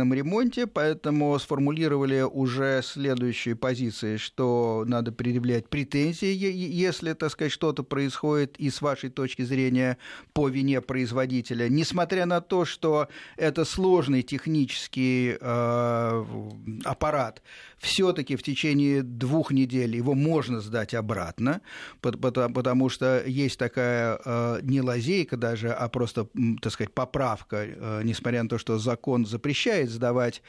гарантийном 0.00 0.14
ремонте, 0.14 0.66
поэтому 0.66 1.38
сформулировали 1.38 2.22
уже 2.22 2.80
следующие 2.82 3.54
позиции, 3.54 4.16
что 4.16 4.84
надо 4.86 5.12
предъявлять 5.12 5.68
претензии, 5.68 6.32
если, 6.32 7.12
так 7.12 7.30
сказать, 7.30 7.52
что-то 7.52 7.82
происходит 7.82 8.56
и 8.58 8.70
с 8.70 8.80
вашей 8.80 9.10
точки 9.10 9.42
зрения 9.42 9.98
по 10.32 10.48
вине 10.48 10.80
производителя, 10.80 11.68
несмотря 11.68 12.26
на 12.26 12.40
то, 12.40 12.64
что 12.64 13.08
это 13.36 13.64
сложный 13.64 14.22
технический 14.22 15.36
э, 15.40 16.24
аппарат, 16.84 17.42
все-таки 17.80 18.36
в 18.36 18.42
течение 18.42 19.02
двух 19.02 19.52
недель 19.52 19.96
его 19.96 20.14
можно 20.14 20.60
сдать 20.60 20.92
обратно, 20.94 21.62
потому, 22.02 22.54
потому 22.54 22.88
что 22.90 23.24
есть 23.26 23.58
такая 23.58 24.20
э, 24.22 24.60
не 24.62 24.82
лазейка 24.82 25.38
даже, 25.38 25.72
а 25.72 25.88
просто, 25.88 26.28
так 26.60 26.72
сказать, 26.72 26.92
поправка, 26.92 27.64
э, 27.64 28.02
несмотря 28.04 28.42
на 28.42 28.50
то, 28.50 28.58
что 28.58 28.78
закон 28.78 29.24
запрещает 29.24 29.90
сдавать 29.90 30.42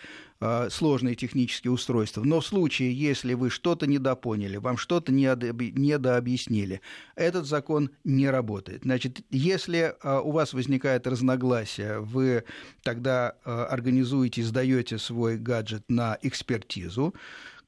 сложные 0.69 1.15
технические 1.15 1.71
устройства. 1.71 2.23
Но 2.23 2.39
в 2.39 2.45
случае, 2.45 2.93
если 2.93 3.33
вы 3.35 3.49
что-то 3.49 3.85
недопоняли, 3.85 4.57
вам 4.57 4.77
что-то 4.77 5.11
недообъяснили, 5.11 6.81
этот 7.15 7.45
закон 7.45 7.91
не 8.03 8.29
работает. 8.29 8.81
Значит, 8.83 9.21
если 9.29 9.93
э, 10.01 10.19
у 10.19 10.31
вас 10.31 10.53
возникает 10.53 11.05
разногласие, 11.05 11.99
вы 11.99 12.43
тогда 12.81 13.35
э, 13.45 13.51
организуете, 13.51 14.43
сдаете 14.43 14.97
свой 14.97 15.37
гаджет 15.37 15.83
на 15.89 16.17
экспертизу, 16.21 17.13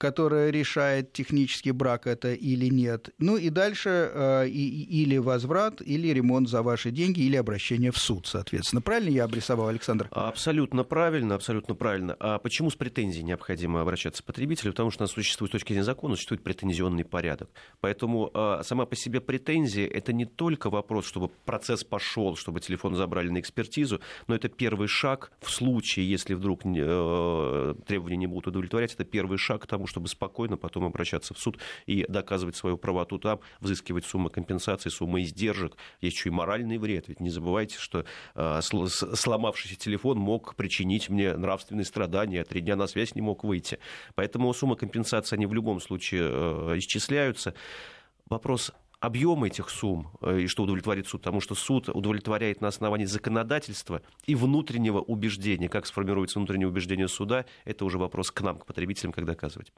которая 0.04 0.50
решает, 0.50 1.14
технический 1.14 1.72
брак 1.72 2.08
это 2.08 2.34
или 2.34 2.66
нет. 2.66 3.12
Ну 3.20 3.38
и 3.38 3.50
дальше 3.50 4.12
э, 4.14 4.50
и, 4.50 5.02
или 5.02 5.18
возврат, 5.18 5.82
или 5.82 6.10
ремонт 6.10 6.50
за 6.50 6.62
ваши 6.62 6.92
деньги, 6.92 7.22
или 7.22 7.38
обращение 7.38 7.94
в 7.94 7.98
суд, 7.98 8.28
соответственно. 8.28 8.82
Правильно 8.82 9.16
я 9.16 9.24
обрисовал, 9.24 9.70
Александр? 9.70 10.10
Абсолютно 10.12 10.84
правильно, 10.84 11.36
абсолютно 11.36 11.74
правильно. 11.74 12.18
А 12.20 12.38
почему 12.38 12.70
с 12.70 12.76
претензией 12.76 13.24
необходимо 13.24 13.80
обращаться 13.80 14.22
к 14.24 14.26
потребителю? 14.26 14.74
Потому 14.74 14.92
что 14.92 15.04
у 15.04 15.06
нас 15.06 15.12
существует, 15.12 15.52
с 15.52 15.54
точки 15.54 15.70
зрения 15.70 15.86
закона, 15.86 16.16
существует 16.16 16.44
претензионный 16.44 17.06
порядок. 17.06 17.50
Поэтому 17.80 18.30
э, 18.34 18.60
сама 18.66 18.86
по 18.86 18.98
себе 18.98 19.22
претензия– 19.22 19.88
это 19.94 20.12
не 20.12 20.26
только 20.26 20.70
вопрос, 20.70 21.06
чтобы 21.06 21.30
процесс 21.30 21.86
пошел, 21.86 22.36
чтобы 22.36 22.60
телефон 22.60 22.96
забрали 22.96 23.30
на 23.30 23.40
экспертизу, 23.40 24.02
но 24.28 24.36
это 24.36 24.50
первый 24.50 24.90
шаг 24.90 25.32
в 25.40 25.50
случае, 25.50 26.10
если 26.10 26.34
вдруг 26.34 26.66
э, 26.66 27.76
требования 27.88 28.18
не 28.18 28.28
будут 28.28 28.48
удовлетворять, 28.48 28.94
это 28.94 29.06
первый 29.06 29.38
шаг 29.38 29.62
к 29.62 29.68
тому, 29.68 29.88
чтобы 29.94 30.08
спокойно 30.08 30.58
потом 30.58 30.86
обращаться 30.86 31.36
в 31.36 31.38
суд 31.38 31.60
и 31.86 32.04
доказывать 32.10 32.56
свою 32.56 32.78
правоту 32.78 33.20
там, 33.20 33.40
взыскивать 33.60 34.06
суммы 34.06 34.32
компенсации, 34.32 34.90
суммы 34.90 35.22
издержек. 35.22 35.78
Есть 36.02 36.18
еще 36.18 36.30
и 36.30 36.32
моральный 36.32 36.80
вред. 36.80 37.10
Ведь 37.10 37.20
не 37.20 37.30
забывайте, 37.30 37.78
что 37.78 38.06
э, 38.34 38.62
сломавшийся 38.62 39.76
телефон 39.76 40.18
мог 40.18 40.56
причинить 40.56 41.10
мне 41.10 41.38
нравственные 41.38 41.86
страдания, 41.86 42.44
три 42.44 42.62
дня 42.62 42.76
на 42.76 42.88
связь 42.88 43.14
не 43.14 43.22
мог 43.22 43.44
выйти. 43.44 43.78
Поэтому 44.16 44.52
суммы 44.54 44.76
компенсации, 44.76 45.36
они 45.36 45.46
в 45.46 45.54
любом 45.54 45.80
случае 45.80 46.24
э, 46.24 46.78
исчисляются. 46.80 47.54
Вопрос 48.30 48.72
объем 49.04 49.44
этих 49.44 49.70
сумм 49.70 50.08
э, 50.22 50.40
и 50.40 50.48
что 50.48 50.64
удовлетворит 50.64 51.08
суд, 51.08 51.22
потому 51.22 51.42
что 51.42 51.56
суд 51.56 51.90
удовлетворяет 51.90 52.62
на 52.62 52.70
основании 52.70 53.06
законодательства 53.06 54.02
и 54.26 54.34
внутреннего 54.34 55.00
убеждения. 55.00 55.68
Как 55.68 55.86
сформируется 55.86 56.40
внутреннее 56.40 56.70
убеждение 56.70 57.10
суда, 57.10 57.44
это 57.66 57.84
уже 57.84 57.98
вопрос 57.98 58.32
к 58.32 58.40
нам, 58.40 58.60
к 58.60 58.66
потребителям, 58.66 59.12
как 59.12 59.26
доказывать. 59.26 59.74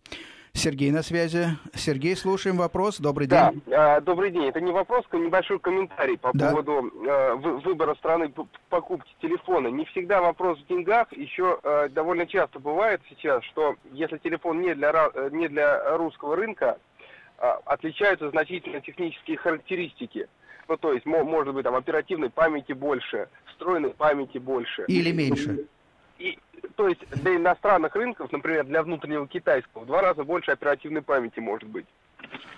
Сергей 0.53 0.91
на 0.91 1.01
связи. 1.01 1.47
Сергей, 1.73 2.15
слушаем 2.15 2.57
вопрос. 2.57 2.99
Добрый 2.99 3.28
день. 3.28 3.63
Да, 3.65 3.99
добрый 3.99 4.30
день. 4.30 4.45
Это 4.45 4.61
не 4.61 4.71
вопрос, 4.71 5.03
а 5.09 5.17
небольшой 5.17 5.57
комментарий 5.59 6.19
по 6.19 6.30
да. 6.34 6.51
поводу 6.51 6.91
э, 7.03 7.34
выбора 7.63 7.95
страны 7.95 8.32
покупки 8.69 9.09
телефона. 9.23 9.69
Не 9.69 9.86
всегда 9.86 10.21
вопрос 10.21 10.59
в 10.59 10.67
деньгах. 10.67 11.11
Еще 11.13 11.59
э, 11.63 11.89
довольно 11.89 12.28
часто 12.28 12.59
бывает 12.59 13.01
сейчас, 13.09 13.43
что 13.45 13.76
если 13.91 14.19
телефон 14.19 14.61
не 14.61 14.76
для, 14.76 15.11
не 15.32 15.47
для 15.47 15.97
русского 15.97 16.36
рынка, 16.36 16.78
отличаются 17.38 18.29
значительно 18.29 18.81
технические 18.81 19.38
характеристики. 19.38 20.27
Ну, 20.67 20.77
то 20.77 20.93
есть, 20.93 21.05
может 21.05 21.53
быть, 21.53 21.63
там 21.63 21.75
оперативной 21.75 22.29
памяти 22.29 22.73
больше, 22.73 23.29
встроенной 23.47 23.91
памяти 23.91 24.39
больше. 24.39 24.86
Или 24.88 25.11
меньше. 25.11 25.67
И, 26.17 26.39
то 26.75 26.88
есть, 26.88 27.01
для 27.11 27.36
иностранных 27.36 27.95
рынков, 27.95 28.31
например, 28.31 28.65
для 28.65 28.81
внутреннего 28.81 29.27
китайского, 29.27 29.83
в 29.83 29.86
два 29.86 30.01
раза 30.01 30.23
больше 30.23 30.51
оперативной 30.51 31.01
памяти 31.01 31.39
может 31.39 31.69
быть. 31.69 31.86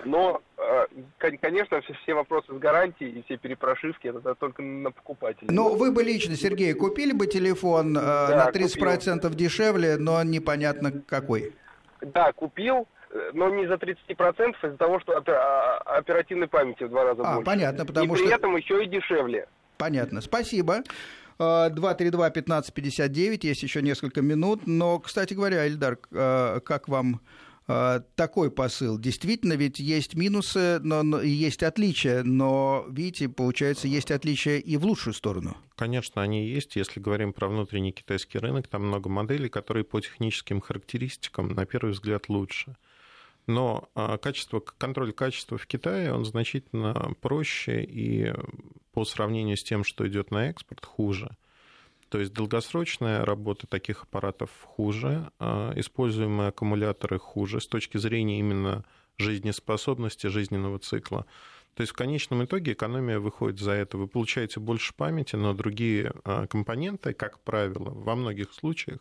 Но, 0.06 0.42
э, 0.58 0.86
конечно, 1.42 1.82
все, 1.82 1.94
все 2.04 2.14
вопросы 2.14 2.54
с 2.54 2.58
гарантией 2.58 3.12
и 3.12 3.24
все 3.24 3.38
перепрошивки, 3.38 4.08
это 4.08 4.36
только 4.36 4.62
на 4.62 4.92
покупателя. 4.92 5.48
Ну, 5.50 5.76
вы 5.76 5.92
бы 5.92 6.04
лично, 6.04 6.36
Сергей, 6.36 6.74
купили 6.74 7.12
бы 7.12 7.28
телефон 7.28 7.98
э, 7.98 8.02
да, 8.02 8.46
на 8.46 8.58
30% 8.58 9.16
купил. 9.16 9.30
дешевле, 9.32 9.98
но 9.98 10.24
непонятно 10.24 10.92
какой? 10.92 11.54
Да, 12.02 12.32
купил, 12.32 12.88
но 13.34 13.50
не 13.50 13.68
за 13.68 13.76
30% 13.76 14.56
из-за 14.64 14.78
того, 14.78 15.00
что 15.00 15.18
а, 15.18 15.78
оперативной 15.98 16.48
памяти 16.48 16.84
в 16.84 16.90
два 16.90 17.04
раза 17.04 17.24
а, 17.24 17.36
больше. 17.36 17.46
понятно, 17.46 17.86
потому 17.86 18.14
и 18.14 18.18
что... 18.18 18.26
при 18.26 18.36
этом 18.36 18.56
еще 18.56 18.84
и 18.84 18.88
дешевле. 18.88 19.48
Понятно, 19.78 20.22
спасибо. 20.22 20.84
232-1559, 21.40 23.40
есть 23.44 23.64
еще 23.64 23.82
несколько 23.82 24.22
минут. 24.22 24.66
Но, 24.66 25.00
кстати 25.00 25.34
говоря, 25.34 25.68
Эльдар, 25.68 25.98
а, 26.12 26.60
как 26.60 26.88
вам 26.88 27.22
а, 27.68 28.02
такой 28.16 28.50
посыл. 28.50 28.98
Действительно, 28.98 29.54
ведь 29.54 29.80
есть 29.80 30.16
минусы, 30.16 30.80
но, 30.80 31.04
но 31.04 31.22
есть 31.22 31.64
отличия, 31.64 32.24
но, 32.24 32.86
видите, 32.90 33.28
получается, 33.28 33.90
есть 33.90 34.10
отличия 34.10 34.58
и 34.58 34.78
в 34.78 34.86
лучшую 34.86 35.14
сторону. 35.14 35.58
Конечно, 35.76 36.22
они 36.22 36.48
есть. 36.48 36.78
Если 36.78 37.02
говорим 37.02 37.34
про 37.34 37.50
внутренний 37.50 37.92
китайский 37.92 38.40
рынок, 38.40 38.68
там 38.68 38.88
много 38.88 39.10
моделей, 39.10 39.50
которые 39.50 39.84
по 39.84 40.00
техническим 40.00 40.62
характеристикам, 40.62 41.50
на 41.50 41.66
первый 41.66 41.92
взгляд, 41.92 42.30
лучше. 42.30 42.78
Но 43.48 43.90
а, 43.96 44.18
качество, 44.18 44.60
контроль 44.60 45.14
качества 45.14 45.58
в 45.58 45.66
Китае, 45.66 46.14
он 46.14 46.26
значительно 46.26 47.14
проще 47.22 47.82
и 47.84 48.34
по 48.92 49.06
сравнению 49.06 49.56
с 49.56 49.64
тем, 49.64 49.84
что 49.86 50.08
идет 50.08 50.32
на 50.32 50.50
экспорт, 50.50 50.86
хуже. 50.86 51.36
То 52.10 52.20
есть 52.20 52.34
долгосрочная 52.34 53.26
работа 53.26 53.68
таких 53.68 54.04
аппаратов 54.04 54.50
хуже, 54.64 55.32
а 55.40 55.74
используемые 55.76 56.50
аккумуляторы 56.50 57.20
хуже 57.20 57.60
с 57.60 57.68
точки 57.68 57.98
зрения 57.98 58.40
именно 58.40 58.86
жизнеспособности 59.18 60.28
жизненного 60.28 60.80
цикла. 60.80 61.26
То 61.74 61.82
есть 61.82 61.94
в 61.94 61.96
конечном 61.96 62.44
итоге 62.44 62.74
экономия 62.74 63.20
выходит 63.20 63.60
за 63.60 63.72
это. 63.72 63.98
Вы 63.98 64.08
получаете 64.08 64.60
больше 64.60 64.94
памяти, 64.94 65.36
но 65.36 65.54
другие 65.54 66.14
а, 66.24 66.48
компоненты, 66.48 67.14
как 67.14 67.40
правило, 67.42 67.92
во 67.92 68.16
многих 68.16 68.54
случаях, 68.54 69.00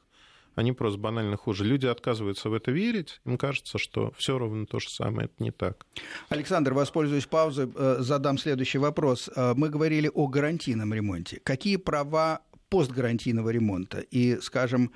они 0.57 0.73
просто 0.73 0.99
банально 0.99 1.37
хуже. 1.37 1.65
Люди 1.65 1.87
отказываются 1.87 2.49
в 2.49 2.55
это 2.55 2.73
верить, 2.73 3.21
им 3.25 3.39
кажется, 3.39 3.79
что 3.79 4.13
все 4.17 4.39
ровно 4.39 4.67
то 4.67 4.81
же 4.81 4.89
самое. 4.91 5.27
Это 5.27 5.45
не 5.45 5.53
так. 5.53 5.87
Александр, 6.31 6.73
воспользуюсь 6.73 7.27
паузой, 7.27 7.71
э, 7.73 7.97
задам 8.01 8.39
следующий 8.39 8.79
вопрос. 8.79 9.31
Э, 9.37 9.53
мы 9.55 9.69
говорили 9.69 10.11
о 10.13 10.27
гарантийном 10.27 10.93
ремонте. 10.95 11.41
Какие 11.45 11.77
права 11.77 12.41
постгарантийного 12.69 13.51
ремонта. 13.51 14.01
И, 14.01 14.39
скажем, 14.41 14.93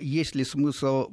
есть 0.00 0.34
ли 0.34 0.44
смысл 0.44 1.08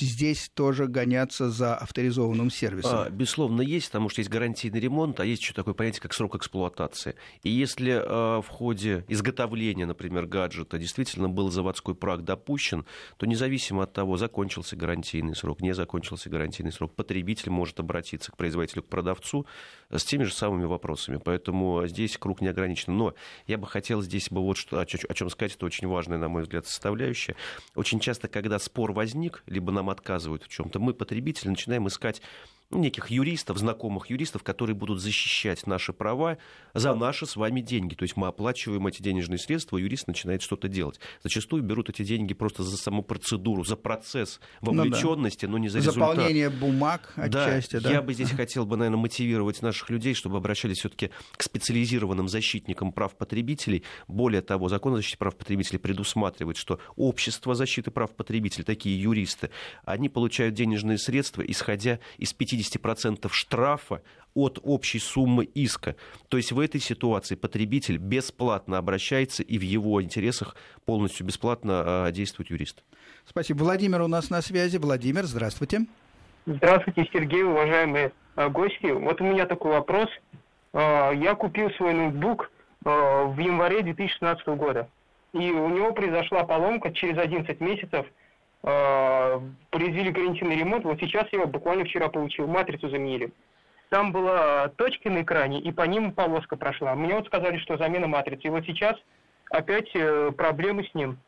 здесь 0.00 0.50
тоже 0.54 0.86
гоняться 0.86 1.50
за 1.50 1.74
авторизованным 1.74 2.50
сервисом? 2.50 2.98
А, 2.98 3.10
безусловно, 3.10 3.62
есть, 3.62 3.86
потому 3.86 4.08
что 4.08 4.20
есть 4.20 4.30
гарантийный 4.30 4.80
ремонт, 4.80 5.20
а 5.20 5.24
есть 5.24 5.42
еще 5.42 5.54
такое 5.54 5.74
понятие, 5.74 6.00
как 6.00 6.12
срок 6.12 6.34
эксплуатации. 6.36 7.14
И 7.42 7.50
если 7.50 8.00
а, 8.04 8.40
в 8.40 8.48
ходе 8.48 9.04
изготовления, 9.08 9.86
например, 9.86 10.26
гаджета 10.26 10.78
действительно 10.78 11.28
был 11.28 11.50
заводской 11.50 11.94
праг 11.94 12.24
допущен, 12.24 12.84
то 13.16 13.26
независимо 13.26 13.84
от 13.84 13.92
того, 13.92 14.16
закончился 14.16 14.76
гарантийный 14.76 15.34
срок, 15.34 15.60
не 15.60 15.74
закончился 15.74 16.28
гарантийный 16.28 16.72
срок, 16.72 16.94
потребитель 16.94 17.50
может 17.50 17.80
обратиться 17.80 18.32
к 18.32 18.36
производителю, 18.36 18.82
к 18.82 18.88
продавцу 18.88 19.46
с 19.90 20.04
теми 20.04 20.24
же 20.24 20.32
самыми 20.32 20.64
вопросами. 20.64 21.20
Поэтому 21.22 21.86
здесь 21.86 22.16
круг 22.18 22.40
не 22.40 22.48
ограничен. 22.48 22.96
Но 22.96 23.14
я 23.46 23.58
бы 23.58 23.66
хотел 23.66 24.02
здесь 24.02 24.30
бы 24.30 24.40
вот 24.40 24.56
что, 24.56 24.78
о 24.78 24.86
чем 24.86 25.30
сказать, 25.30 25.54
это 25.54 25.66
очень 25.66 25.86
важная, 25.88 26.18
на 26.18 26.28
мой 26.28 26.42
взгляд, 26.42 26.66
составляющая 26.66 27.36
очень 27.74 28.00
часто, 28.00 28.28
когда 28.28 28.58
спор 28.58 28.92
возник, 28.92 29.42
либо 29.46 29.72
нам 29.72 29.90
отказывают 29.90 30.44
в 30.44 30.48
чем-то, 30.48 30.80
мы, 30.80 30.94
потребители, 30.94 31.48
начинаем 31.48 31.86
искать 31.88 32.22
неких 32.70 33.10
юристов, 33.10 33.58
знакомых 33.58 34.10
юристов, 34.10 34.42
которые 34.42 34.74
будут 34.74 35.00
защищать 35.00 35.66
наши 35.66 35.92
права 35.92 36.38
за 36.74 36.94
наши 36.94 37.24
с 37.24 37.36
вами 37.36 37.60
деньги. 37.60 37.94
То 37.94 38.02
есть 38.02 38.16
мы 38.16 38.26
оплачиваем 38.26 38.86
эти 38.86 39.02
денежные 39.02 39.38
средства, 39.38 39.78
юрист 39.78 40.08
начинает 40.08 40.42
что-то 40.42 40.68
делать. 40.68 40.98
Зачастую 41.22 41.62
берут 41.62 41.88
эти 41.90 42.02
деньги 42.02 42.34
просто 42.34 42.64
за 42.64 42.76
саму 42.76 43.02
процедуру, 43.02 43.64
за 43.64 43.76
процесс 43.76 44.40
вовлеченности, 44.60 45.46
ну, 45.46 45.52
да. 45.52 45.52
но 45.52 45.58
не 45.58 45.68
за 45.68 45.78
результат. 45.78 46.16
Заполнение 46.16 46.50
бумаг 46.50 47.12
отчасти, 47.16 47.76
да. 47.76 47.82
да? 47.82 47.92
Я 47.92 48.02
бы 48.02 48.12
здесь 48.14 48.30
хотел 48.30 48.66
бы, 48.66 48.76
наверное, 48.76 48.98
мотивировать 48.98 49.62
наших 49.62 49.88
людей, 49.90 50.14
чтобы 50.14 50.36
обращались 50.36 50.78
все-таки 50.78 51.10
к 51.36 51.42
специализированным 51.42 52.28
защитникам 52.28 52.92
прав 52.92 53.16
потребителей. 53.16 53.84
Более 54.08 54.42
того, 54.42 54.68
закон 54.68 54.94
о 54.94 54.96
защите 54.96 55.18
прав 55.18 55.36
потребителей 55.36 55.78
предусматривает, 55.78 56.56
что 56.56 56.80
общество 56.96 57.54
защиты 57.54 57.92
прав 57.92 58.14
потребителей, 58.14 58.64
такие 58.64 59.00
юристы, 59.00 59.50
они 59.84 60.08
получают 60.08 60.54
денежные 60.54 60.98
средства, 60.98 61.42
исходя 61.42 62.00
из 62.18 62.32
50 62.32 62.55
50% 62.56 63.28
штрафа 63.30 64.02
от 64.34 64.58
общей 64.62 64.98
суммы 64.98 65.44
иска. 65.44 65.96
То 66.28 66.36
есть 66.36 66.52
в 66.52 66.60
этой 66.60 66.80
ситуации 66.80 67.34
потребитель 67.34 67.96
бесплатно 67.96 68.78
обращается, 68.78 69.42
и 69.42 69.58
в 69.58 69.62
его 69.62 70.02
интересах 70.02 70.56
полностью 70.84 71.26
бесплатно 71.26 71.82
а, 72.06 72.12
действует 72.12 72.50
юрист. 72.50 72.84
Спасибо. 73.24 73.58
Владимир 73.64 74.02
у 74.02 74.08
нас 74.08 74.30
на 74.30 74.42
связи. 74.42 74.76
Владимир, 74.76 75.24
здравствуйте. 75.24 75.80
Здравствуйте, 76.44 77.08
Сергей, 77.12 77.42
уважаемые 77.42 78.12
а, 78.34 78.48
гости. 78.48 78.90
Вот 78.90 79.20
у 79.20 79.24
меня 79.24 79.46
такой 79.46 79.72
вопрос. 79.72 80.08
А, 80.72 81.12
я 81.12 81.34
купил 81.34 81.70
свой 81.72 81.94
ноутбук 81.94 82.50
в 82.84 83.38
январе 83.40 83.82
2016 83.82 84.46
года. 84.48 84.88
И 85.32 85.50
у 85.50 85.68
него 85.70 85.92
произошла 85.92 86.44
поломка 86.44 86.92
через 86.92 87.18
11 87.18 87.60
месяцев– 87.60 88.06
произвели 88.62 90.10
гарантийный 90.10 90.56
ремонт. 90.56 90.84
Вот 90.84 90.98
сейчас 91.00 91.26
я 91.32 91.38
его 91.38 91.48
буквально 91.48 91.84
вчера 91.84 92.08
получил, 92.08 92.46
матрицу 92.46 92.88
заменили. 92.88 93.32
Там 93.90 94.12
была 94.12 94.68
точка 94.76 95.10
на 95.10 95.22
экране, 95.22 95.60
и 95.60 95.70
по 95.70 95.82
ним 95.82 96.12
полоска 96.12 96.56
прошла. 96.56 96.94
Мне 96.94 97.14
вот 97.14 97.26
сказали, 97.26 97.58
что 97.58 97.76
замена 97.76 98.06
матрицы. 98.08 98.48
И 98.48 98.50
вот 98.50 98.64
сейчас 98.66 98.96
опять 99.50 99.88
э, 99.94 100.32
проблемы 100.36 100.84
с 100.84 100.94
ним. 100.94 101.18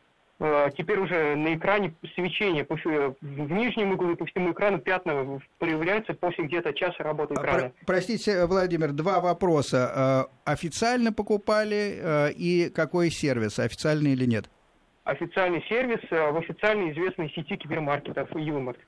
Э, 0.40 0.68
теперь 0.76 0.98
уже 0.98 1.36
на 1.36 1.54
экране 1.54 1.94
свечение 2.14 2.66
в 2.68 3.52
нижнем 3.52 3.92
углу 3.92 4.16
по 4.16 4.26
всему 4.26 4.52
экрану 4.52 4.78
пятна 4.78 5.40
проявляются 5.58 6.14
после 6.14 6.44
где-то 6.44 6.72
часа 6.72 7.02
работы 7.04 7.34
а, 7.34 7.40
экрана. 7.40 7.60
Про- 7.60 7.86
простите, 7.86 8.44
Владимир, 8.46 8.90
два 8.92 9.20
вопроса. 9.20 10.28
Э, 10.44 10.50
официально 10.50 11.12
покупали 11.12 12.32
и 12.36 12.70
какой 12.74 13.10
сервис, 13.10 13.60
официальный 13.60 14.12
или 14.12 14.24
нет? 14.24 14.50
Официальный 15.08 15.64
сервис 15.68 16.00
э, 16.10 16.30
в 16.30 16.36
официальной 16.36 16.92
известной 16.92 17.30
сети 17.30 17.56
кибермаркетов 17.56 18.28
Юмарт. 18.36 18.78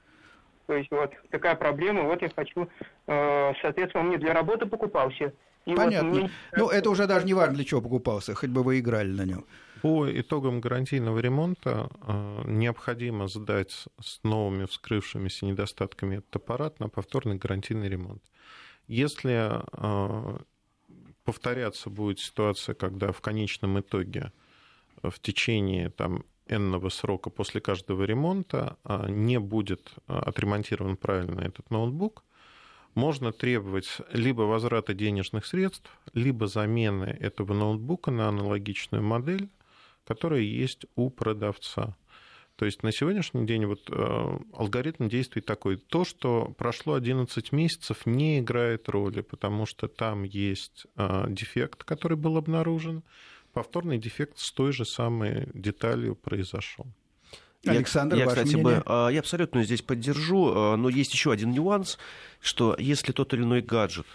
То 0.66 0.74
есть 0.74 0.90
вот 0.90 1.12
такая 1.30 1.56
проблема, 1.56 2.02
вот 2.02 2.20
я 2.22 2.28
хочу, 2.28 2.68
э, 3.06 3.52
соответственно, 3.62 4.04
он 4.04 4.08
мне 4.08 4.18
для 4.18 4.34
работы 4.34 4.66
покупался. 4.66 5.32
И 5.66 5.74
Понятно. 5.74 6.10
Вот 6.10 6.18
мне... 6.18 6.30
Ну, 6.56 6.68
это 6.68 6.90
уже 6.90 7.06
даже 7.06 7.26
не 7.26 7.34
важно, 7.34 7.54
для 7.54 7.64
чего 7.64 7.80
покупался, 7.80 8.34
хоть 8.34 8.50
бы 8.50 8.62
вы 8.62 8.80
играли 8.80 9.10
на 9.10 9.24
нем. 9.24 9.44
По 9.82 10.10
итогам 10.10 10.60
гарантийного 10.60 11.18
ремонта 11.20 11.88
э, 12.06 12.42
необходимо 12.46 13.26
сдать 13.26 13.86
с 14.00 14.20
новыми 14.22 14.66
вскрывшимися 14.66 15.46
недостатками 15.46 16.16
этот 16.16 16.36
аппарат 16.36 16.80
на 16.80 16.88
повторный 16.88 17.36
гарантийный 17.36 17.88
ремонт. 17.88 18.22
Если 18.88 19.60
повторяться 21.24 21.90
будет 21.90 22.18
ситуация, 22.18 22.74
когда 22.74 23.12
в 23.12 23.20
конечном 23.20 23.78
итоге 23.78 24.32
в 25.02 25.18
течение 25.20 25.90
там, 25.90 26.24
энного 26.46 26.88
срока 26.88 27.30
после 27.30 27.60
каждого 27.60 28.04
ремонта 28.04 28.76
а, 28.84 29.08
не 29.08 29.38
будет 29.38 29.92
а, 30.06 30.18
отремонтирован 30.20 30.96
правильно 30.96 31.40
этот 31.40 31.70
ноутбук, 31.70 32.24
можно 32.94 33.32
требовать 33.32 33.88
либо 34.12 34.42
возврата 34.42 34.94
денежных 34.94 35.46
средств, 35.46 35.90
либо 36.12 36.48
замены 36.48 37.16
этого 37.20 37.54
ноутбука 37.54 38.10
на 38.10 38.28
аналогичную 38.28 39.02
модель, 39.02 39.48
которая 40.04 40.40
есть 40.40 40.86
у 40.96 41.08
продавца. 41.08 41.96
То 42.56 42.66
есть 42.66 42.82
на 42.82 42.92
сегодняшний 42.92 43.46
день 43.46 43.64
вот 43.64 43.88
э, 43.88 44.38
алгоритм 44.52 45.08
действует 45.08 45.46
такой. 45.46 45.78
То, 45.78 46.04
что 46.04 46.52
прошло 46.58 46.92
11 46.92 47.52
месяцев, 47.52 48.04
не 48.04 48.40
играет 48.40 48.88
роли, 48.90 49.22
потому 49.22 49.64
что 49.64 49.88
там 49.88 50.24
есть 50.24 50.86
э, 50.96 51.26
дефект, 51.30 51.84
который 51.84 52.18
был 52.18 52.36
обнаружен, 52.36 53.02
повторный 53.52 53.98
дефект 53.98 54.38
с 54.38 54.52
той 54.52 54.72
же 54.72 54.84
самой 54.84 55.48
деталью 55.54 56.16
произошел. 56.16 56.86
Александр, 57.66 58.16
я, 58.16 58.24
я 58.24 58.28
кстати, 58.28 58.54
мнение? 58.54 58.64
бы, 58.64 58.82
а, 58.86 59.08
я 59.08 59.20
абсолютно 59.20 59.64
здесь 59.64 59.82
поддержу, 59.82 60.52
а, 60.54 60.76
но 60.76 60.88
есть 60.88 61.12
еще 61.12 61.30
один 61.30 61.52
нюанс, 61.52 61.98
что 62.40 62.74
если 62.78 63.12
тот 63.12 63.34
или 63.34 63.42
иной 63.42 63.60
гаджет 63.60 64.06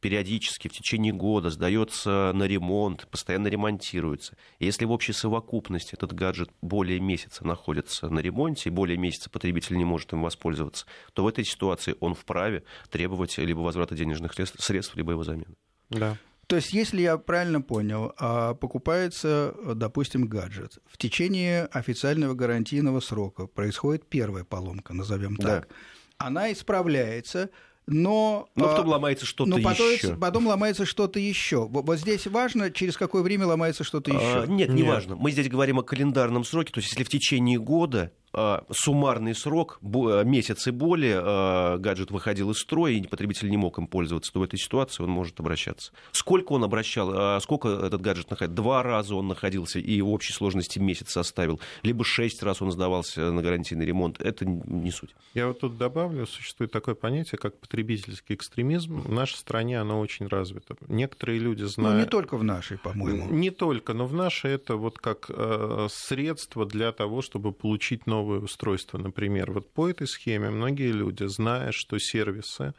периодически 0.00 0.66
в 0.66 0.72
течение 0.72 1.12
года 1.12 1.48
сдается 1.48 2.32
на 2.34 2.42
ремонт, 2.42 3.06
постоянно 3.08 3.46
ремонтируется. 3.46 4.36
И 4.58 4.66
если 4.66 4.84
в 4.84 4.90
общей 4.90 5.12
совокупности 5.12 5.94
этот 5.94 6.12
гаджет 6.12 6.50
более 6.60 6.98
месяца 6.98 7.46
находится 7.46 8.10
на 8.10 8.18
ремонте, 8.18 8.68
и 8.68 8.72
более 8.72 8.98
месяца 8.98 9.30
потребитель 9.30 9.76
не 9.76 9.84
может 9.84 10.12
им 10.12 10.22
воспользоваться, 10.22 10.86
то 11.14 11.22
в 11.22 11.28
этой 11.28 11.44
ситуации 11.44 11.94
он 12.00 12.14
вправе 12.14 12.64
требовать 12.90 13.38
либо 13.38 13.60
возврата 13.60 13.94
денежных 13.94 14.32
средств, 14.34 14.96
либо 14.96 15.12
его 15.12 15.22
замены. 15.22 15.54
Да. 15.88 16.18
То 16.46 16.56
есть, 16.56 16.72
если 16.72 17.02
я 17.02 17.16
правильно 17.18 17.62
понял, 17.62 18.12
а, 18.18 18.54
покупается, 18.54 19.54
допустим, 19.74 20.26
гаджет, 20.26 20.78
в 20.86 20.98
течение 20.98 21.64
официального 21.66 22.34
гарантийного 22.34 23.00
срока 23.00 23.46
происходит 23.46 24.06
первая 24.08 24.44
поломка, 24.44 24.92
назовем 24.92 25.36
так. 25.36 25.68
Да. 25.68 25.74
Она 26.18 26.52
исправляется, 26.52 27.50
но... 27.86 28.48
Но 28.54 28.68
потом 28.68 28.86
а, 28.86 28.90
ломается 28.90 29.26
что-то 29.26 29.50
но 29.50 29.62
потом, 29.62 29.90
еще. 29.90 30.16
Потом 30.16 30.46
ломается 30.46 30.84
что-то 30.84 31.18
еще. 31.18 31.66
Вот 31.66 31.98
здесь 31.98 32.26
важно, 32.26 32.70
через 32.70 32.96
какое 32.96 33.22
время 33.22 33.46
ломается 33.46 33.82
что-то 33.82 34.12
еще. 34.12 34.42
А, 34.42 34.46
нет, 34.46 34.70
не 34.70 34.82
важно. 34.82 35.16
Мы 35.16 35.32
здесь 35.32 35.48
говорим 35.48 35.78
о 35.78 35.82
календарном 35.82 36.44
сроке. 36.44 36.72
То 36.72 36.80
есть, 36.80 36.90
если 36.90 37.04
в 37.04 37.08
течение 37.08 37.58
года 37.58 38.12
а, 38.12 38.21
суммарный 38.70 39.34
срок, 39.34 39.78
месяц 39.82 40.66
и 40.66 40.70
более, 40.70 41.20
а, 41.22 41.78
гаджет 41.78 42.10
выходил 42.10 42.50
из 42.50 42.58
строя, 42.58 42.92
и 42.92 43.06
потребитель 43.06 43.50
не 43.50 43.56
мог 43.56 43.78
им 43.78 43.86
пользоваться, 43.86 44.32
то 44.32 44.40
в 44.40 44.42
этой 44.42 44.58
ситуации 44.58 45.02
он 45.02 45.10
может 45.10 45.38
обращаться. 45.40 45.92
Сколько 46.12 46.52
он 46.52 46.64
обращал, 46.64 47.12
а, 47.14 47.40
сколько 47.40 47.68
этот 47.68 48.00
гаджет 48.00 48.30
находился? 48.30 48.56
Два 48.56 48.82
раза 48.82 49.14
он 49.14 49.28
находился 49.28 49.78
и 49.78 50.00
в 50.00 50.10
общей 50.10 50.32
сложности 50.32 50.78
месяц 50.78 51.10
составил, 51.10 51.60
либо 51.82 52.04
шесть 52.04 52.42
раз 52.42 52.62
он 52.62 52.72
сдавался 52.72 53.30
на 53.30 53.42
гарантийный 53.42 53.84
ремонт, 53.84 54.20
это 54.20 54.46
не 54.46 54.90
суть. 54.90 55.14
Я 55.34 55.48
вот 55.48 55.60
тут 55.60 55.76
добавлю, 55.76 56.26
существует 56.26 56.72
такое 56.72 56.94
понятие, 56.94 57.38
как 57.38 57.58
потребительский 57.58 58.34
экстремизм. 58.34 59.00
В 59.00 59.12
нашей 59.12 59.36
стране 59.36 59.80
оно 59.80 60.00
очень 60.00 60.26
развито. 60.26 60.76
Некоторые 60.88 61.38
люди 61.38 61.64
знают... 61.64 61.94
Ну, 61.94 62.00
не 62.00 62.06
только 62.06 62.36
в 62.36 62.44
нашей, 62.44 62.78
по-моему. 62.78 63.28
Не 63.30 63.50
только, 63.50 63.92
но 63.92 64.06
в 64.06 64.14
нашей 64.14 64.52
это 64.52 64.76
вот 64.76 64.98
как 64.98 65.26
э, 65.28 65.88
средство 65.90 66.66
для 66.66 66.92
того, 66.92 67.22
чтобы 67.22 67.52
получить 67.52 68.06
новые 68.06 68.21
новое 68.22 68.40
устройство, 68.40 68.98
например. 68.98 69.50
Вот 69.50 69.72
по 69.72 69.88
этой 69.88 70.06
схеме 70.06 70.50
многие 70.50 70.92
люди, 70.92 71.24
зная, 71.24 71.72
что 71.72 71.98
сервисы 71.98 72.74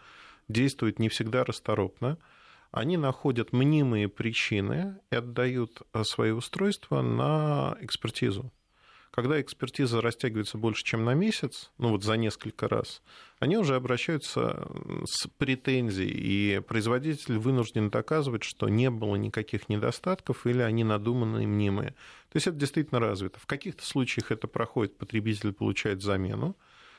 действуют 0.48 1.00
не 1.00 1.10
всегда 1.10 1.44
расторопно, 1.44 2.18
они 2.72 2.98
находят 2.98 3.54
мнимые 3.54 4.08
причины 4.08 4.98
и 5.12 5.16
отдают 5.16 5.82
э, 5.94 6.04
свои 6.04 6.32
устройства 6.32 7.02
на 7.02 7.78
экспертизу. 7.82 8.52
Когда 9.14 9.40
экспертиза 9.40 10.02
растягивается 10.02 10.58
больше, 10.58 10.84
чем 10.84 11.06
на 11.06 11.14
месяц, 11.14 11.72
ну 11.78 11.90
вот 11.90 12.04
за 12.04 12.18
несколько 12.18 12.68
раз, 12.68 13.04
они 13.38 13.58
уже 13.58 13.76
обращаются 13.76 14.68
с 15.06 15.28
претензией, 15.38 16.10
и 16.10 16.60
производитель 16.62 17.38
вынужден 17.38 17.92
доказывать, 17.92 18.44
что 18.44 18.70
не 18.70 18.90
было 18.90 19.16
никаких 19.16 19.70
недостатков 19.70 20.48
или 20.48 20.62
они 20.62 20.84
надуманные, 20.84 21.46
мнимые. 21.46 21.92
То 22.32 22.38
есть 22.38 22.48
это 22.48 22.58
действительно 22.58 23.00
развито. 23.00 23.40
В 23.40 23.46
каких-то 23.46 23.86
случаях 23.86 24.32
это 24.32 24.48
проходит, 24.48 24.98
потребитель 24.98 25.54
получает 25.54 26.02
замену, 26.02 26.58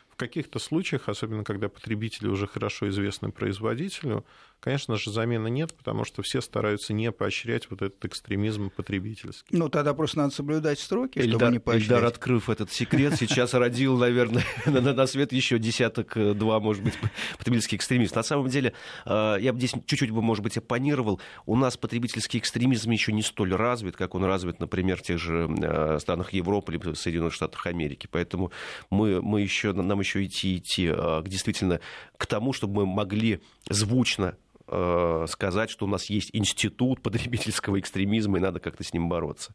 в 0.09 0.17
каких-то 0.17 0.61
случаях, 0.61 1.09
особенно 1.09 1.43
когда 1.43 1.69
потребители 1.69 2.29
уже 2.29 2.47
хорошо 2.47 2.89
известны 2.91 3.33
производителю, 3.33 4.25
конечно 4.65 4.97
же, 4.97 5.11
замены 5.11 5.51
нет, 5.51 5.75
потому 5.75 6.07
что 6.07 6.23
все 6.23 6.41
стараются 6.41 6.95
не 6.95 7.13
поощрять 7.13 7.71
вот 7.71 7.83
этот 7.83 8.03
экстремизм 8.07 8.71
потребительский. 8.71 9.55
Ну, 9.55 9.69
тогда 9.69 9.93
просто 9.93 10.17
надо 10.17 10.35
соблюдать 10.35 10.79
строки, 10.79 11.19
Эльдар, 11.19 11.39
чтобы 11.39 11.53
не 11.53 11.59
поощрять. 11.59 11.91
Эльдар, 11.91 12.05
открыв 12.07 12.49
этот 12.49 12.73
секрет, 12.73 13.15
сейчас 13.19 13.53
родил, 13.53 13.99
наверное, 13.99 14.43
на 14.65 15.07
свет 15.07 15.33
еще 15.33 15.59
десяток-два, 15.59 16.61
может 16.61 16.83
быть, 16.83 16.95
потребительских 17.39 17.77
экстремистов. 17.77 18.17
На 18.17 18.23
самом 18.23 18.49
деле, 18.49 18.73
э, 19.05 19.37
я 19.39 19.53
бы 19.53 19.59
здесь 19.59 19.75
чуть-чуть, 19.85 20.11
бы, 20.11 20.23
может 20.23 20.43
быть, 20.43 20.57
оппонировал. 20.57 21.21
У 21.45 21.57
нас 21.57 21.77
потребительский 21.77 22.39
экстремизм 22.39 22.91
еще 22.91 23.13
не 23.13 23.23
столь 23.23 23.55
развит, 23.55 23.97
как 23.97 24.15
он 24.15 24.25
развит, 24.25 24.61
например, 24.61 24.97
в 24.97 25.03
тех 25.03 25.19
же 25.19 25.47
э, 25.61 25.99
странах 26.01 26.33
Европы 26.33 26.73
или 26.73 26.95
Соединенных 26.95 27.35
Штатах 27.35 27.67
Америки. 27.67 28.09
Поэтому 28.11 28.51
мы, 28.89 29.21
мы 29.21 29.43
еще, 29.43 29.75
нам 29.75 30.01
еще 30.01 30.25
идти, 30.25 30.57
идти 30.57 30.89
а, 30.91 31.23
действительно 31.23 31.81
к 32.17 32.27
тому, 32.27 32.55
чтобы 32.55 32.87
мы 32.87 32.87
могли 32.87 33.43
звучно 33.69 34.39
а, 34.67 35.27
сказать, 35.29 35.71
что 35.71 35.87
у 35.87 35.89
нас 35.89 36.07
есть 36.07 36.31
институт 36.33 37.03
потребительского 37.03 37.79
экстремизма, 37.81 38.39
и 38.39 38.41
надо 38.41 38.61
как-то 38.61 38.85
с 38.85 38.93
ним 38.93 39.09
бороться. 39.09 39.55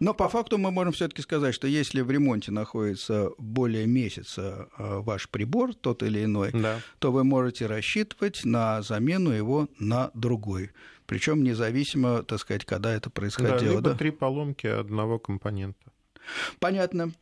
Но 0.00 0.14
по 0.14 0.28
факту 0.28 0.58
мы 0.58 0.70
можем 0.70 0.92
все-таки 0.92 1.22
сказать, 1.22 1.54
что 1.54 1.66
если 1.66 2.02
в 2.02 2.10
ремонте 2.10 2.52
находится 2.52 3.30
более 3.36 3.86
месяца 3.86 4.68
а, 4.76 5.00
ваш 5.00 5.28
прибор, 5.28 5.74
тот 5.74 6.02
или 6.02 6.24
иной, 6.24 6.50
да. 6.52 6.80
то 6.98 7.10
вы 7.10 7.24
можете 7.24 7.66
рассчитывать 7.66 8.44
на 8.44 8.82
замену 8.82 9.30
его 9.30 9.68
на 9.78 10.10
другой. 10.14 10.70
Причем 11.06 11.42
независимо, 11.42 12.22
так 12.22 12.38
сказать, 12.38 12.64
когда 12.64 12.92
это 12.94 13.10
происходило. 13.10 13.58
Да, 13.58 13.66
либо 13.66 13.80
да? 13.80 13.94
три 13.94 14.10
поломки 14.10 14.66
одного 14.66 15.18
компонента. 15.18 15.90
Понятно. 16.60 17.12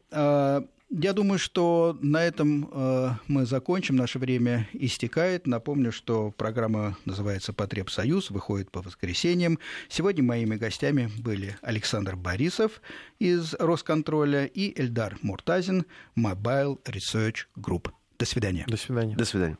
Я 0.89 1.13
думаю, 1.13 1.39
что 1.39 1.99
на 2.01 2.25
этом 2.25 2.69
э, 2.71 3.11
мы 3.27 3.45
закончим. 3.45 3.97
Наше 3.97 4.21
время 4.21 4.69
истекает. 4.73 5.47
Напомню, 5.47 5.91
что 5.91 6.31
программа 6.31 6.97
называется 7.05 7.53
«Потребсоюз», 7.53 8.31
выходит 8.31 8.71
по 8.71 8.83
воскресеньям. 8.83 9.59
Сегодня 9.89 10.23
моими 10.23 10.55
гостями 10.55 11.11
были 11.19 11.57
Александр 11.61 12.15
Борисов 12.15 12.81
из 13.19 13.55
Росконтроля 13.55 14.45
и 14.47 14.81
Эльдар 14.81 15.19
Муртазин, 15.23 15.87
Mobile 16.17 16.79
Research 16.85 17.47
Group. 17.59 17.91
До 18.19 18.25
свидания. 18.25 18.65
До 18.69 18.77
свидания. 18.77 19.17
До 19.17 19.25
свидания. 19.25 19.57